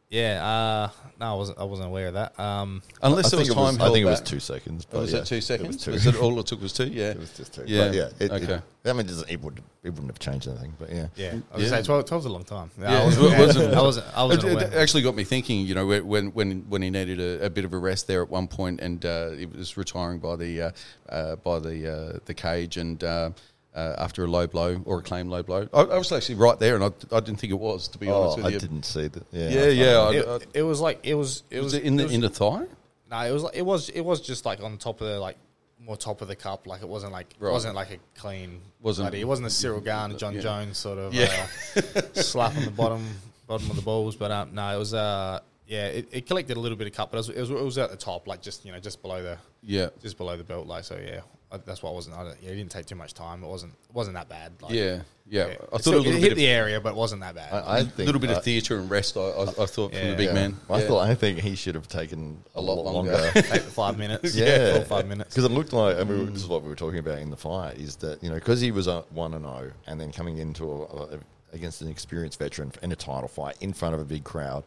yeah. 0.08 0.44
Uh, 0.46 0.90
no, 1.18 1.32
I 1.32 1.34
wasn't. 1.34 1.58
I 1.58 1.64
wasn't 1.64 1.88
aware 1.88 2.08
of 2.08 2.14
that. 2.14 2.38
Um, 2.38 2.82
Unless 3.02 3.26
I 3.26 3.30
there 3.30 3.38
was 3.40 3.48
think, 3.48 3.56
time 3.58 3.64
it 3.64 3.66
was, 3.68 3.78
I 3.78 3.82
held 3.84 3.94
think 3.94 4.06
it 4.06 4.10
was 4.10 4.20
back. 4.20 4.28
two 4.28 4.40
seconds. 4.40 4.84
But 4.84 5.00
was 5.00 5.12
yeah, 5.12 5.18
it 5.20 5.26
two 5.26 5.40
seconds? 5.40 5.68
It 5.68 5.76
was 5.76 5.84
two. 5.84 5.90
Was 5.92 6.06
it 6.06 6.22
all 6.22 6.38
it 6.40 6.46
took 6.46 6.60
was 6.60 6.72
two? 6.74 6.86
Yeah. 6.88 7.10
It 7.10 7.18
was 7.18 7.30
just 7.36 7.54
two. 7.54 7.64
Yeah. 7.66 7.86
But 7.86 7.94
yeah. 7.94 8.08
It, 8.20 8.30
Okay. 8.32 8.52
It, 8.54 8.62
I 8.88 8.92
mean, 8.92 9.00
it, 9.00 9.08
doesn't, 9.08 9.28
it, 9.30 9.40
would, 9.42 9.58
it 9.82 9.90
wouldn't 9.90 10.06
have 10.08 10.20
changed 10.20 10.46
anything, 10.46 10.72
but 10.78 10.90
yeah. 10.92 11.08
yeah. 11.16 11.32
I 11.50 11.56
was 11.56 11.64
Yeah. 11.64 11.70
gonna 11.70 11.82
say 11.82 11.86
12, 11.86 12.04
12's 12.04 12.24
a 12.26 12.28
long 12.28 12.44
time. 12.44 12.70
Yeah, 12.80 13.00
I 13.00 13.04
wasn't. 13.04 13.24
it 13.24 13.26
aware. 13.34 13.46
wasn't- 13.46 13.74
I 13.74 13.82
wasn't. 13.82 14.06
I 14.18 14.22
wasn't 14.24 14.44
It, 14.44 14.48
it 14.48 14.68
aware. 14.68 14.80
actually 14.80 15.02
got 15.02 15.14
me 15.16 15.24
thinking. 15.24 15.66
You 15.66 15.74
know, 15.74 15.86
when 15.86 16.32
when 16.34 16.60
when 16.68 16.82
he 16.82 16.90
needed 16.90 17.18
a, 17.18 17.46
a 17.46 17.50
bit 17.50 17.64
of 17.64 17.72
a 17.72 17.78
rest 17.78 18.06
there 18.06 18.22
at 18.22 18.28
one 18.30 18.46
point, 18.46 18.80
and 18.80 19.04
uh, 19.04 19.30
he 19.30 19.46
was 19.46 19.76
retiring 19.76 20.18
by 20.20 20.36
the 20.36 20.62
uh, 20.62 20.70
uh, 21.08 21.36
by 21.36 21.58
the 21.58 21.92
uh, 22.14 22.18
the 22.26 22.34
cage, 22.34 22.76
and 22.76 23.02
uh, 23.02 23.30
uh, 23.76 23.94
after 23.98 24.24
a 24.24 24.26
low 24.26 24.46
blow 24.46 24.80
or 24.84 24.98
a 24.98 25.02
claim 25.02 25.28
low 25.28 25.42
blow, 25.42 25.68
I, 25.72 25.82
I 25.82 25.98
was 25.98 26.10
actually 26.10 26.36
right 26.36 26.58
there, 26.58 26.74
and 26.74 26.82
I, 26.84 26.90
I 27.14 27.20
didn't 27.20 27.36
think 27.38 27.52
it 27.52 27.58
was 27.60 27.88
to 27.88 27.98
be 27.98 28.08
honest 28.08 28.34
Oh, 28.34 28.36
with 28.38 28.46
I 28.46 28.48
you. 28.48 28.56
I 28.56 28.58
didn't 28.58 28.84
see 28.84 29.06
that. 29.08 29.22
Yeah. 29.32 29.48
Yeah, 29.50 29.66
yeah. 29.68 29.98
I, 29.98 30.12
it, 30.14 30.26
I, 30.26 30.38
it 30.58 30.62
was 30.62 30.80
like 30.80 31.00
it 31.04 31.14
was. 31.14 31.42
It 31.50 31.56
was 31.58 31.64
was 31.66 31.74
it 31.74 31.84
in 31.84 31.96
the 31.96 32.02
it 32.04 32.06
was, 32.06 32.14
in 32.14 32.20
the 32.22 32.28
thigh? 32.30 32.64
No, 33.10 33.18
it 33.20 33.30
was 33.32 33.42
like 33.44 33.54
it 33.56 33.62
was. 33.66 33.88
It 33.90 34.00
was 34.00 34.20
just 34.20 34.44
like 34.46 34.60
on 34.62 34.78
top 34.78 35.00
of 35.00 35.06
the 35.08 35.20
like 35.20 35.36
more 35.78 35.96
top 35.96 36.22
of 36.22 36.28
the 36.28 36.34
cup. 36.36 36.66
Like 36.66 36.82
it 36.82 36.88
wasn't 36.88 37.12
like 37.12 37.34
Right. 37.38 37.50
it 37.50 37.52
wasn't 37.52 37.74
like 37.76 37.90
a 37.92 37.98
clean. 38.18 38.60
Wasn't- 38.80 39.04
bloody- 39.04 39.20
it 39.20 39.28
wasn't 39.28 39.46
a 39.46 39.50
Ciryl 39.50 39.84
Gane, 39.84 40.16
Jon 40.18 40.34
Yeah. 40.34 40.40
Jones 40.40 40.78
sort 40.78 40.98
of 40.98 41.14
Yeah. 41.14 41.46
uh, 41.76 42.00
slap 42.14 42.56
on 42.56 42.64
the 42.64 42.70
bottom 42.70 43.06
bottom 43.46 43.68
of 43.70 43.76
the 43.76 43.82
balls. 43.82 44.16
But 44.16 44.30
um, 44.32 44.54
no, 44.54 44.74
it 44.74 44.78
was 44.78 44.94
uh 44.94 45.40
yeah, 45.68 45.86
it, 45.88 46.08
it 46.12 46.26
collected 46.26 46.56
a 46.56 46.60
little 46.60 46.78
bit 46.78 46.86
of 46.86 46.92
cup, 46.94 47.10
but 47.10 47.16
it 47.16 47.18
was, 47.18 47.28
it 47.30 47.40
was 47.40 47.50
it 47.50 47.64
was 47.64 47.78
at 47.78 47.90
the 47.90 47.96
top, 47.96 48.26
like 48.26 48.40
just 48.40 48.64
you 48.64 48.72
know 48.72 48.78
just 48.80 49.02
below 49.02 49.22
the 49.22 49.36
Yeah. 49.62 49.88
just 50.00 50.16
below 50.16 50.36
the 50.36 50.44
belt, 50.44 50.66
like 50.66 50.84
so 50.84 50.96
yeah. 51.04 51.20
I, 51.52 51.58
that's 51.58 51.82
why 51.82 51.90
I 51.90 51.92
wasn't. 51.92 52.16
I 52.16 52.24
don't, 52.24 52.36
yeah, 52.42 52.50
it 52.50 52.56
didn't 52.56 52.70
take 52.72 52.86
too 52.86 52.96
much 52.96 53.14
time. 53.14 53.44
It 53.44 53.46
wasn't 53.46 53.72
it 53.88 53.94
wasn't 53.94 54.14
that 54.16 54.28
bad. 54.28 54.52
Like, 54.60 54.72
Yeah, 54.72 55.02
yeah. 55.28 55.46
yeah. 55.46 55.54
I 55.72 55.76
It 55.76 55.82
thought 55.82 55.86
a 55.86 55.90
little 55.98 56.00
it 56.00 56.04
bit 56.14 56.22
hit 56.22 56.32
of 56.32 56.38
the 56.38 56.46
area, 56.48 56.80
but 56.80 56.90
it 56.90 56.96
wasn't 56.96 57.20
that 57.20 57.34
bad. 57.36 57.52
I, 57.52 57.58
I 57.58 57.78
a 57.78 57.84
think 57.84 57.98
a 58.00 58.02
little 58.04 58.20
bit 58.20 58.30
uh, 58.30 58.38
of 58.38 58.44
theatre 58.44 58.78
and 58.78 58.90
rest. 58.90 59.16
I, 59.16 59.20
I, 59.20 59.42
I 59.42 59.66
thought 59.66 59.92
from 59.94 60.08
the 60.10 60.16
big 60.16 60.26
yeah. 60.28 60.32
man. 60.34 60.56
I 60.68 60.80
thought 60.80 61.00
I 61.08 61.14
think 61.14 61.38
he 61.38 61.54
should 61.54 61.76
have 61.76 61.86
taken 61.86 62.42
a, 62.54 62.58
A 62.58 62.60
lot 62.60 62.78
lot, 62.78 62.92
longer. 62.94 63.12
longer. 63.12 63.32
Take 63.42 63.62
five 63.62 63.96
minutes. 63.96 64.34
Yeah, 64.36 64.74
four 64.74 64.84
five 64.86 65.06
minutes. 65.06 65.34
Because 65.34 65.44
it 65.44 65.52
looked 65.54 65.72
like, 65.72 65.96
I 65.98 66.04
mean, 66.04 66.32
this 66.32 66.42
is 66.42 66.48
what 66.48 66.62
we 66.62 66.68
were 66.68 66.74
talking 66.74 66.98
about 66.98 67.18
in 67.20 67.30
the 67.30 67.36
fight, 67.36 67.76
is 67.78 67.94
that 67.96 68.22
you 68.22 68.28
know 68.28 68.34
because 68.34 68.60
he 68.60 68.72
was 68.72 68.88
a 68.88 69.02
one 69.10 69.34
and 69.34 69.44
zero, 69.44 69.70
and 69.86 70.00
then 70.00 70.10
coming 70.12 70.38
into 70.38 70.64
a, 70.72 71.02
a, 71.14 71.18
against 71.52 71.80
an 71.80 71.88
experienced 71.88 72.38
veteran 72.40 72.72
in 72.82 72.90
a 72.90 72.96
title 72.96 73.28
fight 73.28 73.56
in 73.60 73.72
front 73.72 73.94
of 73.94 74.00
a 74.00 74.04
big 74.04 74.24
crowd, 74.24 74.64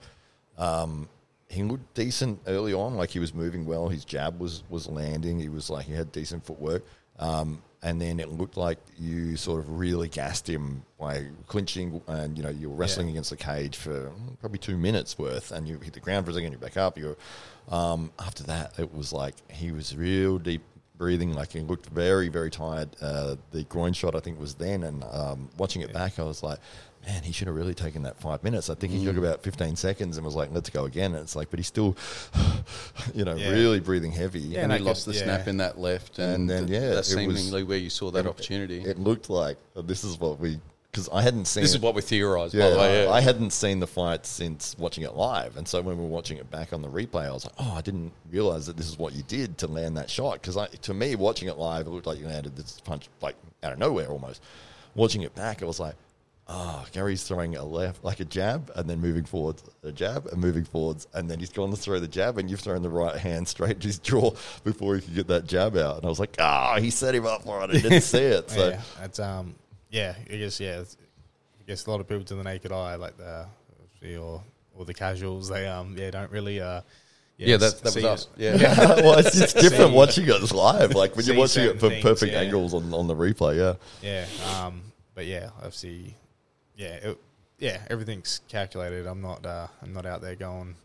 um, 0.58 1.10
he 1.50 1.64
looked 1.64 1.94
decent 1.96 2.40
early 2.48 2.74
on. 2.74 2.96
Like 2.96 3.10
he 3.10 3.20
was 3.20 3.34
moving 3.34 3.66
well, 3.66 3.90
his 3.90 4.06
jab 4.06 4.40
was 4.40 4.64
was 4.70 4.88
landing. 4.88 5.40
He 5.40 5.50
was 5.50 5.70
like 5.70 5.86
he 5.86 5.94
had 5.94 6.12
decent 6.12 6.46
footwork. 6.46 6.84
Um, 7.18 7.62
and 7.82 8.02
then 8.02 8.20
it 8.20 8.30
looked 8.30 8.58
like 8.58 8.78
you 8.98 9.38
sort 9.38 9.62
of 9.62 9.80
really 9.80 10.10
gassed 10.10 10.48
him 10.50 10.84
by 11.00 11.28
clinching, 11.48 12.02
and 12.08 12.38
you 12.38 12.44
know 12.44 12.50
you 12.50 12.70
were 12.70 12.76
wrestling 12.76 13.08
Yeah. 13.08 13.14
against 13.14 13.30
the 13.30 13.38
cage 13.38 13.78
for 13.78 14.10
mm, 14.10 14.40
probably 14.40 14.60
two 14.60 14.78
minutes 14.78 15.18
worth, 15.18 15.52
and 15.52 15.68
you 15.68 15.80
hit 15.80 15.94
the 15.94 16.00
ground 16.02 16.26
for 16.26 16.32
a 16.32 16.34
second, 16.34 16.52
you 16.52 16.58
back 16.58 16.76
up. 16.78 16.98
You, 16.98 17.16
um, 17.70 18.12
after 18.20 18.44
that, 18.44 18.78
it 18.80 18.94
was 18.94 19.14
like 19.14 19.36
he 19.50 19.72
was 19.72 19.96
real 19.96 20.38
deep 20.40 20.62
breathing, 20.98 21.34
like 21.34 21.54
he 21.54 21.62
looked 21.62 21.86
very, 21.88 22.28
very 22.28 22.50
tired. 22.52 22.90
Uh, 23.02 23.36
the 23.52 23.64
groin 23.64 23.94
shot, 23.94 24.14
I 24.16 24.20
think, 24.20 24.38
was 24.38 24.56
then, 24.56 24.84
and 24.84 25.02
um, 25.12 25.50
watching 25.58 25.82
it 25.82 25.94
back, 25.94 26.20
I 26.20 26.24
was 26.24 26.44
like, 26.44 26.60
man, 27.06 27.24
he 27.24 27.32
should 27.32 27.48
have 27.48 27.56
really 27.56 27.74
taken 27.74 28.04
that 28.04 28.20
five 28.20 28.44
minutes. 28.44 28.70
I 28.70 28.76
think 28.76 28.94
he 28.94 29.04
took 29.04 29.16
Mm. 29.16 29.20
about 29.20 29.42
fifteen 29.44 29.76
seconds 29.76 30.18
and 30.18 30.26
was 30.26 30.36
like, 30.36 30.50
let's 30.52 30.70
go 30.70 30.86
again. 30.86 31.14
And 31.14 31.22
it's 31.24 31.36
like, 31.36 31.50
but 31.50 31.60
he's 31.60 31.68
still, 31.68 31.96
you 33.16 33.26
know, 33.26 33.36
Yeah. 33.36 33.50
really 33.52 33.80
breathing 33.80 34.12
heavy. 34.12 34.40
Yeah, 34.40 34.62
and 34.64 34.72
and 34.72 34.82
he 34.82 34.88
I 34.88 34.90
lost 34.90 35.06
could- 35.06 35.14
the 35.16 35.20
yeah. 35.20 35.24
snap 35.26 35.48
in 35.48 35.58
that 35.58 35.80
left, 35.80 36.20
and, 36.20 36.34
And 36.36 36.50
then, 36.50 36.68
th- 36.68 36.80
yeah, 36.82 36.88
it 36.90 36.96
that's 36.96 37.14
was- 37.14 37.16
seemingly 37.16 37.64
where 37.64 37.78
you 37.78 37.90
saw 37.90 38.12
that 38.12 38.28
opportunity. 38.28 38.82
It 38.82 39.00
looked 39.00 39.30
like 39.30 39.58
oh, 39.76 39.82
this 39.82 40.04
is 40.04 40.20
what 40.20 40.40
we 40.40 40.60
because 40.92 41.08
I 41.14 41.22
hadn't 41.22 41.46
seen. 41.46 41.62
this 41.62 41.74
it- 41.74 41.78
is 41.78 41.82
what 41.82 41.94
we 41.94 42.02
theorised, 42.02 42.54
Yeah, 42.56 42.64
by 42.64 42.70
the 42.72 42.78
way. 42.80 43.04
Yeah. 43.04 43.12
I 43.12 43.22
hadn't 43.22 43.52
seen 43.52 43.80
the 43.80 43.86
fight 43.86 44.26
since 44.26 44.76
watching 44.80 45.04
it 45.04 45.14
live, 45.16 45.56
and 45.56 45.68
so 45.68 45.82
when 45.82 45.98
we 45.98 46.04
were 46.04 46.10
watching 46.10 46.38
it 46.40 46.50
back 46.50 46.74
on 46.74 46.82
the 46.82 46.88
replay, 46.90 47.28
I 47.28 47.32
was 47.32 47.46
like, 47.46 47.54
"Oh, 47.60 47.74
I 47.76 47.82
didn't 47.82 48.12
realize 48.32 48.66
that 48.66 48.76
this 48.76 48.88
is 48.90 48.98
what 48.98 49.14
you 49.14 49.22
did 49.24 49.58
to 49.60 49.68
land 49.68 49.98
that 49.98 50.10
shot." 50.10 50.42
Because 50.42 50.58
to 50.82 50.94
me, 50.94 51.16
watching 51.16 51.48
it 51.48 51.58
live, 51.60 51.86
it 51.86 51.92
looked 51.92 52.08
like 52.08 52.20
you 52.20 52.26
landed 52.28 52.56
this 52.56 52.80
punch 52.84 53.08
like 53.22 53.36
out 53.64 53.74
of 53.74 53.78
nowhere 53.80 54.08
almost. 54.08 54.42
Watching 54.96 55.22
it 55.22 55.36
back, 55.36 55.62
it 55.62 55.66
was 55.66 55.80
like, 55.80 55.94
"Oh, 56.50 56.84
Gary's 56.92 57.24
throwing 57.24 57.56
a 57.56 57.64
left 57.64 58.04
like 58.04 58.20
a 58.20 58.26
jab, 58.26 58.72
and 58.76 58.90
then 58.90 59.00
moving 59.00 59.24
forwards, 59.24 59.64
a 59.84 59.92
jab, 59.92 60.26
and 60.28 60.42
moving 60.42 60.66
forwards, 60.66 61.08
and 61.14 61.30
then 61.30 61.40
he's 61.40 61.52
gone 61.52 61.70
to 61.70 61.78
throw 61.78 62.00
the 62.00 62.08
jab, 62.08 62.38
and 62.38 62.50
you've 62.50 62.60
thrown 62.60 62.82
the 62.82 62.90
right 62.90 63.16
hand 63.16 63.48
straight 63.48 63.80
to 63.82 63.88
his 63.88 64.00
jaw 64.00 64.32
before 64.64 64.96
he 64.96 65.02
could 65.02 65.16
get 65.16 65.28
that 65.28 65.46
jab 65.46 65.78
out." 65.78 65.98
And 65.98 66.06
I 66.06 66.10
was 66.10 66.20
like, 66.20 66.36
"Ah, 66.40 66.78
he 66.80 66.90
set 66.90 67.16
him 67.16 67.26
up 67.26 67.44
for 67.44 67.62
it. 67.64 67.70
I 67.70 67.80
didn't 67.80 68.02
see 68.16 68.18
it." 68.18 68.50
So 68.50 68.70
yeah, 68.70 68.82
it's 69.04 69.20
um, 69.20 69.56
yeah, 69.90 70.16
I 70.32 70.36
guess 70.36 70.60
yeah, 70.60 70.82
I 70.82 71.64
guess 71.68 71.86
a 71.86 71.92
lot 71.92 72.02
of 72.02 72.08
people 72.08 72.26
to 72.26 72.36
the 72.36 72.44
naked 72.44 72.72
eye, 72.72 72.96
like 72.96 73.16
the 73.18 73.46
or 74.18 74.44
or 74.76 74.86
the 74.86 74.94
casuals, 74.94 75.50
they 75.50 75.68
um, 75.68 75.96
yeah, 75.98 76.10
don't 76.12 76.32
really 76.32 76.62
uh, 76.62 76.82
yeah, 77.40 77.56
that, 77.58 77.80
that 77.80 77.96
was 77.96 78.04
us. 78.04 78.28
it. 78.38 78.60
Yeah. 78.62 78.86
well, 79.02 79.18
it's, 79.20 79.40
it's 79.40 79.54
different 79.54 79.92
See- 79.92 79.96
watching 79.96 80.28
it 80.28 80.52
live. 80.52 80.94
Like 80.94 81.16
when 81.16 81.26
you're 81.26 81.38
watching 81.38 81.66
it 81.66 81.80
from 81.80 81.90
things, 81.90 82.04
perfect 82.04 82.34
yeah. 82.34 82.40
angles 82.42 82.74
on, 82.74 82.94
on 82.94 83.08
the 83.08 83.16
replay. 83.16 83.58
Yeah. 83.58 83.76
Yeah, 84.02 84.66
um, 84.66 84.82
but 85.16 85.26
yeah, 85.26 85.50
obviously, 85.58 86.16
yeah, 86.80 87.10
it, 87.10 87.18
yeah, 87.60 87.82
everything's 87.90 88.42
calculated. 88.48 89.06
I'm 89.06 89.22
not, 89.22 89.46
uh, 89.46 89.68
I'm 89.82 89.94
not 89.94 90.06
out 90.06 90.22
there 90.22 90.36
going 90.36 90.76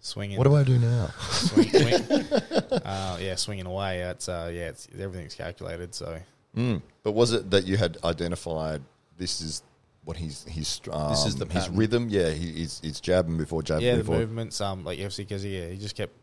swinging. 0.00 0.38
What 0.38 0.44
do 0.44 0.54
I 0.54 0.62
do 0.62 0.78
now? 0.78 1.10
swing, 1.30 1.68
swing. 1.68 2.02
uh, 2.84 3.18
yeah, 3.20 3.34
swinging 3.34 3.66
away. 3.66 4.00
It's 4.00 4.28
uh, 4.28 4.50
yeah, 4.52 4.68
it's 4.68 4.88
everything's 4.98 5.34
calculated. 5.34 5.94
So 5.94 6.18
Mm. 6.56 6.80
But 7.02 7.12
was 7.12 7.32
it 7.32 7.50
that 7.50 7.66
you 7.66 7.76
had 7.76 7.98
identified 8.02 8.82
this 9.18 9.40
is 9.40 9.62
what 10.04 10.16
he's 10.16 10.44
his 10.44 10.80
um, 10.90 11.10
This 11.10 11.26
is 11.26 11.36
the 11.36 11.46
his 11.46 11.68
rhythm? 11.68 12.08
Yeah, 12.08 12.30
he, 12.30 12.52
he's, 12.52 12.80
he's 12.82 13.00
jabbing 13.00 13.36
before 13.36 13.62
jabbing 13.62 13.86
yeah, 13.86 13.92
the 13.96 13.98
before. 13.98 14.16
movements, 14.16 14.60
um, 14.60 14.84
like 14.84 14.98
obviously 14.98 15.24
because 15.24 15.44
yeah, 15.44 15.68
he 15.68 15.76
just 15.76 15.96
kept 15.96 16.14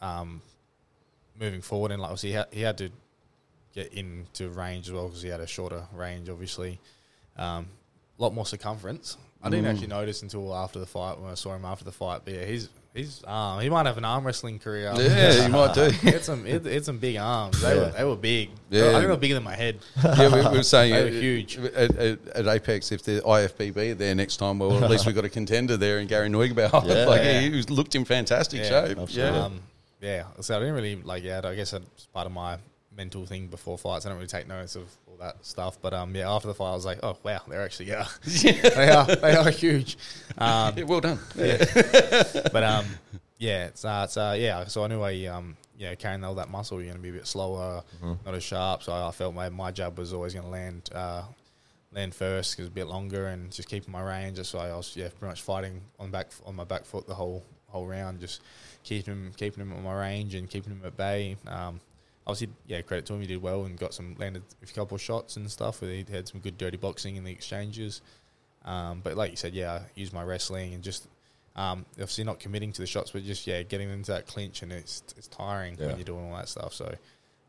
um, 0.00 0.40
moving 1.38 1.60
forward, 1.60 1.92
and 1.92 2.00
like 2.00 2.10
obviously 2.10 2.30
he 2.30 2.34
had, 2.36 2.46
he 2.50 2.60
had 2.62 2.78
to 2.78 2.90
get 3.74 3.92
into 3.92 4.48
range 4.48 4.88
as 4.88 4.92
well 4.92 5.08
because 5.08 5.22
he 5.22 5.28
had 5.28 5.40
a 5.40 5.46
shorter 5.46 5.84
range, 5.92 6.28
obviously, 6.28 6.78
um, 7.36 7.66
a 7.66 7.66
lot 8.22 8.34
more 8.34 8.46
circumference. 8.46 9.16
I 9.42 9.50
didn't 9.50 9.64
Mm. 9.66 9.70
actually 9.70 9.86
notice 9.88 10.22
until 10.22 10.54
after 10.54 10.78
the 10.78 10.86
fight 10.86 11.18
when 11.18 11.30
I 11.30 11.34
saw 11.34 11.54
him 11.54 11.64
after 11.64 11.84
the 11.84 11.90
fight. 11.92 12.20
But 12.24 12.34
yeah, 12.34 12.44
he's 12.44 12.68
he's 12.94 13.24
um, 13.26 13.60
he 13.60 13.68
might 13.68 13.86
have 13.86 13.98
an 13.98 14.04
arm 14.04 14.24
wrestling 14.24 14.60
career. 14.60 14.92
Yeah, 14.96 15.42
he 15.42 15.48
might 15.48 15.74
do. 15.80 15.90
It's 16.04 16.26
some 16.26 16.46
it, 16.46 16.64
it's 16.64 16.86
some 16.86 16.98
big 16.98 17.16
arms. 17.16 17.60
They 17.60 17.74
Yeah. 17.74 17.80
were 17.80 17.90
they 17.90 18.04
were 18.04 18.16
big. 18.16 18.50
Yeah. 18.70 18.82
I 18.82 18.84
think 18.92 19.00
they 19.02 19.06
were 19.08 19.16
bigger 19.16 19.34
than 19.34 19.42
my 19.42 19.56
head. 19.56 19.80
yeah, 20.04 20.28
we, 20.32 20.48
we 20.48 20.56
were 20.58 20.62
saying 20.76 20.94
They 20.94 21.02
were 21.02 21.08
uh, 21.08 21.20
huge. 21.20 21.58
At, 21.58 21.96
at, 21.96 22.18
at 22.36 22.46
Apex. 22.46 22.92
If 22.92 23.02
the 23.02 23.20
IFBB 23.20 23.90
are 23.90 23.94
there 23.96 24.14
next 24.14 24.36
time, 24.36 24.60
well, 24.60 24.82
at 24.84 24.88
least 24.90 25.06
we've 25.06 25.14
got 25.16 25.24
a 25.24 25.28
contender 25.28 25.76
there 25.76 25.98
in 25.98 26.06
Gary 26.06 26.28
Neugebauer. 26.28 26.84
Yeah. 26.86 27.06
like 27.06 27.22
Yeah. 27.22 27.40
he, 27.40 27.50
he 27.50 27.62
looked 27.62 27.94
in 27.96 28.04
fantastic 28.04 28.60
Yeah, 28.60 28.68
shape. 28.86 28.98
absolutely. 28.98 29.38
Yeah, 29.38 29.44
Um, 29.44 29.60
yeah. 30.00 30.24
So 30.40 30.54
I 30.56 30.60
didn't 30.60 30.74
really 30.74 30.96
like. 31.02 31.24
Yeah, 31.24 31.40
I 31.42 31.54
guess 31.56 31.72
it's 31.72 32.06
part 32.14 32.26
of 32.26 32.32
my 32.32 32.58
mental 32.96 33.26
thing 33.26 33.48
before 33.48 33.78
fights. 33.78 34.06
I 34.06 34.10
don't 34.10 34.18
really 34.18 34.28
take 34.28 34.46
notice 34.48 34.76
of 34.76 34.84
all 35.06 35.16
that 35.18 35.44
stuff. 35.44 35.78
But 35.80 35.94
um, 35.94 36.14
yeah, 36.14 36.30
after 36.30 36.48
the 36.48 36.54
fight, 36.54 36.70
I 36.70 36.74
was 36.74 36.84
like, 36.86 37.00
oh 37.02 37.16
wow, 37.22 37.40
they're 37.48 37.62
actually 37.62 37.88
yeah, 37.88 38.06
they 38.24 38.90
are 38.90 39.06
they 39.06 39.34
are 39.34 39.50
huge. 39.50 39.96
Um, 40.38 40.74
Yeah, 40.76 40.84
well 40.84 41.00
done. 41.00 41.18
but 41.36 42.62
um, 42.62 42.86
yeah, 43.38 43.66
it's 43.66 43.84
uh, 43.84 44.02
it's 44.04 44.16
uh, 44.16 44.36
yeah. 44.38 44.64
So 44.66 44.84
I 44.84 44.88
knew 44.88 45.02
I 45.02 45.26
um, 45.26 45.56
yeah, 45.78 45.94
carrying 45.94 46.22
all 46.24 46.34
that 46.36 46.48
muscle, 46.48 46.78
you're 46.80 46.92
going 46.92 46.96
to 46.98 47.02
be 47.02 47.08
a 47.08 47.12
bit 47.20 47.26
slower, 47.26 47.82
not 48.24 48.34
as 48.34 48.44
sharp. 48.44 48.82
So 48.82 48.92
I 48.92 49.10
felt 49.10 49.34
my 49.34 49.48
my 49.48 49.70
jab 49.70 49.98
was 49.98 50.12
always 50.12 50.32
going 50.34 50.44
to 50.44 50.50
land 50.50 50.90
uh, 50.94 51.22
land 51.92 52.14
first 52.14 52.52
because 52.52 52.66
it's 52.66 52.72
a 52.72 52.74
bit 52.74 52.86
longer 52.86 53.26
and 53.26 53.50
just 53.50 53.68
keeping 53.68 53.92
my 53.92 54.02
range. 54.02 54.38
So 54.44 54.58
I 54.58 54.74
was 54.76 54.96
yeah, 54.96 55.08
pretty 55.08 55.30
much 55.30 55.42
fighting 55.42 55.80
on 55.98 56.10
back 56.10 56.28
on 56.46 56.54
my 56.54 56.64
back 56.64 56.84
foot 56.84 57.06
the 57.06 57.14
whole 57.14 57.42
whole 57.68 57.86
round, 57.86 58.20
just 58.20 58.42
keeping 58.84 59.14
him 59.14 59.32
keeping 59.36 59.62
him 59.62 59.72
at 59.72 59.82
my 59.82 59.94
range 59.94 60.34
and 60.34 60.48
keeping 60.48 60.72
him 60.72 60.82
at 60.84 60.96
bay. 60.96 61.36
Um, 61.48 61.80
obviously, 62.26 62.54
yeah, 62.66 62.80
credit 62.82 63.06
to 63.06 63.14
him, 63.14 63.20
he 63.20 63.26
did 63.26 63.42
well 63.42 63.64
and 63.64 63.78
got 63.78 63.94
some 63.94 64.14
landed 64.18 64.42
a 64.62 64.66
couple 64.66 64.94
of 64.94 65.00
shots 65.00 65.36
and 65.36 65.50
stuff. 65.50 65.82
Where 65.82 65.90
he 65.90 66.04
had 66.10 66.28
some 66.28 66.40
good 66.40 66.56
dirty 66.58 66.76
boxing 66.76 67.16
in 67.16 67.24
the 67.24 67.32
exchanges. 67.32 68.00
Um, 68.64 69.00
but 69.02 69.16
like 69.16 69.30
you 69.30 69.36
said, 69.36 69.54
yeah, 69.54 69.72
I 69.72 69.80
used 69.94 70.12
my 70.12 70.22
wrestling 70.22 70.72
and 70.74 70.82
just 70.84 71.08
um, 71.56 71.84
obviously 71.92 72.24
not 72.24 72.38
committing 72.38 72.72
to 72.72 72.80
the 72.80 72.86
shots, 72.86 73.10
but 73.10 73.24
just 73.24 73.46
yeah, 73.46 73.62
getting 73.62 73.90
into 73.90 74.12
that 74.12 74.26
clinch 74.26 74.62
and 74.62 74.72
it's 74.72 75.02
it's 75.16 75.26
tiring 75.28 75.76
Yeah. 75.78 75.86
when 75.88 75.96
you're 75.96 76.04
doing 76.04 76.30
all 76.30 76.36
that 76.36 76.48
stuff. 76.48 76.72
So, 76.74 76.94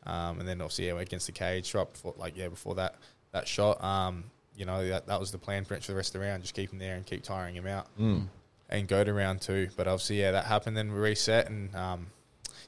um, 0.06 0.40
and 0.40 0.48
then 0.48 0.60
obviously 0.62 0.88
yeah, 0.88 1.00
against 1.00 1.28
the 1.28 1.32
cage, 1.34 1.74
right 1.76 1.92
before 1.92 2.16
like 2.18 2.36
yeah, 2.36 2.48
before 2.50 2.76
that 2.76 2.96
that 3.32 3.48
shot, 3.48 3.84
um, 3.84 4.26
you 4.56 4.66
know 4.66 4.88
that 4.90 5.06
that 5.08 5.20
was 5.20 5.32
the 5.32 5.38
plan 5.38 5.66
pretty 5.66 5.80
much 5.82 5.86
for 5.86 5.92
the 5.92 5.96
rest 5.98 6.16
of 6.16 6.22
the 6.22 6.28
round, 6.28 6.42
just 6.42 6.56
keep 6.56 6.72
him 6.74 6.80
there 6.80 6.96
and 6.96 7.06
keep 7.06 7.24
tiring 7.24 7.56
him 7.56 7.68
out 7.68 7.88
Mm. 8.00 8.28
and 8.70 8.88
go 8.88 9.04
to 9.04 9.14
round 9.14 9.42
two. 9.42 9.70
But 9.78 9.88
obviously 9.88 10.20
yeah, 10.20 10.32
that 10.32 10.46
happened. 10.46 10.76
Then 10.76 10.92
we 10.92 11.00
reset 11.00 11.48
and 11.50 11.74
um, 11.76 12.08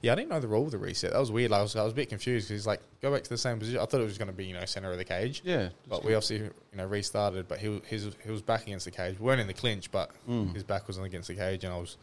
yeah, 0.01 0.11
I 0.11 0.15
didn't 0.15 0.29
know 0.29 0.39
the 0.39 0.47
rule 0.47 0.65
of 0.65 0.71
the 0.71 0.77
reset. 0.77 1.11
That 1.13 1.19
was 1.19 1.31
weird. 1.31 1.51
I 1.51 1.61
was 1.61 1.75
I 1.75 1.83
was 1.83 1.93
a 1.93 1.95
bit 1.95 2.09
confused 2.09 2.47
because 2.47 2.61
he's 2.61 2.67
like 2.67 2.81
go 3.01 3.11
back 3.11 3.23
to 3.23 3.29
the 3.29 3.37
same 3.37 3.59
position. 3.59 3.79
I 3.79 3.85
thought 3.85 4.01
it 4.01 4.05
was 4.05 4.17
going 4.17 4.27
to 4.29 4.33
be 4.33 4.45
you 4.45 4.53
know 4.53 4.65
center 4.65 4.91
of 4.91 4.97
the 4.97 5.05
cage. 5.05 5.41
Yeah, 5.45 5.69
But 5.89 6.03
we 6.03 6.13
obviously, 6.13 6.37
you 6.37 6.51
know, 6.75 6.85
restarted. 6.85 7.47
But 7.47 7.59
he 7.59 7.69
was- 7.69 7.81
his 7.85 8.09
he 8.23 8.31
was 8.31 8.41
back 8.41 8.63
against 8.63 8.85
the 8.85 8.91
cage. 8.91 9.19
We 9.19 9.25
weren't 9.25 9.41
in 9.41 9.47
the 9.47 9.53
clinch, 9.53 9.91
but 9.91 10.11
Mm. 10.29 10.53
his 10.53 10.63
back 10.63 10.87
wasn't 10.87 11.05
against 11.05 11.27
the 11.27 11.35
cage, 11.35 11.63
and 11.63 11.73
I 11.73 11.77
was 11.77 11.97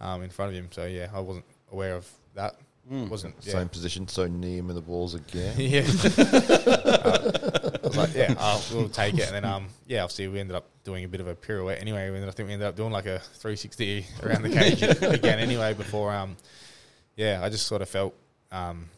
um, 0.00 0.22
in 0.22 0.30
front 0.30 0.50
of 0.52 0.56
him. 0.56 0.68
So 0.72 0.84
yeah, 0.86 1.08
I 1.14 1.20
wasn't 1.20 1.44
aware 1.72 1.94
of 1.94 2.08
that. 2.34 2.56
Mm. 2.92 3.08
wasn't 3.08 3.34
yeah. 3.40 3.52
Same 3.54 3.68
position, 3.70 4.06
so 4.08 4.26
near 4.26 4.58
him 4.58 4.68
in 4.68 4.76
the 4.76 4.82
balls 4.82 5.14
again. 5.14 5.54
yeah. 5.58 5.80
Uh, 5.80 7.70
I 7.84 7.86
was 7.86 7.96
like, 7.96 8.14
yeah, 8.14 8.34
I'll, 8.38 8.62
we'll 8.74 8.88
take 8.90 9.14
it. 9.14 9.26
And 9.26 9.34
then, 9.34 9.44
um, 9.46 9.68
yeah, 9.86 10.02
obviously 10.02 10.28
we 10.28 10.38
ended 10.40 10.54
up 10.56 10.66
doing 10.84 11.04
a 11.04 11.08
bit 11.08 11.20
of 11.22 11.26
a 11.26 11.34
pirouette 11.34 11.80
anyway. 11.80 12.10
We 12.10 12.16
ended, 12.16 12.28
I 12.28 12.32
think 12.32 12.48
we 12.48 12.52
ended 12.52 12.68
up 12.68 12.76
doing 12.76 12.92
like 12.92 13.06
a 13.06 13.20
360 13.20 14.06
around 14.22 14.42
the 14.42 14.50
cage 14.50 14.82
again 15.02 15.38
anyway 15.38 15.72
before, 15.72 16.12
um, 16.12 16.36
yeah, 17.16 17.40
I 17.42 17.48
just 17.48 17.66
sort 17.66 17.82
of 17.82 17.88
felt, 17.88 18.14
um, 18.52 18.88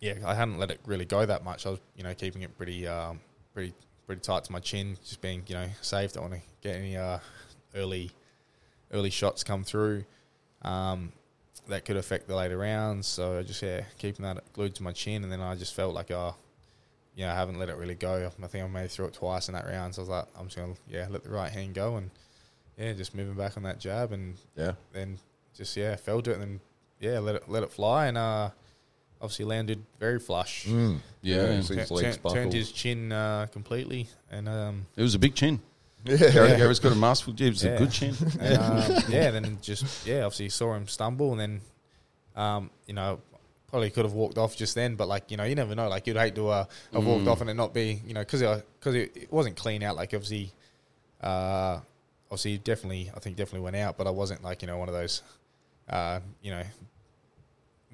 yeah, 0.00 0.14
I 0.24 0.34
hadn't 0.34 0.58
let 0.58 0.70
it 0.70 0.80
really 0.86 1.04
go 1.04 1.24
that 1.26 1.44
much. 1.44 1.66
I 1.66 1.70
was, 1.70 1.80
you 1.96 2.02
know, 2.04 2.14
keeping 2.14 2.42
it 2.42 2.56
pretty, 2.56 2.86
um, 2.86 3.20
pretty, 3.52 3.74
pretty 4.06 4.20
tight 4.20 4.44
to 4.44 4.52
my 4.52 4.60
chin, 4.60 4.96
just 5.04 5.20
being, 5.20 5.42
you 5.46 5.54
know, 5.54 5.66
safe. 5.80 6.12
Don't 6.12 6.30
want 6.30 6.34
to 6.34 6.40
get 6.62 6.76
any, 6.76 6.96
uh, 6.96 7.18
early, 7.74 8.10
early 8.92 9.10
shots 9.10 9.42
come 9.44 9.64
through. 9.64 10.04
Um, 10.62 11.12
that 11.68 11.84
could 11.84 11.96
affect 11.96 12.28
the 12.28 12.36
later 12.36 12.58
rounds. 12.58 13.06
So 13.06 13.38
I 13.38 13.42
just 13.42 13.62
yeah, 13.62 13.82
keeping 13.98 14.24
that 14.24 14.42
glued 14.52 14.74
to 14.76 14.82
my 14.82 14.92
chin, 14.92 15.22
and 15.22 15.32
then 15.32 15.40
I 15.40 15.54
just 15.54 15.74
felt 15.74 15.94
like 15.94 16.10
oh, 16.10 16.34
yeah, 17.16 17.32
I 17.32 17.36
haven't 17.36 17.58
let 17.58 17.68
it 17.68 17.76
really 17.76 17.94
go. 17.94 18.30
I 18.42 18.46
think 18.46 18.64
I 18.64 18.68
may 18.68 18.86
threw 18.86 19.06
it 19.06 19.14
twice 19.14 19.48
in 19.48 19.54
that 19.54 19.66
round. 19.66 19.94
So 19.94 20.00
I 20.00 20.02
was 20.02 20.08
like, 20.10 20.26
I'm 20.38 20.46
just 20.46 20.56
gonna 20.56 20.74
yeah, 20.88 21.06
let 21.08 21.24
the 21.24 21.30
right 21.30 21.50
hand 21.50 21.74
go, 21.74 21.96
and 21.96 22.10
yeah, 22.78 22.92
just 22.92 23.14
moving 23.14 23.34
back 23.34 23.56
on 23.56 23.62
that 23.62 23.78
jab, 23.78 24.12
and 24.12 24.36
Yeah. 24.56 24.72
then 24.92 25.18
just 25.56 25.74
yeah, 25.76 25.96
fell 25.96 26.20
to 26.22 26.30
it, 26.32 26.34
and 26.34 26.42
then 26.42 26.60
yeah, 27.04 27.18
let 27.18 27.34
it 27.36 27.44
let 27.48 27.62
it 27.62 27.70
fly, 27.70 28.06
and 28.06 28.16
uh, 28.18 28.50
obviously 29.20 29.44
landed 29.44 29.84
very 30.00 30.18
flush. 30.18 30.66
Mm. 30.66 30.98
Yeah. 31.22 31.60
so 31.60 31.74
his 31.74 31.88
Tur- 31.88 31.94
legs 31.94 32.16
buckled. 32.16 32.34
turned 32.34 32.52
his 32.52 32.72
chin 32.72 33.12
uh, 33.12 33.46
completely, 33.52 34.08
and 34.30 34.48
um, 34.48 34.86
It 34.96 35.02
was 35.02 35.14
a 35.14 35.18
big 35.18 35.34
chin. 35.34 35.60
Yeah. 36.06 36.16
Gary, 36.32 36.48
Gary's 36.58 36.80
got 36.80 36.92
a 36.92 36.96
masterful. 36.96 37.32
It 37.38 37.48
was 37.48 37.64
a 37.64 37.78
good 37.78 37.90
chin. 37.90 38.14
and, 38.40 38.58
um, 38.58 39.02
yeah, 39.08 39.30
then 39.30 39.56
just 39.62 40.06
yeah, 40.06 40.24
obviously 40.24 40.50
saw 40.50 40.74
him 40.74 40.86
stumble, 40.86 41.32
and 41.32 41.40
then 41.40 41.60
um, 42.36 42.70
you 42.86 42.92
know 42.94 43.20
probably 43.68 43.90
could 43.90 44.04
have 44.04 44.12
walked 44.12 44.36
off 44.38 44.54
just 44.54 44.74
then, 44.76 44.94
but 44.96 45.08
like 45.08 45.30
you 45.30 45.36
know, 45.38 45.44
you 45.44 45.54
never 45.54 45.74
know. 45.74 45.88
Like 45.88 46.06
you'd 46.06 46.16
hate 46.18 46.34
to 46.36 46.48
uh, 46.48 46.64
have 46.92 47.02
Mm. 47.02 47.06
walked 47.06 47.26
off 47.26 47.40
and 47.40 47.48
it 47.50 47.54
not 47.54 47.72
be 47.74 48.00
you 48.06 48.12
know 48.14 48.20
because 48.20 48.40
because 48.78 48.94
it, 48.94 49.16
it 49.16 49.32
wasn't 49.32 49.56
clean 49.56 49.82
out. 49.82 49.96
Like 49.96 50.12
obviously, 50.12 50.52
uh, 51.22 51.80
obviously 52.30 52.58
definitely 52.58 53.10
I 53.16 53.20
think 53.20 53.36
definitely 53.36 53.64
went 53.64 53.76
out, 53.76 53.96
but 53.96 54.06
I 54.06 54.10
wasn't 54.10 54.42
like 54.44 54.60
you 54.62 54.68
know 54.68 54.76
one 54.76 54.88
of 54.88 54.94
those, 54.94 55.22
uh, 55.88 56.20
you 56.42 56.50
know, 56.50 56.62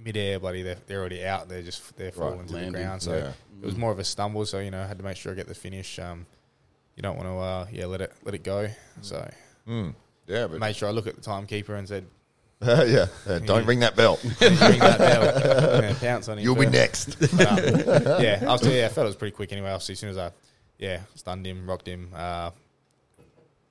mid-air 0.02 0.40
buddy. 0.40 0.62
They're, 0.62 0.78
they're 0.86 1.00
already 1.00 1.24
out. 1.24 1.48
They're 1.48 1.62
just 1.62 1.96
they're 1.96 2.12
falling 2.12 2.46
to 2.46 2.52
landing, 2.54 2.72
the 2.72 2.78
ground. 2.78 3.02
So 3.02 3.16
yeah. 3.16 3.32
it 3.62 3.66
was 3.66 3.76
more 3.76 3.92
of 3.92 3.98
a 3.98 4.04
stumble. 4.04 4.46
So 4.46 4.58
you 4.58 4.70
know, 4.70 4.82
I 4.82 4.86
had 4.86 4.98
to 4.98 5.04
make 5.04 5.16
sure 5.16 5.32
I 5.32 5.34
get 5.34 5.48
the 5.48 5.54
finish. 5.54 5.98
Um, 5.98 6.26
you 6.96 7.02
don't 7.02 7.16
want 7.16 7.28
to 7.28 7.36
uh, 7.36 7.66
yeah 7.72 7.86
let 7.86 8.00
it 8.00 8.12
let 8.24 8.34
it 8.34 8.42
go. 8.42 8.68
So 9.02 9.28
Mm. 9.70 9.94
Yeah, 10.26 10.46
but 10.46 10.58
made 10.60 10.76
sure 10.76 10.88
I 10.88 10.92
look 10.92 11.06
at 11.06 11.16
the 11.16 11.20
timekeeper 11.20 11.74
and 11.74 11.88
said, 11.88 12.06
yeah, 12.62 13.06
uh, 13.26 13.38
don't 13.44 13.66
ring 13.66 13.80
that 13.80 13.96
bell. 13.96 14.18
"Ring 14.40 14.54
that 14.56 14.98
bell, 14.98 15.94
pounce 15.94 16.28
on 16.28 16.38
him." 16.38 16.44
You'll 16.44 16.56
be 16.56 16.66
next. 16.66 17.18
But, 17.36 18.06
um, 18.06 18.22
yeah, 18.22 18.38
I 18.42 18.52
was, 18.52 18.66
yeah, 18.66 18.86
I 18.86 18.88
felt 18.88 19.06
it 19.06 19.08
was 19.08 19.16
pretty 19.16 19.34
quick 19.34 19.52
anyway. 19.52 19.70
Obviously, 19.70 19.94
as 19.94 19.98
soon 19.98 20.10
as 20.10 20.18
I, 20.18 20.30
yeah, 20.78 21.00
stunned 21.14 21.46
him, 21.46 21.68
rocked 21.68 21.88
him, 21.88 22.10
uh, 22.14 22.50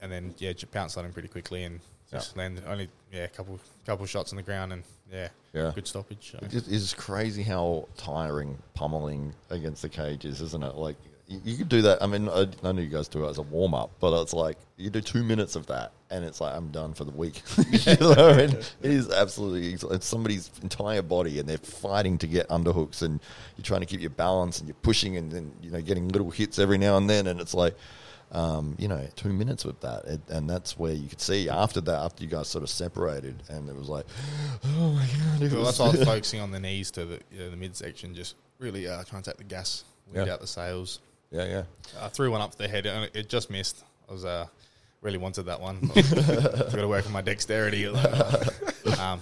and 0.01 0.11
then 0.11 0.33
yeah, 0.39 0.53
pounced 0.71 0.97
on 0.97 1.05
him 1.05 1.13
pretty 1.13 1.27
quickly 1.27 1.63
and 1.63 1.79
just 2.11 2.37
landed 2.37 2.63
only 2.67 2.89
yeah, 3.11 3.23
a 3.23 3.27
couple 3.27 3.59
couple 3.85 4.05
shots 4.05 4.31
on 4.31 4.37
the 4.37 4.43
ground 4.43 4.73
and 4.73 4.83
yeah, 5.11 5.29
Yeah. 5.53 5.71
good 5.73 5.87
stoppage. 5.87 6.31
So. 6.31 6.39
It 6.45 6.51
just 6.51 6.67
is 6.67 6.93
crazy 6.93 7.43
how 7.43 7.87
tiring 7.97 8.57
pummeling 8.75 9.33
against 9.49 9.81
the 9.81 9.89
cage 9.89 10.25
is, 10.25 10.41
isn't 10.41 10.63
it? 10.63 10.75
Like 10.75 10.97
you, 11.27 11.41
you 11.43 11.57
could 11.57 11.69
do 11.69 11.81
that. 11.83 12.01
I 12.01 12.07
mean, 12.07 12.27
I, 12.29 12.47
I 12.63 12.71
know 12.71 12.81
you 12.81 12.87
guys 12.87 13.07
do 13.07 13.25
it 13.25 13.29
as 13.29 13.37
a 13.37 13.43
warm 13.43 13.73
up, 13.73 13.91
but 13.99 14.19
it's 14.21 14.33
like 14.33 14.57
you 14.77 14.89
do 14.89 15.01
two 15.01 15.23
minutes 15.23 15.55
of 15.55 15.67
that, 15.67 15.91
and 16.09 16.23
it's 16.25 16.41
like 16.41 16.55
I'm 16.55 16.69
done 16.69 16.93
for 16.93 17.03
the 17.03 17.11
week. 17.11 17.41
you 17.71 17.95
know 17.99 18.09
what 18.09 18.19
I 18.19 18.37
mean? 18.47 18.49
It 18.81 18.91
is 18.91 19.09
absolutely 19.11 19.73
it's 19.95 20.05
somebody's 20.05 20.51
entire 20.61 21.01
body, 21.01 21.39
and 21.39 21.47
they're 21.49 21.57
fighting 21.57 22.17
to 22.19 22.27
get 22.27 22.47
underhooks, 22.49 23.01
and 23.01 23.19
you're 23.57 23.63
trying 23.65 23.81
to 23.81 23.85
keep 23.87 24.01
your 24.01 24.09
balance, 24.11 24.59
and 24.59 24.67
you're 24.67 24.75
pushing, 24.81 25.17
and 25.17 25.31
then 25.31 25.51
you 25.61 25.71
know 25.71 25.81
getting 25.81 26.09
little 26.09 26.29
hits 26.31 26.59
every 26.59 26.77
now 26.77 26.97
and 26.97 27.09
then, 27.09 27.27
and 27.27 27.39
it's 27.39 27.53
like. 27.53 27.75
Um, 28.31 28.75
you 28.77 28.87
know, 28.87 29.07
two 29.15 29.33
minutes 29.33 29.65
with 29.65 29.79
that, 29.81 30.05
it, 30.05 30.21
and 30.29 30.47
that's 30.47 30.77
where 30.77 30.93
you 30.93 31.09
could 31.09 31.19
see 31.19 31.49
after 31.49 31.81
that, 31.81 31.99
after 31.99 32.23
you 32.23 32.29
guys 32.29 32.47
sort 32.47 32.63
of 32.63 32.69
separated, 32.69 33.41
and 33.49 33.67
it 33.67 33.75
was 33.75 33.89
like, 33.89 34.05
oh 34.65 34.91
my 34.91 35.03
god, 35.05 35.41
it 35.41 35.51
Well, 35.51 35.61
was 35.61 35.67
that's 35.69 35.79
why 35.79 35.85
I 35.87 35.91
was 35.91 36.03
focusing 36.15 36.39
on 36.39 36.51
the 36.51 36.59
knees 36.59 36.91
to 36.91 37.05
the 37.05 37.19
you 37.31 37.39
know, 37.39 37.49
the 37.49 37.57
midsection, 37.57 38.13
just 38.13 38.35
really 38.59 38.87
uh, 38.87 39.03
trying 39.03 39.23
to 39.23 39.31
take 39.31 39.37
the 39.37 39.43
gas, 39.45 39.83
wind 40.13 40.27
Yeah. 40.27 40.33
out 40.33 40.41
the 40.41 40.47
sails. 40.47 40.99
yeah, 41.31 41.45
yeah. 41.45 41.63
I 41.99 42.09
threw 42.09 42.29
one 42.29 42.41
up 42.41 42.51
to 42.51 42.57
the 42.59 42.67
head 42.67 42.85
and 42.85 43.09
it 43.15 43.29
just 43.29 43.49
missed. 43.49 43.83
I 44.07 44.13
was 44.13 44.25
uh, 44.25 44.45
really 45.01 45.17
wanted 45.17 45.43
that 45.47 45.59
one. 45.59 45.89
I've 45.95 46.15
got 46.15 46.71
to 46.75 46.87
work 46.87 47.07
on 47.07 47.11
my 47.11 47.21
dexterity. 47.21 47.87
um, 47.87 47.95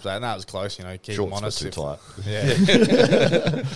so 0.02 0.20
that 0.20 0.36
was 0.36 0.44
close, 0.44 0.78
you 0.80 0.84
know. 0.84 0.98
Keep 0.98 1.16
them 1.16 1.30
Shorts 1.30 1.38
honest. 1.38 1.62
too 1.62 1.68
if- 1.70 1.76
tight. 1.76 2.00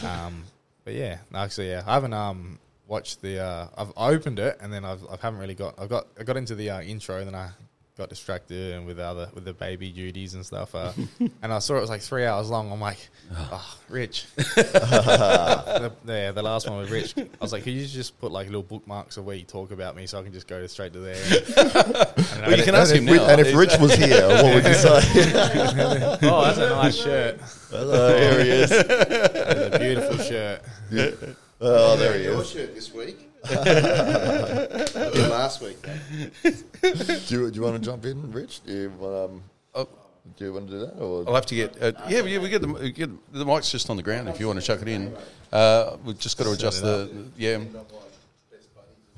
Yeah. 0.04 0.26
um, 0.26 0.44
but 0.84 0.94
yeah, 0.94 1.20
actually, 1.34 1.70
yeah, 1.70 1.84
I 1.88 1.94
haven't 1.94 2.14
um 2.14 2.60
watched 2.92 3.22
the. 3.22 3.40
Uh, 3.40 3.68
I've 3.78 3.94
I 3.98 4.10
opened 4.10 4.38
it 4.38 4.58
and 4.62 4.72
then 4.72 4.86
I've 4.86 5.04
I 5.06 5.18
haven't 5.22 5.40
really 5.40 5.56
got. 5.56 5.80
I 5.80 5.88
got 5.88 6.08
I 6.20 6.24
got 6.24 6.38
into 6.38 6.54
the 6.54 6.70
uh, 6.70 6.82
intro 6.82 7.18
and 7.18 7.28
then 7.28 7.36
I 7.36 7.50
got 7.98 8.10
distracted 8.10 8.74
and 8.74 8.86
with 8.86 9.00
other 9.00 9.30
with 9.34 9.46
the 9.46 9.54
baby 9.54 9.92
duties 9.92 10.34
and 10.34 10.46
stuff. 10.46 10.76
Uh, 10.76 10.92
and 11.42 11.54
I 11.54 11.60
saw 11.60 11.78
it 11.78 11.82
was 11.82 11.90
like 11.90 12.02
three 12.02 12.26
hours 12.26 12.50
long. 12.50 12.72
I'm 12.72 12.82
like, 12.82 13.10
oh, 13.34 13.78
Rich. 13.90 14.28
the, 14.36 15.94
yeah, 16.06 16.32
the 16.32 16.44
last 16.44 16.70
one 16.70 16.80
with 16.80 16.92
Rich. 16.92 17.16
I 17.18 17.28
was 17.40 17.54
like, 17.54 17.64
could 17.64 17.74
you 17.74 17.86
just 17.88 18.20
put 18.20 18.32
like 18.32 18.48
little 18.48 18.64
bookmarks 18.64 19.16
of 19.18 19.26
where 19.26 19.38
you 19.38 19.46
talk 19.46 19.72
about 19.72 19.96
me 19.96 20.06
so 20.06 20.20
I 20.20 20.24
can 20.24 20.34
just 20.34 20.48
go 20.48 20.66
straight 20.68 20.94
to 20.94 21.00
there? 21.00 21.16
And, 21.16 22.42
Well, 22.48 22.58
you 22.58 22.64
can 22.64 22.76
ask 22.76 22.94
and 22.94 23.08
him 23.08 23.16
if, 23.16 23.22
now. 23.22 23.30
and 23.30 23.42
if 23.42 23.56
Rich 23.56 23.78
was 23.80 23.94
here, 23.94 24.28
what 24.28 24.56
would 24.56 24.66
you 24.66 24.74
say? 24.74 25.00
oh, 26.24 26.44
that's 26.44 26.58
a 26.58 26.70
nice 26.70 26.96
shirt. 26.96 27.40
Hello, 27.70 28.18
here 28.18 28.44
he 28.44 28.50
is. 28.50 28.70
That's 28.70 29.76
a 29.76 29.80
beautiful 29.80 30.18
shirt. 30.18 31.38
Oh, 31.64 31.96
there 31.98 32.18
he 32.18 32.24
Your 32.24 32.42
is. 32.42 32.50
shirt 32.50 32.74
this 32.74 32.94
week. 32.94 33.30
Last 35.30 35.62
week. 35.62 35.78
Do 36.44 36.52
you, 37.30 37.52
do 37.52 37.56
you 37.56 37.62
want 37.62 37.76
to 37.76 37.80
jump 37.82 38.06
in, 38.06 38.32
Rich? 38.32 38.62
Do 38.66 38.74
you, 38.74 38.92
um, 39.06 39.44
Oh. 39.76 39.88
do 40.38 40.46
you 40.46 40.54
want 40.54 40.68
to 40.68 40.74
do 40.74 40.80
that? 40.80 40.94
Or 41.00 41.24
I'll 41.28 41.36
have 41.36 41.46
to 41.48 41.56
get. 41.56 41.82
Uh, 41.82 41.92
yeah, 42.10 42.24
yeah, 42.24 42.40
we 42.40 42.50
get 42.50 42.62
the 42.62 42.68
we 42.68 42.92
get 42.92 43.10
the 43.34 43.46
mic's 43.46 43.72
just 43.72 43.90
on 43.90 43.98
the 43.98 44.04
ground. 44.04 44.28
If 44.30 44.40
you 44.40 44.48
want 44.48 44.60
to 44.60 44.66
chuck 44.66 44.82
it 44.82 44.88
in, 44.88 45.16
uh, 45.52 45.98
we've 46.04 46.20
just 46.20 46.38
got 46.38 46.46
to 46.46 46.52
adjust 46.52 46.82
the. 46.82 47.10
Yeah, 47.38 47.60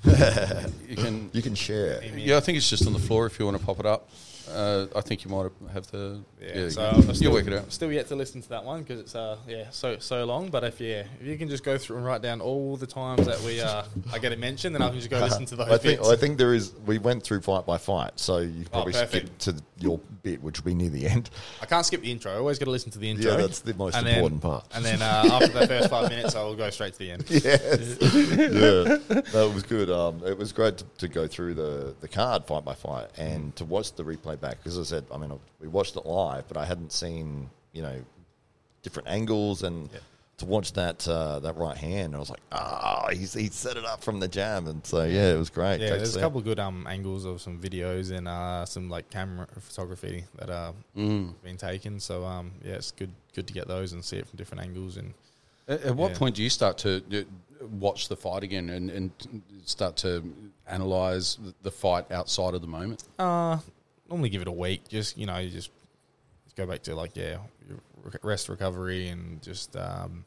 you 0.88 0.96
can. 0.98 1.30
you 1.34 1.42
can 1.42 1.56
share. 1.56 2.04
Yeah, 2.04 2.38
I 2.38 2.40
think 2.42 2.58
it's 2.58 2.70
just 2.70 2.86
on 2.86 2.94
the 2.94 3.00
floor. 3.00 3.26
If 3.26 3.40
you 3.40 3.46
want 3.46 3.58
to 3.58 3.66
pop 3.66 3.80
it 3.80 3.86
up, 3.86 4.10
uh, 4.52 4.88
I 4.96 5.02
think 5.02 5.24
you 5.24 5.32
might 5.32 5.52
have 5.74 5.90
the. 5.92 6.22
Yeah, 6.42 6.70
so 6.70 6.92
you'll 6.96 7.14
still, 7.14 7.32
work 7.32 7.48
it 7.48 7.54
out. 7.54 7.72
Still 7.72 7.92
yet 7.92 8.08
to 8.08 8.16
listen 8.16 8.42
to 8.42 8.50
that 8.50 8.64
one 8.64 8.82
because 8.84 9.00
it's 9.00 9.16
uh 9.16 9.38
yeah 9.48 9.70
so 9.70 9.98
so 10.00 10.26
long. 10.26 10.50
But 10.50 10.64
if 10.64 10.82
yeah 10.82 11.04
if 11.20 11.26
you 11.26 11.38
can 11.38 11.50
just 11.50 11.64
go 11.64 11.78
through 11.78 11.98
and 11.98 12.06
write 12.06 12.22
down 12.22 12.42
all 12.42 12.76
the 12.76 12.88
times 12.88 13.26
that 13.26 13.40
we 13.42 13.62
uh 13.62 13.84
I 14.12 14.20
get 14.20 14.32
it 14.32 14.40
mentioned, 14.40 14.76
then 14.76 14.82
I 14.82 14.90
can 14.90 14.98
just 14.98 15.10
go 15.10 15.20
listen 15.24 15.46
to 15.46 15.56
those 15.56 15.70
I 15.70 15.78
think 15.78 16.00
bits. 16.00 16.10
I 16.10 16.16
think 16.16 16.38
there 16.38 16.54
is. 16.54 16.74
We 16.86 16.98
went 16.98 17.24
through 17.24 17.42
fight 17.42 17.66
by 17.66 17.78
fight, 17.78 18.20
so 18.20 18.40
you 18.40 18.66
probably 18.72 18.94
skip 18.94 19.38
to 19.40 19.56
your 19.80 20.00
bit, 20.24 20.42
which 20.42 20.60
will 20.60 20.72
be 20.72 20.76
near 20.76 20.90
the 20.90 21.08
end. 21.08 21.30
I 21.62 21.66
can't 21.66 21.86
skip 21.86 22.02
the 22.02 22.12
intro. 22.12 22.32
I 22.32 22.38
always 22.38 22.60
got 22.60 22.66
to 22.66 22.72
listen 22.72 22.92
to 22.92 23.00
the 23.00 23.10
intro. 23.10 23.32
Yeah, 23.32 23.38
that's 23.38 23.60
the 23.60 23.74
most 23.74 23.96
And 23.96 24.08
then- 24.08 24.16
important 24.16 24.42
part. 24.42 24.66
And 24.74 24.84
then 24.84 25.02
uh, 25.02 25.24
after 25.32 25.48
the 25.48 25.68
first 25.68 25.90
five 25.90 26.10
minutes, 26.10 26.36
I 26.36 26.44
will 26.44 26.56
go 26.56 26.70
straight 26.70 26.94
to 26.94 27.00
the 27.00 27.12
end. 27.12 27.26
yes. 27.30 27.98
yeah, 28.02 29.22
that 29.32 29.52
was 29.54 29.64
good. 29.64 29.90
Um, 29.90 30.22
it 30.26 30.38
was 30.38 30.52
great 30.52 30.78
to, 30.78 30.86
to 31.00 31.08
go 31.08 31.28
through 31.28 31.56
the, 31.56 31.96
the 32.00 32.08
card 32.08 32.46
fight 32.46 32.64
by 32.64 32.74
fight 32.74 33.08
and 33.18 33.56
to 33.58 33.66
watch 33.66 33.94
the 33.94 34.04
replay 34.04 34.33
back. 34.36 34.58
Because 34.58 34.78
I 34.80 34.84
said, 34.84 35.06
I 35.12 35.18
mean, 35.18 35.38
we 35.60 35.68
watched 35.68 35.96
it 35.96 36.06
live, 36.06 36.48
but 36.48 36.58
I 36.58 36.66
hadn't 36.66 36.92
seen 36.92 37.50
you 37.72 37.82
know 37.82 38.04
different 38.82 39.08
angles 39.10 39.64
and 39.64 39.90
Yeah. 39.94 40.00
to 40.38 40.46
watch 40.46 40.74
that 40.74 41.08
uh, 41.08 41.40
that 41.40 41.56
right 41.58 41.78
hand. 41.78 42.16
I 42.16 42.20
was 42.20 42.30
like, 42.30 42.42
ah, 42.52 43.08
he's 43.12 43.34
he 43.34 43.48
set 43.50 43.78
it 43.78 43.86
up 43.86 44.04
from 44.04 44.20
the 44.20 44.28
jam, 44.28 44.68
and 44.68 44.86
so 44.86 45.04
yeah, 45.06 45.34
it 45.34 45.38
was 45.38 45.50
great. 45.50 45.80
Yeah, 45.80 45.90
Great 45.90 45.98
there's 46.00 46.16
a 46.16 46.20
couple 46.20 46.40
of 46.40 46.44
good 46.46 46.60
um 46.60 46.86
angles 46.88 47.24
of 47.26 47.40
some 47.42 47.60
videos 47.60 48.12
and 48.16 48.28
uh 48.28 48.66
some 48.66 48.90
like 48.90 49.10
camera 49.10 49.48
photography 49.60 50.26
that 50.38 50.50
are 50.50 50.74
Mm. 50.98 51.34
been 51.44 51.58
taken. 51.58 52.00
So 52.00 52.26
um 52.26 52.52
yeah, 52.64 52.74
it's 52.74 52.92
good 52.92 53.12
good 53.36 53.48
to 53.48 53.54
get 53.54 53.68
those 53.68 53.94
and 53.94 54.04
see 54.04 54.18
it 54.18 54.28
from 54.28 54.38
different 54.38 54.64
angles 54.64 54.98
and 54.98 55.14
At, 55.68 55.82
at 55.84 55.96
what 55.96 56.12
Yeah. 56.12 56.18
point 56.18 56.36
do 56.36 56.44
you 56.44 56.50
start 56.50 56.78
to 56.80 57.02
uh, 57.12 57.66
watch 57.80 58.10
the 58.10 58.18
fight 58.18 58.44
again 58.44 58.70
and, 58.70 58.90
and 58.92 59.12
start 59.66 59.96
to 59.98 60.22
analyze 60.68 61.38
the 61.62 61.72
fight 61.72 62.12
outside 62.12 62.54
of 62.54 62.62
the 62.62 62.68
moment? 62.68 63.04
Uh, 63.18 63.58
normally 64.14 64.30
give 64.30 64.44
it 64.44 64.48
a 64.48 64.52
week. 64.52 64.88
Just 64.88 65.18
you 65.18 65.26
know, 65.26 65.38
you 65.40 65.50
just, 65.50 65.72
just 66.46 66.56
go 66.56 66.68
back 66.68 66.84
to 66.84 66.96
like 66.96 67.16
yeah, 67.16 67.38
rest, 68.22 68.48
recovery, 68.48 69.08
and 69.08 69.42
just 69.42 69.76
um, 69.76 70.24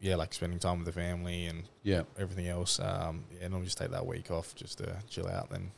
yeah, 0.00 0.16
like 0.16 0.34
spending 0.34 0.58
time 0.58 0.78
with 0.78 0.86
the 0.86 0.92
family 0.92 1.46
and 1.46 1.62
Yeah. 1.84 2.02
everything 2.18 2.48
else. 2.48 2.80
Um, 2.80 3.24
yeah, 3.40 3.46
normally 3.48 3.66
just 3.66 3.78
take 3.78 3.90
that 3.92 4.04
week 4.04 4.30
off 4.32 4.54
just 4.56 4.78
to 4.78 4.96
chill 5.08 5.28
out. 5.28 5.48
Then 5.50 5.70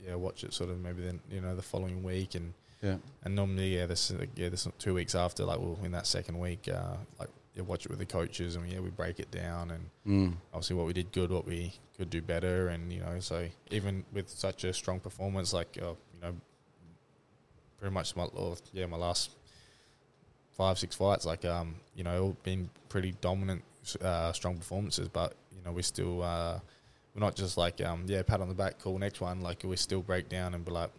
yeah, 0.00 0.14
watch 0.14 0.44
it 0.44 0.52
sort 0.54 0.70
of 0.70 0.78
maybe 0.80 1.02
then 1.02 1.20
you 1.30 1.40
know 1.40 1.56
the 1.56 1.62
following 1.62 2.02
week 2.04 2.36
and 2.36 2.54
Yeah. 2.82 2.98
and 3.24 3.34
normally 3.34 3.74
yeah, 3.76 3.86
this 3.86 4.12
yeah 4.36 4.48
this 4.48 4.66
two 4.78 4.94
weeks 4.94 5.14
after 5.16 5.44
like 5.44 5.58
well 5.58 5.76
in 5.82 5.90
that 5.90 6.06
second 6.06 6.38
week 6.38 6.68
uh, 6.72 6.96
like 7.18 7.30
yeah, 7.56 7.62
watch 7.62 7.84
it 7.84 7.90
with 7.90 7.98
the 7.98 8.06
coaches 8.06 8.54
and 8.54 8.70
yeah 8.70 8.78
we 8.78 8.90
break 8.90 9.18
it 9.18 9.30
down 9.32 9.72
and 9.72 9.90
Mm. 10.06 10.36
obviously 10.54 10.76
what 10.76 10.86
we 10.86 10.92
did 10.92 11.10
good, 11.10 11.30
what 11.32 11.44
we 11.46 11.74
could 11.98 12.08
do 12.10 12.22
better, 12.22 12.68
and 12.68 12.92
you 12.92 13.00
know, 13.00 13.18
so 13.18 13.48
even 13.72 14.04
with 14.12 14.28
such 14.30 14.62
a 14.62 14.72
strong 14.72 15.00
performance, 15.00 15.52
like 15.52 15.76
uh, 15.82 15.94
you 16.18 16.28
know, 16.28 16.34
pretty 17.78 17.94
much 17.94 18.16
my 18.16 18.26
yeah 18.72 18.86
my 18.86 18.96
last 18.96 19.30
five 20.56 20.78
six 20.78 20.96
fights, 20.96 21.24
like 21.24 21.44
um 21.44 21.76
you 21.94 22.04
know, 22.04 22.36
been 22.42 22.68
pretty 22.88 23.14
dominant, 23.20 23.62
uh, 24.02 24.32
strong 24.32 24.56
performances, 24.56 25.08
but 25.08 25.34
you 25.56 25.62
know 25.64 25.72
we 25.72 25.82
still 25.82 26.22
uh, 26.22 26.58
we're 27.14 27.20
not 27.20 27.36
just 27.36 27.56
like 27.56 27.80
um 27.80 28.04
yeah 28.06 28.22
pat 28.22 28.40
on 28.40 28.48
the 28.48 28.54
back, 28.54 28.78
cool 28.80 28.98
next 28.98 29.20
one, 29.20 29.40
like 29.40 29.62
we 29.64 29.76
still 29.76 30.02
break 30.02 30.28
down 30.28 30.54
and 30.54 30.64
be 30.64 30.70
like. 30.72 30.90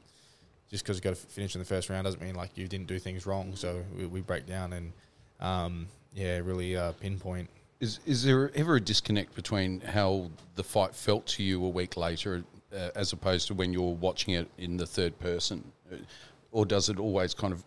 Just 0.70 0.84
because 0.84 0.98
you 0.98 1.02
got 1.02 1.16
to 1.16 1.16
finish 1.16 1.56
in 1.56 1.60
the 1.60 1.66
first 1.66 1.90
round 1.90 2.06
doesn't 2.06 2.22
mean 2.22 2.36
like 2.36 2.56
you 2.56 2.68
didn't 2.68 2.86
do 2.86 3.00
things 3.00 3.26
wrong. 3.26 3.56
So 3.56 3.84
we, 3.98 4.06
we 4.06 4.22
break 4.22 4.46
down 4.46 4.74
and 4.74 4.94
um, 5.40 5.88
yeah, 6.14 6.38
really 6.38 6.78
uh, 6.78 6.92
pinpoint 6.92 7.50
Is 7.80 8.00
is 8.06 8.24
there 8.24 8.52
ever 8.56 8.76
a 8.76 8.80
disconnect 8.80 9.34
between 9.34 9.82
how 9.82 10.30
the 10.54 10.64
fight 10.64 10.94
felt 10.94 11.26
to 11.28 11.44
you 11.44 11.66
a 11.66 11.70
week 11.70 11.98
later, 11.98 12.44
uh, 12.76 12.90
as 12.96 13.14
opposed 13.14 13.48
to 13.48 13.54
when 13.54 13.74
you're 13.74 13.96
watching 13.96 14.34
it 14.36 14.48
in 14.58 14.78
the 14.78 14.86
third 14.86 15.18
person, 15.20 15.72
Uh, 15.92 15.96
or 16.52 16.66
does 16.66 16.90
it 16.90 17.00
always 17.00 17.34
kind 17.34 17.54
of 17.54 17.64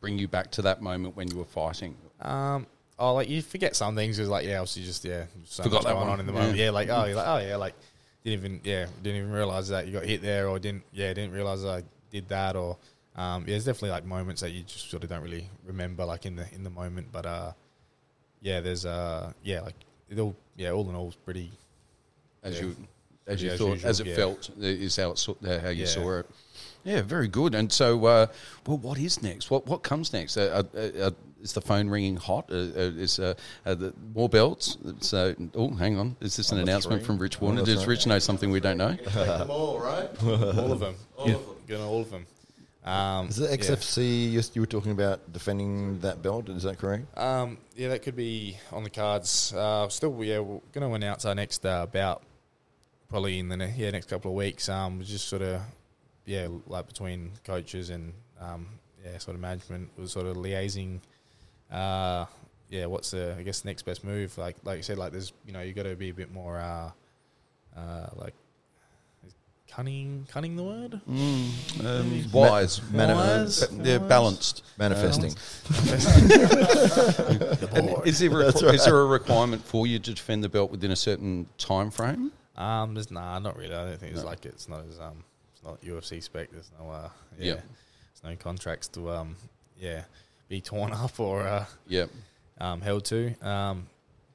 bring 0.00 0.18
you 0.18 0.28
back 0.28 0.50
to 0.52 0.62
that 0.62 0.80
moment 0.82 1.16
when 1.16 1.28
you 1.30 1.36
were 1.36 1.44
fighting? 1.44 1.96
Um, 2.20 2.66
oh, 2.98 3.14
like 3.14 3.28
you 3.28 3.42
forget 3.42 3.74
some 3.76 3.94
things. 3.96 4.18
It's 4.18 4.28
like 4.28 4.46
yeah, 4.46 4.58
obviously 4.58 4.84
just 4.84 5.04
yeah, 5.04 5.24
so 5.44 5.62
Forgot 5.64 5.84
that 5.84 5.92
going 5.94 6.06
one. 6.08 6.10
on 6.10 6.20
in 6.20 6.26
the 6.26 6.32
Yeah. 6.32 6.38
moment. 6.40 6.58
Yeah. 6.58 6.70
like 6.70 6.88
oh, 6.88 7.04
you're 7.04 7.16
like 7.16 7.26
oh 7.28 7.38
yeah, 7.38 7.56
like 7.56 7.74
didn't 8.24 8.38
even 8.40 8.60
yeah, 8.64 8.86
didn't 9.02 9.18
even 9.18 9.32
realize 9.32 9.68
that 9.68 9.86
you 9.86 9.92
got 9.92 10.04
hit 10.04 10.22
there, 10.22 10.48
or 10.48 10.58
didn't 10.58 10.84
yeah, 10.92 11.12
didn't 11.12 11.32
realize 11.32 11.64
I 11.64 11.82
did 12.10 12.28
that, 12.28 12.54
or 12.56 12.76
um, 13.16 13.42
yeah, 13.42 13.50
there's 13.54 13.64
definitely 13.64 13.90
like 13.90 14.04
moments 14.04 14.40
that 14.42 14.50
you 14.50 14.62
just 14.62 14.88
sort 14.90 15.02
of 15.04 15.10
don't 15.10 15.22
really 15.22 15.48
remember 15.66 16.04
like 16.04 16.26
in 16.26 16.36
the 16.36 16.46
in 16.54 16.62
the 16.64 16.70
moment, 16.70 17.08
but 17.12 17.26
uh, 17.26 17.52
yeah, 18.40 18.60
there's 18.60 18.86
uh, 18.86 19.32
yeah, 19.42 19.60
like 19.62 19.74
it 20.08 20.18
all 20.18 20.34
yeah, 20.56 20.70
all 20.70 20.88
in 20.88 20.94
all, 20.94 21.12
pretty 21.24 21.50
As 22.44 22.54
Yeah. 22.56 22.62
you 22.66 22.76
as 23.26 23.42
Yeah, 23.42 23.46
you 23.48 23.52
as 23.52 23.58
thought, 23.58 23.68
usual, 23.72 23.90
as 23.90 24.00
it 24.00 24.06
yeah. 24.06 24.14
felt, 24.14 24.50
is 24.60 24.96
how 24.96 25.10
it 25.12 25.18
saw, 25.18 25.34
uh, 25.44 25.58
how 25.60 25.68
you 25.68 25.82
Yeah. 25.82 25.86
saw 25.86 26.18
it. 26.18 26.26
Yeah, 26.84 27.02
very 27.02 27.28
good. 27.28 27.54
And 27.54 27.72
so, 27.72 28.04
uh, 28.06 28.26
well, 28.66 28.78
what 28.78 28.98
is 28.98 29.22
next? 29.22 29.50
What 29.50 29.66
what 29.66 29.82
comes 29.82 30.12
next? 30.12 30.36
Uh, 30.36 30.62
uh, 30.74 30.78
uh, 30.78 31.10
is 31.40 31.52
the 31.52 31.60
phone 31.60 31.88
ringing 31.88 32.16
hot? 32.16 32.50
Uh, 32.50 32.54
uh, 32.56 32.90
is 32.98 33.18
uh, 33.18 33.34
uh, 33.66 33.74
the, 33.74 33.92
more 34.14 34.28
belts? 34.28 34.78
So, 35.00 35.34
oh, 35.54 35.70
hang 35.74 35.98
on. 35.98 36.16
Is 36.20 36.36
this 36.36 36.50
an 36.50 36.58
Number 36.58 36.70
announcement 36.70 37.00
three. 37.02 37.06
from 37.06 37.18
Rich 37.18 37.40
Warner? 37.40 37.62
that's 37.62 37.78
Does. 37.80 37.86
Rich 37.86 38.06
know 38.06 38.18
something 38.18 38.50
we 38.50 38.60
don't 38.60 38.78
know? 38.78 38.94
Take 38.96 39.12
them 39.12 39.50
all, 39.50 39.78
right? 39.80 40.08
all 40.24 40.72
of 40.72 40.80
them. 40.80 40.96
All 41.16 41.28
yeah. 41.28 41.34
of 41.34 41.46
them. 41.46 41.56
Gonna 41.68 41.88
all 41.88 42.00
of 42.00 42.10
them. 42.10 42.26
Um, 42.84 43.28
Is 43.28 43.38
it 43.38 43.48
yeah. 43.50 43.56
XFC? 43.76 44.32
You, 44.32 44.42
you 44.54 44.60
were 44.60 44.66
talking 44.66 44.90
about 44.90 45.32
defending 45.32 46.00
that 46.00 46.20
belt. 46.20 46.48
Is 46.48 46.64
that 46.64 46.78
correct? 46.78 47.16
Um, 47.16 47.58
yeah, 47.76 47.88
that 47.90 48.02
could 48.02 48.16
be 48.16 48.56
on 48.72 48.82
the 48.82 48.90
cards. 48.90 49.52
Uh, 49.52 49.88
still, 49.88 50.12
yeah, 50.24 50.40
we're 50.40 50.60
going 50.72 50.88
to 50.88 50.92
announce 50.94 51.24
our 51.24 51.34
next 51.34 51.64
uh, 51.64 51.86
bout 51.86 52.24
probably 53.12 53.38
in 53.38 53.48
the 53.50 53.56
ne- 53.58 53.74
yeah 53.76 53.90
next 53.90 54.08
couple 54.08 54.30
of 54.30 54.36
weeks. 54.36 54.68
Um, 54.70 54.98
we're 54.98 55.04
just 55.04 55.28
sort 55.28 55.42
of 55.42 55.60
yeah, 56.24 56.48
like 56.66 56.88
between 56.88 57.32
coaches 57.44 57.90
and 57.90 58.14
um, 58.40 58.66
yeah, 59.04 59.18
sort 59.18 59.34
of 59.34 59.40
management 59.42 59.90
was 59.98 60.12
sort 60.12 60.26
of 60.26 60.36
liaising. 60.36 61.00
Uh, 61.70 62.24
yeah, 62.70 62.86
what's 62.86 63.10
the 63.10 63.36
I 63.38 63.42
guess 63.42 63.66
next 63.66 63.82
best 63.82 64.02
move? 64.02 64.36
Like 64.38 64.56
like 64.64 64.78
you 64.78 64.82
said, 64.82 64.96
like 64.96 65.12
there's 65.12 65.32
you 65.46 65.52
know 65.52 65.60
you 65.60 65.74
got 65.74 65.82
to 65.82 65.94
be 65.94 66.08
a 66.08 66.14
bit 66.14 66.32
more 66.32 66.58
uh, 66.58 66.90
uh, 67.76 68.06
like 68.16 68.32
is 69.26 69.34
cunning. 69.68 70.26
Cunning 70.30 70.56
the 70.56 70.62
word? 70.62 70.98
Um, 71.06 72.32
wise, 72.32 72.80
mani- 72.92 73.12
Wise? 73.12 73.68
they're 73.72 74.00
balanced. 74.00 74.64
Manifesting. 74.78 75.34
And 77.74 78.06
is 78.06 78.18
there 78.20 78.40
a, 78.40 78.44
That's 78.44 78.62
is 78.62 78.84
there 78.86 79.00
a 79.00 79.06
requirement 79.06 79.62
for 79.64 79.86
you 79.86 79.98
to 79.98 80.14
defend 80.14 80.42
the 80.42 80.48
belt 80.48 80.70
within 80.70 80.90
a 80.90 80.96
certain 80.96 81.46
time 81.58 81.90
frame? 81.90 82.32
Um, 82.56 82.94
there's 82.94 83.10
nah, 83.10 83.38
not 83.38 83.56
really. 83.56 83.74
I 83.74 83.84
don't 83.86 83.98
think 83.98 84.14
it's 84.14 84.24
like 84.24 84.44
it's 84.46 84.68
not 84.68 84.84
as 84.88 85.00
um, 85.00 85.24
it's 85.54 85.62
not 85.64 85.80
UFC 85.82 86.22
spec. 86.22 86.50
There's 86.50 86.70
no 86.78 86.90
uh, 86.90 87.08
yeah, 87.38 87.46
Yeah. 87.46 87.54
there's 87.54 88.24
no 88.24 88.36
contracts 88.36 88.88
to 88.88 89.10
um, 89.10 89.36
yeah, 89.78 90.02
be 90.48 90.60
torn 90.60 90.92
up 91.04 91.18
or 91.18 91.42
uh, 91.42 91.64
Yeah. 91.88 92.06
um, 92.60 92.80
held 92.80 93.04
to. 93.06 93.34
Um, 93.46 93.86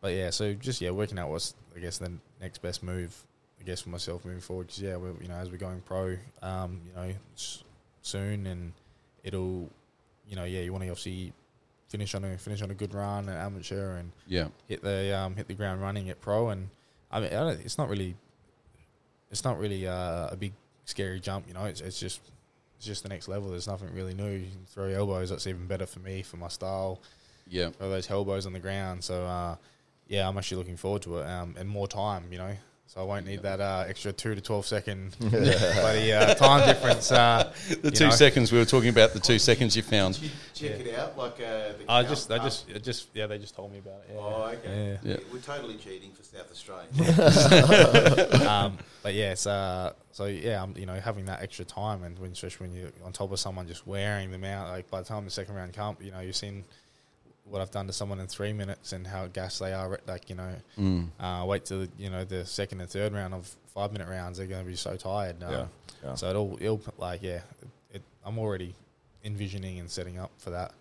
but 0.01 0.13
yeah, 0.13 0.29
so 0.31 0.53
just 0.53 0.81
yeah, 0.81 0.91
working 0.91 1.19
out 1.19 1.29
what's 1.29 1.53
I 1.75 1.79
guess 1.79 1.97
the 1.99 2.11
next 2.41 2.61
best 2.61 2.81
move. 2.83 3.15
I 3.59 3.63
guess 3.63 3.81
for 3.81 3.89
myself 3.89 4.23
moving 4.25 4.39
forward. 4.41 4.67
Because 4.67 4.81
yeah, 4.81 4.95
we're, 4.95 5.13
you 5.21 5.27
know, 5.27 5.35
as 5.35 5.49
we're 5.51 5.57
going 5.57 5.81
pro, 5.81 6.15
um, 6.41 6.79
you 6.87 6.93
know, 6.95 7.13
s- 7.35 7.63
soon, 8.01 8.45
and 8.47 8.71
it'll, 9.23 9.69
you 10.27 10.35
know, 10.35 10.43
yeah, 10.45 10.61
you 10.61 10.71
want 10.71 10.83
to 10.83 10.89
obviously 10.89 11.33
finish 11.89 12.15
on 12.15 12.23
a 12.23 12.37
finish 12.37 12.61
on 12.61 12.71
a 12.71 12.73
good 12.73 12.93
run 12.93 13.27
at 13.29 13.37
amateur 13.37 13.97
and 13.97 14.11
Yeah. 14.27 14.47
hit 14.67 14.81
the 14.83 15.15
um, 15.17 15.35
hit 15.35 15.47
the 15.47 15.53
ground 15.53 15.81
running 15.81 16.09
at 16.09 16.21
pro, 16.21 16.49
and 16.49 16.69
I 17.11 17.19
mean, 17.19 17.29
I 17.29 17.39
don't, 17.39 17.59
it's 17.65 17.77
not 17.77 17.89
really, 17.89 18.15
it's 19.31 19.43
not 19.43 19.59
really 19.59 19.87
uh, 19.87 20.27
a 20.29 20.35
big 20.37 20.53
scary 20.85 21.19
jump. 21.19 21.47
You 21.47 21.53
know, 21.53 21.65
it's 21.65 21.81
it's 21.81 21.99
just 21.99 22.21
it's 22.77 22.85
just 22.85 23.03
the 23.03 23.09
next 23.09 23.27
level. 23.27 23.49
There's 23.49 23.67
nothing 23.67 23.93
really 23.93 24.13
new. 24.13 24.29
You 24.29 24.47
can 24.51 24.65
throw 24.67 24.85
elbows. 24.85 25.29
That's 25.29 25.47
even 25.47 25.67
better 25.67 25.85
for 25.85 25.99
me 25.99 26.21
for 26.21 26.37
my 26.37 26.47
style. 26.47 27.01
Yeah. 27.47 27.69
Throw 27.69 27.89
those 27.89 28.09
elbows 28.09 28.45
on 28.45 28.53
the 28.53 28.59
ground. 28.59 29.03
So 29.03 29.25
uh, 29.25 29.55
yeah, 30.07 30.27
I'm 30.27 30.37
actually 30.37 30.57
looking 30.57 30.77
forward 30.77 31.01
to 31.03 31.19
it. 31.19 31.27
Um, 31.27 31.55
and 31.57 31.69
more 31.69 31.87
time. 31.87 32.25
You 32.31 32.37
know. 32.39 32.55
So 32.89 33.01
I 33.01 33.03
won't 33.03 33.25
need 33.25 33.41
that 33.41 33.59
uh, 33.59 33.83
extra 33.85 34.13
two 34.13 34.33
to 34.33 34.39
twelve 34.39 34.65
second 34.65 35.13
bloody 35.19 36.13
uh, 36.13 36.33
time 36.35 36.65
difference. 36.65 37.11
Uh, 37.11 37.53
The 37.81 37.91
two 37.91 38.05
know. 38.05 38.11
seconds 38.11 38.51
we 38.51 38.59
were 38.59 38.65
talking 38.65 38.89
about, 38.89 39.11
the 39.11 39.19
two 39.19 39.39
seconds 39.39 39.75
you 39.75 39.81
found. 39.81 40.15
Did 40.15 40.23
you 40.23 40.69
check 40.69 40.79
it 40.79 40.97
out? 40.97 41.17
Like 41.17 41.33
uh, 41.33 41.73
the 41.77 41.85
I 41.89 42.03
just, 42.03 42.31
I 42.31 42.37
just, 42.37 42.69
it 42.69 42.83
just, 42.83 43.09
yeah, 43.13 43.27
they 43.27 43.37
just 43.39 43.55
told 43.55 43.73
me 43.73 43.79
about 43.79 44.01
it. 44.07 44.11
Yeah. 44.13 44.19
Oh, 44.19 44.51
okay. 44.53 44.97
Yeah. 45.03 45.11
Yeah. 45.11 45.17
We're 45.31 45.39
totally 45.39 45.75
cheating 45.75 46.11
for 46.13 46.23
South 46.23 46.49
Australia. 46.49 46.87
um, 48.49 48.77
but 49.03 49.13
yeah, 49.13 49.31
it's 49.33 49.45
uh, 49.45 49.91
so 50.13 50.25
yeah, 50.25 50.63
um, 50.63 50.73
you 50.77 50.85
know, 50.85 50.95
having 50.95 51.25
that 51.25 51.41
extra 51.41 51.65
time, 51.65 52.03
and 52.03 52.17
when, 52.19 52.31
especially 52.31 52.67
when 52.67 52.77
you're 52.77 52.91
on 53.03 53.11
top 53.11 53.31
of 53.33 53.39
someone 53.39 53.67
just 53.67 53.85
wearing 53.85 54.31
them 54.31 54.45
out, 54.45 54.69
like 54.69 54.89
by 54.89 55.01
the 55.01 55.05
time 55.05 55.25
the 55.25 55.31
second 55.31 55.55
round 55.55 55.73
come, 55.73 55.97
you 55.99 56.11
know, 56.11 56.21
you've 56.21 56.37
seen 56.37 56.63
what 57.49 57.61
I've 57.61 57.71
done 57.71 57.87
to 57.87 57.93
someone 57.93 58.19
in 58.19 58.27
three 58.27 58.53
minutes 58.53 58.91
and 58.93 59.05
how 59.07 59.27
gassed 59.27 59.59
they 59.59 59.73
are. 59.73 59.99
Like 60.07 60.29
you 60.29 60.35
know, 60.35 60.53
Mm. 60.77 61.07
uh, 61.19 61.45
wait 61.45 61.65
till 61.65 61.87
you 61.97 62.09
know 62.09 62.23
the 62.25 62.45
second 62.45 62.81
and 62.81 62.89
third 62.89 63.13
round 63.13 63.33
of 63.33 63.55
five 63.73 63.91
minute 63.91 64.07
rounds, 64.07 64.37
they're 64.37 64.47
going 64.47 64.63
to 64.63 64.69
be 64.69 64.75
so 64.75 64.95
tired. 64.95 65.41
Uh, 65.43 65.49
Yeah, 65.51 65.65
yeah. 66.03 66.15
So 66.15 66.29
it'll, 66.29 66.57
it'll 66.61 66.81
like 66.97 67.21
yeah, 67.23 67.41
it, 67.91 68.01
I'm 68.25 68.37
already 68.39 68.75
envisioning 69.23 69.79
and 69.79 69.89
setting 69.89 70.17
up 70.19 70.31
for 70.37 70.49
that. 70.51 70.71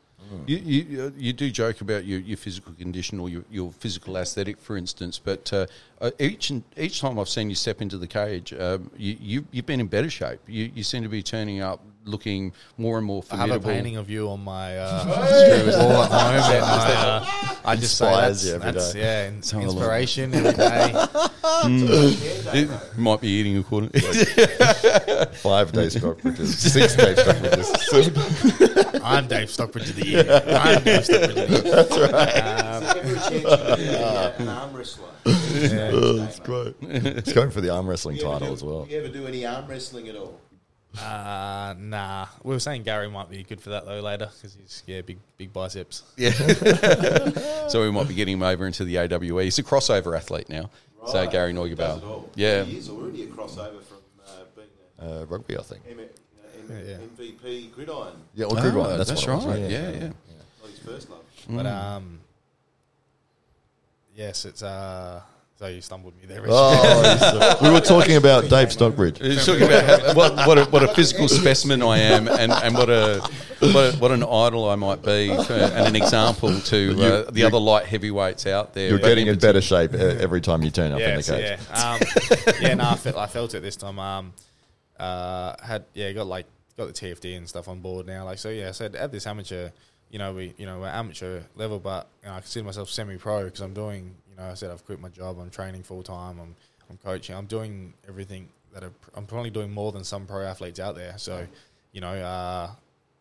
You, 0.46 0.56
you 0.56 1.12
you 1.16 1.32
do 1.32 1.50
joke 1.50 1.82
about 1.82 2.04
your, 2.04 2.18
your 2.18 2.36
physical 2.38 2.72
condition 2.72 3.20
or 3.20 3.28
your, 3.28 3.44
your 3.50 3.70
physical 3.70 4.16
aesthetic, 4.16 4.58
for 4.58 4.76
instance, 4.76 5.20
but 5.22 5.52
uh, 5.52 5.66
uh, 6.01 6.11
each 6.18 6.51
and 6.51 6.62
each 6.76 7.01
time 7.01 7.18
I've 7.18 7.28
seen 7.28 7.49
you 7.49 7.55
step 7.57 7.80
into 7.80 7.99
the 7.99 8.07
cage, 8.07 8.53
um, 8.53 8.90
you, 8.97 9.16
you 9.20 9.47
you've 9.51 9.66
been 9.66 9.80
in 9.80 9.86
better 9.86 10.11
shape. 10.11 10.40
You 10.47 10.70
you 10.74 10.82
seem 10.82 11.03
to 11.05 11.09
be 11.09 11.22
turning 11.22 11.61
up, 11.61 11.80
looking 12.05 12.53
more 12.76 12.99
and 12.99 13.07
more 13.07 13.22
I 13.30 13.36
have 13.36 13.51
a 13.51 13.59
painting 13.61 13.97
of 13.97 14.11
you 14.11 14.28
on 14.28 14.40
my 14.44 14.76
uh, 14.78 15.26
screws 15.59 15.76
wall 15.76 16.03
at 16.03 16.11
home, 16.11 16.55
and 16.55 16.64
I, 16.64 16.92
uh, 16.92 17.24
I 17.64 17.76
just 17.76 17.97
say 17.97 18.07
Inspires 18.07 18.42
that's, 18.42 18.47
you 18.47 18.55
every 18.55 18.72
that's 18.72 18.92
day. 18.92 19.01
yeah, 19.01 19.28
in- 19.28 19.42
Some 19.42 19.61
of 19.62 19.66
the- 19.66 19.72
inspiration 19.72 20.34
every 20.34 20.53
day. 20.53 20.92
You 22.61 22.70
might 23.03 23.20
be 23.22 23.28
eating 23.28 23.57
a 23.59 23.62
quarter. 23.62 23.88
Five 25.36 25.72
Dave 25.72 25.92
Stockbridges, 25.92 26.59
six 26.59 26.94
Dave 26.94 27.16
Stockbridges. 27.18 29.01
I'm 29.03 29.26
Dave 29.28 29.51
Stockbridge 29.51 29.88
of 29.90 29.97
the 29.97 30.07
year. 30.07 30.42
I'm 30.59 30.82
Dave 30.84 31.05
Stockbridge 31.05 31.38
of 31.38 31.49
the 31.49 31.62
year. 31.64 31.74
Every 32.97 33.14
chance 33.18 33.30
you 33.30 33.40
get, 33.40 33.78
you 33.78 33.84
get 33.86 34.40
an 34.40 34.49
arm 34.49 34.74
wrestler. 34.74 35.09
Oh, 35.27 36.12
that's 36.18 36.39
great. 36.41 36.74
He's 36.81 37.33
going 37.33 37.51
for 37.51 37.61
the 37.61 37.70
arm 37.70 37.87
wrestling 37.89 38.16
You 38.16 38.22
ever 38.24 38.33
title 38.35 38.49
do- 38.49 38.55
as 38.55 38.64
well. 38.64 38.87
You 38.89 38.99
ever 38.99 39.09
do 39.09 39.27
any 39.27 39.45
arm 39.47 39.66
wrestling 39.66 40.09
at 40.09 40.16
all? 40.16 40.39
Uh, 40.99 41.74
nah, 41.79 42.27
we 42.43 42.55
were 42.55 42.59
saying 42.61 42.83
Gary 42.83 43.09
might 43.11 43.29
be 43.29 43.43
good 43.43 43.61
for 43.61 43.68
that 43.70 43.85
though 43.85 44.01
later 44.01 44.31
because 44.35 44.55
he's 44.55 44.83
yeah 44.87 45.03
big 45.03 45.18
big 45.37 45.53
biceps. 45.53 46.05
Yeah. 46.16 46.31
so 47.68 47.83
we 47.83 47.91
might 47.91 48.09
be 48.09 48.14
getting 48.14 48.35
him 48.35 48.43
over 48.43 48.66
into 48.66 48.85
the 48.85 48.97
AWE. 48.97 49.41
He's 49.45 49.59
a 49.59 49.62
crossover 49.62 50.16
athlete 50.16 50.49
now. 50.49 50.70
So 51.07 51.20
Right. 51.20 51.31
Gary 51.31 51.53
Does 51.53 51.68
it 51.68 52.05
all. 52.05 52.22
Neugebauer. 52.22 52.29
Yeah. 52.35 52.62
He 52.64 52.79
is 52.79 52.89
already 52.89 53.24
a 53.24 53.27
crossover 53.27 53.83
from 53.83 53.99
uh, 54.27 54.31
being 54.57 54.68
a 55.01 55.22
Uh, 55.22 55.24
rugby, 55.27 55.59
I 55.59 55.62
think. 55.62 55.83
M- 55.89 55.99
you 55.99 56.07
M- 56.74 56.87
Yeah. 56.87 56.97
MVP 56.97 57.72
gridiron. 57.74 58.14
Yeah, 58.35 58.47
well, 58.47 58.62
good 58.62 58.74
Oh, 58.74 58.79
one. 58.81 58.97
That's, 58.97 59.11
that's 59.11 59.27
what 59.27 59.33
it 59.33 59.37
was. 59.37 59.47
right. 59.47 59.70
Yeah, 59.70 59.91
yeah. 59.91 60.01
Not 60.09 60.70
his 60.70 60.79
first 60.81 61.11
love. 61.11 61.20
But 61.49 61.66
um, 61.66 62.20
yes, 64.16 64.44
it's 64.44 64.62
uh. 64.62 65.22
So 65.58 65.68
you 65.68 65.80
stumbled 65.80 66.14
me 66.18 66.26
there. 66.26 66.42
Richard. 66.42 66.52
Oh, 66.52 67.58
we 67.62 67.70
were 67.70 67.80
talking 67.80 68.16
about 68.16 68.50
Dave 68.50 68.70
Stockbridge. 68.70 69.18
He's 69.18 69.46
talking 69.46 69.62
about 69.62 69.84
how, 69.84 70.12
what, 70.12 70.46
what, 70.46 70.58
a, 70.58 70.64
what 70.66 70.82
a 70.82 70.88
physical 70.88 71.28
specimen 71.28 71.80
I 71.82 71.96
am, 71.96 72.28
and, 72.28 72.52
and 72.52 72.74
what 72.74 72.90
a 72.90 73.26
what, 73.60 73.94
a, 73.94 73.96
what 73.96 74.10
an 74.10 74.22
idol 74.22 74.68
I 74.68 74.74
might 74.76 75.02
be, 75.02 75.34
for, 75.44 75.54
and 75.54 75.86
an 75.86 75.96
example 75.96 76.60
to 76.60 77.26
uh, 77.26 77.30
the 77.30 77.44
other 77.44 77.58
light 77.58 77.86
heavyweights 77.86 78.46
out 78.46 78.74
there. 78.74 78.90
You're 78.90 78.98
But 78.98 79.06
getting 79.06 79.28
in 79.28 79.38
better 79.38 79.62
shape 79.62 79.94
uh, 79.94 79.96
every 79.96 80.42
time 80.42 80.62
you 80.62 80.70
turn 80.70 80.92
up 80.92 81.00
in 81.00 81.08
yeah, 81.08 81.16
the 81.16 81.22
so 81.22 81.38
cage. 81.38 81.58
yeah, 81.70 81.90
um, 81.90 82.00
yeah. 82.60 82.74
No, 82.74 82.90
I 82.90 82.96
felt, 82.96 83.16
I 83.16 83.26
felt 83.26 83.54
it 83.54 83.60
this 83.60 83.76
time. 83.76 83.98
Um, 83.98 84.34
uh, 84.98 85.54
had 85.62 85.86
yeah, 85.94 86.12
got 86.12 86.26
like 86.26 86.44
got 86.76 86.88
the 86.88 86.92
TFD 86.92 87.34
and 87.34 87.48
stuff 87.48 87.68
on 87.68 87.80
board 87.80 88.06
now. 88.06 88.26
Like 88.26 88.36
so, 88.36 88.50
yeah. 88.50 88.72
So 88.72 88.84
at 88.84 89.10
this 89.10 89.26
amateur, 89.26 89.70
you 90.11 90.18
know, 90.18 90.32
we 90.32 90.54
you 90.57 90.66
know 90.66 90.80
we're 90.80 90.88
amateur 90.88 91.42
level, 91.54 91.78
but 91.78 92.09
you 92.22 92.28
know, 92.28 92.34
I 92.36 92.40
consider 92.40 92.64
myself 92.64 92.90
semi-pro 92.90 93.44
because 93.44 93.61
I'm 93.61 93.74
doing. 93.74 94.14
You 94.30 94.36
know, 94.36 94.50
I 94.50 94.54
said 94.54 94.70
I've 94.70 94.84
quit 94.84 95.00
my 95.00 95.09
job. 95.09 95.38
I'm 95.40 95.50
training 95.50 95.82
full 95.82 96.02
time. 96.02 96.38
I'm 96.38 96.54
I'm 96.90 96.98
coaching. 96.98 97.34
I'm 97.34 97.46
doing 97.46 97.94
everything 98.09 98.48
that 98.72 98.84
I'm 99.14 99.26
probably 99.26 99.50
doing 99.50 99.72
more 99.72 99.92
than 99.92 100.04
some 100.04 100.26
pro 100.26 100.42
athletes 100.42 100.78
out 100.78 100.94
there. 100.94 101.16
So, 101.16 101.46
you 101.92 102.00
know, 102.00 102.12
uh, 102.12 102.70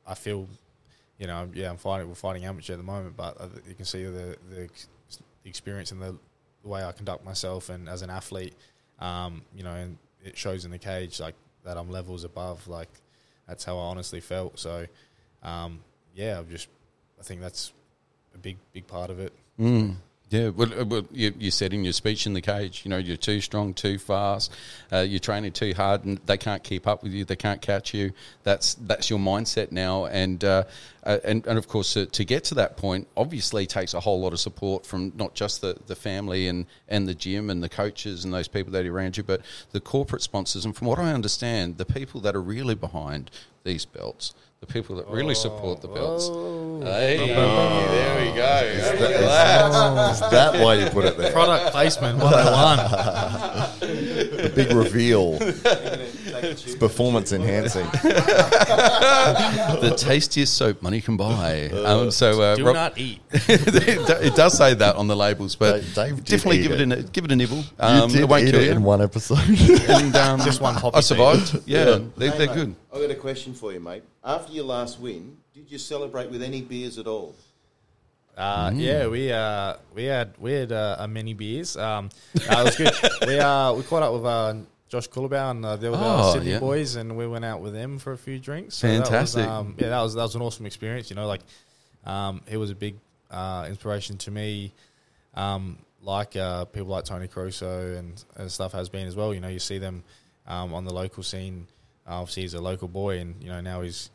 I 0.05 0.13
feel, 0.13 0.47
you 1.17 1.27
know, 1.27 1.49
yeah, 1.53 1.69
I'm 1.69 1.77
fighting. 1.77 2.07
We're 2.07 2.15
fighting 2.15 2.45
amateur 2.45 2.73
at 2.73 2.77
the 2.77 2.83
moment, 2.83 3.15
but 3.15 3.37
you 3.67 3.73
can 3.73 3.85
see 3.85 4.03
the 4.03 4.37
the 4.49 4.69
the 5.43 5.49
experience 5.49 5.91
and 5.91 6.01
the, 6.01 6.15
the 6.63 6.67
way 6.67 6.83
I 6.83 6.91
conduct 6.91 7.23
myself 7.23 7.69
and 7.69 7.87
as 7.87 8.01
an 8.01 8.09
athlete, 8.09 8.55
um, 8.99 9.43
you 9.55 9.63
know, 9.63 9.73
and 9.73 9.97
it 10.23 10.37
shows 10.37 10.65
in 10.65 10.71
the 10.71 10.79
cage 10.79 11.19
like 11.19 11.35
that 11.63 11.77
I'm 11.77 11.89
levels 11.89 12.23
above. 12.23 12.67
Like 12.67 12.89
that's 13.47 13.63
how 13.63 13.77
I 13.77 13.83
honestly 13.83 14.19
felt. 14.19 14.59
So, 14.59 14.85
um, 15.43 15.79
yeah, 16.15 16.39
I'm 16.39 16.49
just 16.49 16.67
I 17.19 17.23
think 17.23 17.41
that's 17.41 17.73
a 18.33 18.37
big 18.37 18.57
big 18.73 18.87
part 18.87 19.09
of 19.09 19.19
it. 19.19 19.33
Mm. 19.59 19.95
Yeah, 20.29 20.49
well, 20.49 20.73
uh, 20.79 20.85
well 20.85 21.07
you, 21.11 21.33
you 21.37 21.51
said 21.51 21.71
in 21.71 21.83
your 21.83 21.93
speech 21.93 22.25
in 22.25 22.33
the 22.33 22.41
cage, 22.41 22.81
you 22.83 22.89
know, 22.89 22.97
you're 22.97 23.15
too 23.15 23.41
strong, 23.41 23.75
too 23.75 23.99
fast, 23.99 24.51
uh, 24.91 25.01
you're 25.01 25.19
training 25.19 25.51
too 25.51 25.73
hard, 25.75 26.03
and 26.03 26.17
they 26.25 26.37
can't 26.37 26.63
keep 26.63 26.87
up 26.87 27.03
with 27.03 27.11
you. 27.11 27.25
They 27.25 27.35
can't 27.35 27.61
catch 27.61 27.93
you. 27.93 28.11
That's 28.43 28.73
that's 28.73 29.09
your 29.09 29.19
mindset 29.19 29.71
now, 29.71 30.05
and 30.05 30.43
uh, 30.43 30.63
uh, 31.03 31.19
and 31.23 31.45
and 31.45 31.59
of 31.59 31.67
course, 31.67 31.95
uh, 31.95 32.07
to 32.11 32.25
get 32.25 32.43
to 32.45 32.55
that 32.55 32.75
point, 32.75 33.07
obviously 33.15 33.67
takes 33.67 33.93
a 33.93 33.99
whole 33.99 34.19
lot 34.19 34.33
of 34.33 34.39
support 34.39 34.83
from 34.83 35.13
not 35.15 35.35
just 35.35 35.61
the, 35.61 35.77
the 35.85 35.95
family 35.95 36.47
and 36.47 36.65
and 36.87 37.07
the 37.07 37.15
gym 37.15 37.51
and 37.51 37.61
the 37.61 37.69
coaches 37.69 38.25
and 38.25 38.33
those 38.33 38.47
people 38.47 38.73
that 38.73 38.85
are 38.85 38.95
around 38.95 39.17
you, 39.17 39.23
but 39.23 39.41
the 39.73 39.79
corporate 39.79 40.23
sponsors. 40.23 40.65
And 40.65 40.75
from 40.75 40.87
what 40.87 40.97
I 40.97 41.13
understand, 41.13 41.77
the 41.77 41.85
people 41.85 42.19
that 42.21 42.35
are 42.35 42.41
really 42.41 42.75
behind 42.75 43.29
these 43.63 43.85
belts, 43.85 44.33
the 44.65 44.73
people 44.73 44.95
that 44.95 45.07
really 45.07 45.35
support 45.35 45.81
the 45.81 45.87
belts. 45.87 46.29
Oh. 46.31 46.81
Hey, 46.81 47.35
oh. 47.35 47.87
there 47.91 48.19
we 48.19 48.35
go. 48.35 48.99
Look 48.99 49.11
at 49.11 49.21
that. 49.21 50.11
Is 50.11 50.19
that 50.19 50.61
why 50.61 50.75
you 50.75 50.89
put 50.89 51.05
it 51.05 51.17
there? 51.17 51.31
Product 51.31 51.71
placement 51.71 52.19
101. 52.19 52.77
the 53.79 54.51
big 54.53 54.71
reveal. 54.71 55.39
It's 56.51 56.75
performance 56.75 57.31
enhancing. 57.31 57.85
the 59.81 59.95
tastiest 59.97 60.53
soap 60.55 60.81
money 60.81 61.01
can 61.01 61.17
buy. 61.17 61.67
Um, 61.69 62.11
so 62.11 62.41
uh, 62.41 62.55
Do 62.55 62.65
Rob- 62.65 62.75
not 62.75 62.97
eat. 62.97 63.19
it 63.31 64.35
does 64.35 64.57
say 64.57 64.73
that 64.73 64.95
on 64.95 65.07
the 65.07 65.15
labels, 65.15 65.55
but 65.55 65.81
Dave- 65.81 65.93
Dave 65.95 66.23
definitely 66.25 66.61
give 66.61 66.71
it. 66.73 66.81
it. 66.81 66.91
a 66.99 67.03
give 67.03 67.25
it 67.25 67.31
a 67.31 67.35
nibble. 67.35 67.63
Um, 67.79 68.09
you 68.09 68.15
did 68.15 68.21
it 68.23 68.29
won't 68.29 68.43
eat 68.47 68.51
kill 68.51 68.59
it 68.61 68.65
you. 68.65 68.71
in 68.71 68.83
one 68.83 69.01
episode. 69.01 69.37
and 69.89 70.15
um, 70.15 70.39
Just 70.41 70.61
one 70.61 70.75
poppy 70.75 70.97
I 70.97 70.99
survived. 71.01 71.61
Yeah, 71.65 71.85
Yeah. 71.85 71.99
They're, 72.17 72.31
Hey, 72.31 72.37
they're 72.37 72.47
mate, 72.47 72.53
good. 72.55 72.75
I've 72.93 73.01
got 73.01 73.11
a 73.11 73.15
question 73.15 73.53
for 73.53 73.73
you, 73.73 73.79
mate. 73.79 74.03
After 74.23 74.53
your 74.53 74.65
last 74.65 74.99
win, 74.99 75.37
did 75.53 75.71
you 75.71 75.77
celebrate 75.77 76.29
with 76.29 76.41
any 76.41 76.61
beers 76.61 76.97
at 76.97 77.07
all? 77.07 77.35
Uh, 78.37 78.69
Mm. 78.69 78.79
Yeah, 78.81 79.07
we 79.07 79.31
uh, 79.31 79.75
we 79.95 80.03
had 80.03 80.33
we 80.37 80.51
had 80.51 80.71
uh, 80.71 80.97
a 80.99 81.07
many 81.07 81.33
beers. 81.33 81.77
Um, 81.77 82.09
uh, 82.49 82.55
it 82.59 82.63
was 82.65 82.75
good. 82.75 82.93
we 83.27 83.39
uh, 83.39 83.71
we 83.73 83.83
caught 83.83 84.03
up 84.03 84.11
with 84.13 84.25
uh, 84.25 84.55
Josh 85.01 85.07
and 85.15 85.65
uh, 85.65 85.75
they 85.75 85.89
were 85.89 85.97
Oh, 85.99 86.17
the 86.17 86.31
Sydney 86.33 86.51
yeah. 86.51 86.59
boys, 86.59 86.95
and 86.95 87.17
we 87.17 87.27
went 87.27 87.45
out 87.45 87.61
with 87.61 87.73
them 87.73 87.99
for 87.99 88.13
a 88.13 88.17
few 88.17 88.39
drinks. 88.39 88.79
Fantastic. 88.79 89.43
That 89.43 89.47
was, 89.47 89.59
um, 89.59 89.75
yeah, 89.77 89.89
that 89.89 90.01
was 90.01 90.13
that 90.13 90.21
was 90.23 90.35
an 90.35 90.41
awesome 90.41 90.65
experience. 90.65 91.09
You 91.09 91.15
know, 91.15 91.27
like 91.27 91.41
um, 92.05 92.41
he 92.47 92.57
was 92.57 92.71
a 92.71 92.75
big 92.75 92.95
uh, 93.31 93.65
inspiration 93.67 94.17
to 94.19 94.31
me. 94.31 94.71
Um, 95.35 95.77
like 96.01 96.35
uh, 96.35 96.65
people 96.65 96.89
like 96.89 97.03
Tony 97.05 97.27
Crusoe 97.27 97.95
and, 97.95 98.23
and 98.37 98.51
stuff 98.51 98.71
has 98.73 98.89
been 98.89 99.07
as 99.07 99.15
well. 99.15 99.33
You 99.33 99.39
know, 99.39 99.47
you 99.47 99.59
see 99.59 99.79
them 99.79 100.03
um, 100.47 100.73
on 100.73 100.85
the 100.85 100.93
local 100.93 101.23
scene. 101.23 101.67
Obviously, 102.07 102.43
he's 102.43 102.53
a 102.53 102.61
local 102.61 102.87
boy, 102.87 103.17
and 103.19 103.41
you 103.41 103.49
know 103.49 103.59
now 103.61 103.81
he's 103.81 104.11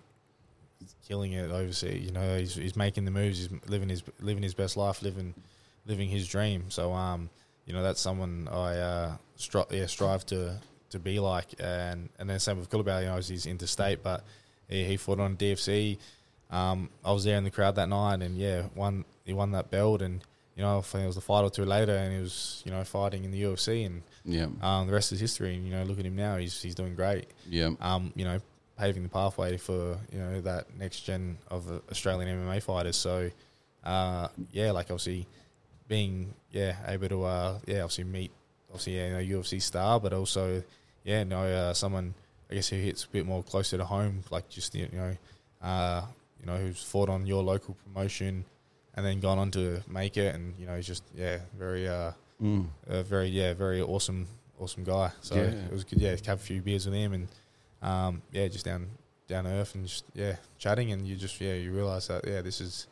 killing 1.07 1.33
it 1.33 1.51
overseas. 1.51 2.07
You 2.07 2.13
know, 2.13 2.39
he's, 2.39 2.55
he's 2.55 2.77
making 2.77 3.05
the 3.05 3.11
moves. 3.11 3.39
He's 3.39 3.49
living 3.69 3.89
his 3.89 4.03
living 4.21 4.43
his 4.43 4.55
best 4.55 4.77
life, 4.77 5.03
living 5.03 5.35
living 5.87 6.09
his 6.09 6.29
dream. 6.29 6.67
So, 6.71 6.93
um, 6.93 7.29
you 7.71 7.77
know, 7.77 7.85
that's 7.85 8.01
someone 8.01 8.49
I 8.51 8.79
uh, 8.79 9.17
stri- 9.39 9.71
yeah, 9.71 9.87
strive 9.87 10.27
to 10.27 10.59
to 10.91 10.99
be 10.99 11.21
like. 11.21 11.55
And 11.61 12.09
and 12.19 12.29
then 12.29 12.41
same 12.41 12.59
with 12.59 12.69
Culibao. 12.69 13.03
You 13.03 13.07
know, 13.07 13.17
he's 13.17 13.47
interstate, 13.47 14.03
but 14.03 14.25
he, 14.69 14.83
he 14.83 14.97
fought 14.97 15.21
on 15.21 15.37
DFC. 15.37 15.97
Um, 16.51 16.91
I 17.05 17.13
was 17.13 17.23
there 17.23 17.39
in 17.39 17.45
the 17.45 17.51
crowd 17.53 17.77
that 17.77 17.89
night, 17.89 18.23
and 18.23 18.37
yeah, 18.37 18.65
won 18.75 19.05
he 19.25 19.33
won 19.33 19.53
that 19.53 19.71
belt, 19.71 20.03
and 20.03 20.21
you 20.57 20.65
know, 20.65 20.79
I 20.79 20.81
think 20.81 21.05
it 21.05 21.07
was 21.07 21.17
a 21.17 21.21
fight 21.21 21.43
or 21.43 21.51
two 21.51 21.65
later, 21.65 21.95
and 21.95 22.13
he 22.13 22.21
was 22.21 22.61
you 22.65 22.73
know 22.73 22.83
fighting 22.83 23.23
in 23.23 23.31
the 23.31 23.41
UFC, 23.41 23.87
and 23.87 24.03
Yeah, 24.25 24.49
um, 24.63 24.89
the 24.89 24.93
rest 24.93 25.13
is 25.13 25.21
history. 25.21 25.55
And 25.55 25.65
you 25.65 25.71
know, 25.71 25.85
look 25.85 26.01
at 26.01 26.07
him 26.07 26.17
now; 26.17 26.39
he's 26.39 26.61
he's 26.61 26.75
doing 26.75 26.97
great 26.97 27.29
yeah. 27.49 27.71
um, 27.81 28.13
you 28.17 28.25
know, 28.25 28.41
paving 28.81 29.05
the 29.05 29.09
pathway 29.09 29.59
for 29.59 29.97
you 30.11 30.19
know 30.19 30.41
that 30.41 30.77
next 30.77 31.03
gen 31.03 31.39
of 31.49 31.71
Australian 31.89 32.37
MMA 32.37 32.65
fighters. 32.65 32.97
So, 32.97 33.31
uh, 33.85 34.27
yeah, 34.51 34.73
like 34.73 34.87
obviously 34.87 35.29
being 35.91 36.33
yeah 36.53 36.77
able 36.87 37.09
to 37.09 37.25
uh, 37.25 37.59
yeah 37.67 37.83
obviously 37.83 38.05
meet 38.05 38.31
obviously 38.71 38.97
yeah, 38.97 39.19
you 39.21 39.35
know, 39.35 39.41
UFC 39.43 39.61
star, 39.61 39.99
but 40.01 40.13
also 40.15 40.63
yeah 41.05 41.25
know 41.25 41.43
uh, 41.43 41.75
someone 41.75 42.15
I 42.51 42.55
guess 42.55 42.69
who 42.69 42.77
hits 42.77 43.05
a 43.05 43.09
bit 43.09 43.27
more 43.27 43.43
closer 43.43 43.77
to 43.77 43.85
home, 43.85 44.23
like 44.31 44.49
just 44.49 44.75
you 44.75 44.89
know 44.93 45.13
uh, 45.61 46.03
you 46.41 46.47
know 46.47 46.57
who's 46.57 46.83
fought 46.83 47.09
on 47.11 47.27
your 47.27 47.43
local 47.43 47.77
promotion 47.85 48.45
and 48.95 49.05
then 49.07 49.21
gone 49.21 49.39
on 49.39 49.51
to 49.53 49.83
make 49.89 50.17
it, 50.17 50.35
and 50.35 50.55
you 50.59 50.67
know 50.67 50.77
he's 50.77 50.87
just 50.87 51.05
yeah 51.15 51.39
very 51.59 51.87
uh, 51.89 52.13
Mm. 52.43 52.65
very 53.05 53.29
yeah 53.29 53.53
very 53.53 53.83
awesome 53.83 54.27
awesome 54.59 54.83
guy. 54.85 55.11
So 55.21 55.35
Yeah. 55.35 55.43
it 55.67 55.73
was 55.73 55.85
good. 55.85 56.01
Yeah, 56.01 56.17
to 56.17 56.31
have 56.31 56.41
a 56.41 56.43
few 56.43 56.63
beers 56.63 56.87
with 56.87 56.95
him 56.95 57.13
and 57.13 57.29
um, 57.83 58.23
yeah, 58.33 58.49
just 58.49 58.65
down 58.65 58.87
down 59.29 59.47
earth 59.47 59.75
and 59.75 59.87
just 59.87 60.05
yeah 60.15 60.37
chatting 60.59 60.91
and 60.93 61.07
you 61.07 61.17
just 61.17 61.39
yeah 61.41 61.53
you 61.55 61.71
realize 61.73 62.09
that 62.09 62.27
yeah 62.27 62.41
this 62.41 62.61
is 62.63 62.87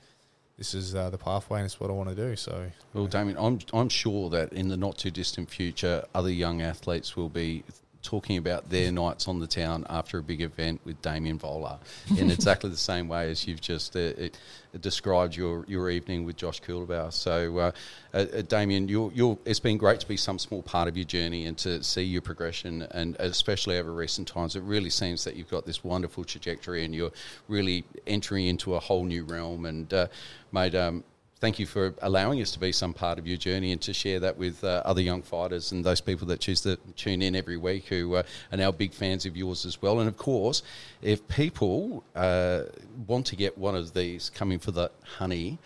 this 0.59 0.75
is 0.75 0.95
uh, 0.95 1.09
the 1.09 1.17
pathway 1.19 1.61
and 1.61 1.67
it's 1.67 1.79
what 1.79 1.89
I 1.89 1.93
want 1.93 2.09
to 2.11 2.15
do. 2.15 2.37
So 2.37 2.71
Well, 2.93 3.07
Damian, 3.07 3.39
I'm 3.39 3.61
I'm 3.73 3.89
sure 3.89 4.29
that 4.31 4.53
in 4.53 4.69
the 4.69 4.77
not 4.77 4.99
too 4.99 5.11
distant 5.11 5.49
future, 5.49 6.05
other 6.15 6.31
young 6.31 6.61
athletes 6.61 7.17
will 7.17 7.29
be 7.29 7.65
talking 8.09 8.39
about 8.39 8.71
their 8.71 8.91
nights 8.91 9.29
on 9.29 9.39
the 9.39 9.47
town 9.47 9.85
after 9.91 10.17
a 10.17 10.23
big 10.23 10.41
event 10.41 10.81
with 10.87 11.01
Damian 11.03 11.39
Volar 11.39 11.79
in 12.17 12.31
exactly 12.31 12.71
the 12.71 12.77
same 12.77 13.07
way 13.07 13.31
as 13.31 13.47
you've 13.47 13.61
just 13.61 13.95
uh, 13.95 13.99
it, 13.99 14.39
it 14.73 14.81
described 14.81 15.37
your, 15.37 15.67
your 15.69 15.91
evening 15.91 16.25
with 16.25 16.35
Josh 16.35 16.63
Culibao. 16.63 17.13
So, 17.13 17.59
uh, 17.59 17.73
uh, 18.15 18.17
uh, 18.17 18.43
Damian, 18.49 18.89
you're, 18.89 19.13
you're, 19.13 19.37
it's 19.45 19.61
been 19.61 19.77
great 19.77 20.01
to 20.01 20.09
be 20.09 20.17
some 20.17 20.39
small 20.39 20.63
part 20.63 20.89
of 20.89 20.97
your 20.97 21.05
journey 21.05 21.45
and 21.45 21.59
to 21.59 21.83
see 21.85 22.03
your 22.03 22.23
progression, 22.23 22.81
and 22.93 23.15
especially 23.19 23.77
over 23.77 23.93
recent 23.93 24.27
times, 24.27 24.57
it 24.57 24.63
really 24.63 24.91
seems 24.91 25.25
that 25.25 25.37
you've 25.37 25.51
got 25.51 25.67
this 25.67 25.85
wonderful 25.85 26.25
trajectory 26.25 26.87
and 26.87 26.95
you're 26.95 27.13
really 27.47 27.85
entering 28.07 28.47
into 28.47 28.75
a 28.75 28.81
whole 28.81 29.05
new 29.05 29.25
realm. 29.25 29.67
And, 29.67 29.93
uh, 29.93 30.07
mate, 30.51 30.75
um, 30.75 31.05
thank 31.41 31.59
you 31.59 31.67
for 31.67 31.95
allowing 32.03 32.41
us 32.41 32.51
to 32.53 32.59
be 32.59 32.73
some 32.73 32.93
part 32.93 33.19
of 33.19 33.27
your 33.27 33.37
journey 33.37 33.73
and 33.73 33.81
to 33.83 33.93
share 33.93 34.21
that 34.21 34.37
with 34.37 34.63
uh, 34.65 34.83
other 34.85 35.01
young 35.01 35.23
fighters 35.23 35.73
and 35.73 35.85
those 35.85 36.01
people 36.01 36.27
that 36.27 36.41
choose 36.41 36.61
to 36.63 36.77
tune 36.97 37.23
in 37.23 37.37
every 37.37 37.57
week 37.57 37.87
who 37.87 38.17
uh, 38.17 38.23
are 38.53 38.59
now 38.59 38.71
big 38.71 38.93
fans 38.93 39.25
of 39.27 39.37
yours 39.37 39.65
as 39.65 39.81
well. 39.81 40.01
And 40.01 40.09
of 40.09 40.17
course, 40.17 40.63
if 41.03 41.27
people 41.29 42.03
uh, 42.15 42.63
want 43.07 43.27
to 43.27 43.37
get 43.37 43.57
one 43.57 43.77
of 43.77 43.95
these 43.95 44.31
coming 44.31 44.59
for 44.59 44.73
the 44.73 44.91
honey 45.03 45.59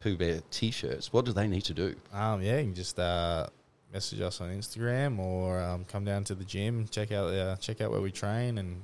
Pooh 0.00 0.16
Bear 0.16 0.40
t-shirts, 0.50 1.12
what 1.12 1.24
do 1.24 1.32
they 1.32 1.46
need 1.46 1.62
to 1.62 1.74
do? 1.74 1.94
um, 2.12 2.42
yeah, 2.42 2.58
you 2.58 2.64
can 2.64 2.74
just 2.74 2.98
uh, 2.98 3.46
message 3.92 4.20
us 4.20 4.40
on 4.40 4.48
Instagram 4.48 5.18
or 5.18 5.60
um, 5.60 5.84
come 5.84 6.04
down 6.04 6.24
to 6.24 6.34
the 6.34 6.44
gym, 6.44 6.88
check 6.90 7.12
out 7.12 7.32
uh, 7.32 7.56
check 7.56 7.80
out 7.80 7.90
where 7.90 8.00
we 8.00 8.10
train, 8.10 8.58
and 8.58 8.82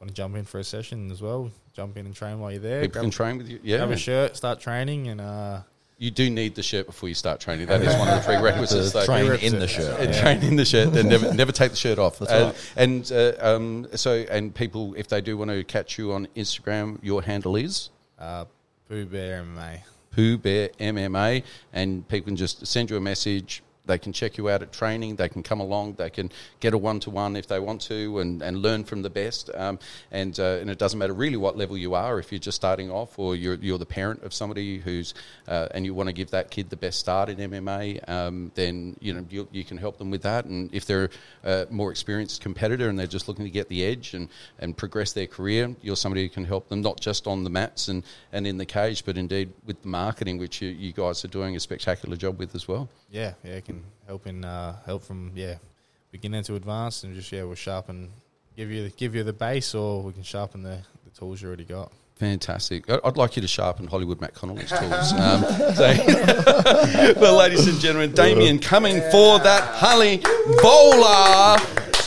want 0.00 0.08
to 0.08 0.14
jump 0.14 0.36
in 0.36 0.44
for 0.44 0.58
a 0.58 0.64
session 0.64 1.10
as 1.10 1.22
well, 1.22 1.50
jump 1.74 1.96
in 1.96 2.06
and 2.06 2.14
train 2.14 2.38
while 2.40 2.50
you're 2.50 2.60
there. 2.60 2.80
People 2.82 2.92
grab, 2.94 3.02
can 3.04 3.10
train 3.10 3.38
with 3.38 3.48
you. 3.48 3.60
Yeah, 3.62 3.78
grab 3.78 3.90
a 3.90 3.96
shirt, 3.96 4.36
start 4.36 4.60
training, 4.60 5.08
and 5.08 5.20
uh, 5.20 5.60
you 5.98 6.10
do 6.10 6.28
need 6.28 6.54
the 6.54 6.62
shirt 6.62 6.86
before 6.86 7.08
you 7.08 7.14
start 7.14 7.40
training. 7.40 7.66
That 7.68 7.80
is 7.82 7.94
one 7.96 8.08
of 8.08 8.14
the 8.22 8.26
prerequisites. 8.26 8.92
To 8.92 8.98
though. 8.98 9.04
train 9.06 9.24
Prerequisite. 9.26 9.54
in 9.54 9.60
the 9.60 9.68
shirt. 9.68 10.00
Yeah. 10.00 10.20
train 10.20 10.42
in 10.42 10.56
the 10.56 10.64
shirt 10.64 10.94
and 10.94 11.08
never 11.08 11.32
never 11.32 11.52
take 11.52 11.70
the 11.70 11.76
shirt 11.76 11.98
off. 11.98 12.18
That's 12.18 12.30
Uh, 12.32 12.44
right. 12.46 12.72
And 12.76 13.10
uh, 13.12 13.32
um, 13.40 13.86
so, 13.94 14.24
and 14.30 14.54
people, 14.54 14.94
if 14.94 15.08
they 15.08 15.20
do 15.22 15.38
want 15.38 15.50
to 15.50 15.64
catch 15.64 15.96
you 15.98 16.12
on 16.12 16.28
Instagram, 16.36 16.98
your 17.02 17.22
handle 17.22 17.56
is 17.56 17.88
uh, 18.18 18.44
Pooh 18.88 19.06
Bear 19.06 19.42
MMA. 19.42 19.80
Pooh 20.10 20.36
Bear 20.38 20.68
MMA, 20.80 21.42
and 21.72 22.06
people 22.08 22.26
can 22.26 22.36
just 22.36 22.66
send 22.66 22.90
you 22.90 22.96
a 22.96 23.00
message. 23.00 23.62
They 23.86 23.98
can 23.98 24.12
check 24.12 24.36
you 24.36 24.48
out 24.48 24.62
at 24.62 24.72
training. 24.72 25.16
They 25.16 25.28
can 25.28 25.42
come 25.42 25.60
along. 25.60 25.94
They 25.94 26.10
can 26.10 26.30
get 26.60 26.74
a 26.74 26.78
one 26.78 27.00
to 27.00 27.10
one 27.10 27.36
if 27.36 27.46
they 27.46 27.60
want 27.60 27.80
to, 27.82 28.18
and, 28.18 28.42
and 28.42 28.62
learn 28.62 28.84
from 28.84 29.02
the 29.02 29.10
best. 29.10 29.50
Um, 29.54 29.78
and 30.10 30.38
uh, 30.38 30.58
and 30.60 30.70
it 30.70 30.78
doesn't 30.78 30.98
matter 30.98 31.14
really 31.14 31.36
what 31.36 31.56
level 31.56 31.76
you 31.76 31.94
are. 31.94 32.18
If 32.18 32.32
you're 32.32 32.38
just 32.38 32.56
starting 32.56 32.90
off, 32.90 33.18
or 33.18 33.36
you're 33.36 33.54
you're 33.54 33.78
the 33.78 33.86
parent 33.86 34.22
of 34.22 34.32
somebody 34.32 34.78
who's 34.78 35.14
uh, 35.48 35.68
and 35.72 35.84
you 35.84 35.94
want 35.94 36.08
to 36.08 36.12
give 36.12 36.30
that 36.30 36.50
kid 36.50 36.70
the 36.70 36.76
best 36.76 36.98
start 36.98 37.28
in 37.28 37.38
MMA, 37.38 38.08
um, 38.08 38.52
then 38.54 38.96
you 39.00 39.14
know 39.14 39.24
you, 39.30 39.48
you 39.52 39.64
can 39.64 39.76
help 39.76 39.98
them 39.98 40.10
with 40.10 40.22
that. 40.22 40.44
And 40.44 40.72
if 40.74 40.86
they're 40.86 41.10
a 41.44 41.66
more 41.70 41.90
experienced 41.90 42.40
competitor 42.40 42.88
and 42.88 42.98
they're 42.98 43.06
just 43.06 43.28
looking 43.28 43.44
to 43.44 43.50
get 43.50 43.68
the 43.68 43.84
edge 43.84 44.14
and, 44.14 44.28
and 44.58 44.76
progress 44.76 45.12
their 45.12 45.26
career, 45.26 45.74
you're 45.82 45.96
somebody 45.96 46.22
who 46.22 46.28
can 46.28 46.44
help 46.44 46.68
them 46.68 46.82
not 46.82 47.00
just 47.00 47.26
on 47.26 47.44
the 47.44 47.50
mats 47.50 47.88
and, 47.88 48.02
and 48.32 48.46
in 48.46 48.56
the 48.58 48.66
cage, 48.66 49.04
but 49.04 49.16
indeed 49.16 49.52
with 49.64 49.80
the 49.82 49.88
marketing, 49.88 50.38
which 50.38 50.60
you, 50.60 50.68
you 50.68 50.92
guys 50.92 51.24
are 51.24 51.28
doing 51.28 51.56
a 51.56 51.60
spectacular 51.60 52.16
job 52.16 52.38
with 52.38 52.54
as 52.54 52.66
well. 52.68 52.88
Yeah, 53.10 53.34
yeah, 53.44 53.60
it 54.08 54.22
can 54.22 54.42
help 54.42 54.52
uh, 54.52 54.76
help 54.84 55.02
from 55.02 55.32
yeah 55.34 55.56
beginner 56.10 56.42
to 56.42 56.54
advanced, 56.54 57.04
and 57.04 57.14
just 57.14 57.30
yeah 57.32 57.42
we'll 57.44 57.54
sharpen 57.54 58.10
give 58.56 58.70
you 58.70 58.84
the, 58.84 58.90
give 58.90 59.14
you 59.14 59.22
the 59.22 59.32
base, 59.32 59.74
or 59.74 60.02
we 60.02 60.12
can 60.12 60.22
sharpen 60.22 60.62
the, 60.62 60.78
the 61.04 61.10
tools 61.10 61.42
you 61.42 61.48
already 61.48 61.64
got. 61.64 61.92
Fantastic. 62.16 62.88
I'd 62.88 63.18
like 63.18 63.36
you 63.36 63.42
to 63.42 63.48
sharpen 63.48 63.86
Hollywood 63.86 64.22
Matt 64.22 64.32
Connolly's 64.32 64.70
tools. 64.70 65.12
Um, 65.12 65.42
so, 65.74 67.14
well, 67.20 67.36
ladies 67.36 67.68
and 67.68 67.78
gentlemen, 67.78 68.12
Damian 68.12 68.58
coming 68.58 69.02
for 69.10 69.38
that 69.40 69.62
Holly 69.74 70.22
Bowler 70.62 71.58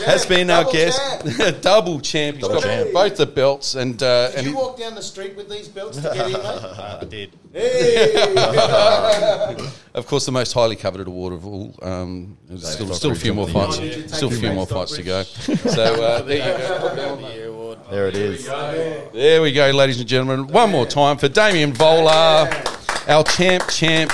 has 0.06 0.26
been 0.26 0.50
our 0.50 0.64
guest. 0.72 1.62
Double 1.62 2.00
champ. 2.00 2.38
He's 2.38 2.48
Double 2.48 2.62
got 2.62 2.64
champ. 2.64 2.94
both 2.94 3.18
the 3.18 3.26
belts. 3.26 3.76
And, 3.76 4.02
uh, 4.02 4.30
Did 4.30 4.38
and 4.38 4.48
you 4.48 4.56
walk 4.56 4.78
down 4.78 4.96
the 4.96 5.02
street 5.02 5.36
with 5.36 5.50
these 5.50 5.68
belts 5.68 5.98
to 5.98 6.04
get 6.04 6.28
in, 6.28 6.34
mate? 6.34 6.40
Uh, 6.80 7.00
I 7.02 7.06
did. 7.06 7.32
Hey! 7.54 8.14
of 9.94 10.06
course, 10.08 10.26
the 10.26 10.32
most 10.32 10.54
highly 10.54 10.76
coveted 10.76 11.08
award 11.08 11.34
of 11.34 11.46
all. 11.46 11.76
Um, 11.82 12.38
there's 12.48 12.68
still, 12.68 12.94
still 12.94 13.12
a 13.12 13.16
few 13.16 13.34
more 13.34 13.48
fights. 13.48 13.76
Still 14.16 14.30
a 14.30 14.36
few 14.36 14.52
more 14.54 14.68
fights 14.68 14.96
to 14.96 15.04
go. 15.04 15.24
So 15.24 16.04
uh, 16.04 16.22
there 16.22 16.38
you 16.38 16.44
go. 16.44 17.50
There 17.90 18.08
it 18.08 18.16
is. 18.16 18.46
There 18.46 19.42
we 19.42 19.52
go, 19.52 19.72
ladies 19.72 20.00
and 20.00 20.08
gentlemen. 20.08 20.48
One 20.48 20.70
more 20.70 20.86
time 20.86 21.18
for 21.18 21.28
Damian 21.28 21.74
Volar, 21.74 22.48
our 23.10 23.24
champ, 23.24 23.68
champ. 23.68 24.12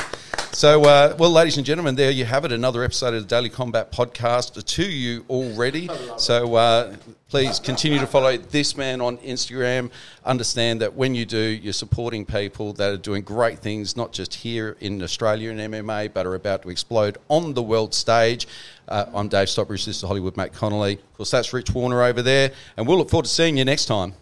So, 0.56 0.84
uh, 0.86 1.14
well, 1.20 1.32
ladies 1.32 1.58
and 1.58 1.66
gentlemen, 1.66 1.96
there 1.96 2.12
you 2.12 2.24
have 2.24 2.46
it. 2.46 2.54
Another 2.54 2.82
episode 2.82 3.14
of 3.14 3.24
the 3.24 3.28
Daily 3.28 3.50
Combat 3.50 3.92
Podcast 3.92 4.64
to 4.64 4.86
you 4.86 5.26
already. 5.30 5.90
So, 6.18 6.56
uh, 6.56 6.96
please 7.28 7.60
continue 7.60 8.00
to 8.00 8.08
follow 8.08 8.38
this 8.38 8.78
man 8.78 9.02
on 9.02 9.18
Instagram. 9.18 9.92
Understand 10.24 10.80
that 10.80 10.94
when 10.94 11.14
you 11.14 11.26
do, 11.26 11.38
you're 11.38 11.74
supporting 11.74 12.26
people 12.26 12.72
that 12.72 12.90
are 12.90 12.96
doing 12.96 13.24
great 13.24 13.60
things, 13.60 13.98
not 13.98 14.14
just 14.14 14.34
here 14.34 14.78
in 14.80 15.04
Australia 15.04 15.52
in 15.52 15.58
MMA, 15.58 16.14
but 16.14 16.26
are 16.26 16.36
about 16.36 16.62
to 16.62 16.70
explode 16.70 17.18
on 17.28 17.54
the 17.54 17.62
world 17.62 17.94
stage. 17.94 18.48
Uh, 18.88 19.08
I'm 19.14 19.28
Dave 19.28 19.50
Stockbridge. 19.50 19.86
This 19.86 19.98
is 19.98 20.04
Hollywood 20.04 20.38
Matt 20.38 20.54
Connolly. 20.54 20.94
Of 20.94 21.14
course, 21.18 21.32
that's 21.32 21.52
Rich 21.52 21.72
Warner 21.72 22.02
over 22.02 22.22
there. 22.22 22.54
And 22.78 22.88
we'll 22.88 22.98
look 22.98 23.10
forward 23.10 23.26
to 23.26 23.30
seeing 23.30 23.58
you 23.58 23.66
next 23.66 23.88
time. 23.88 24.14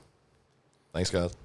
Thanks, 0.93 1.11
guys. 1.11 1.42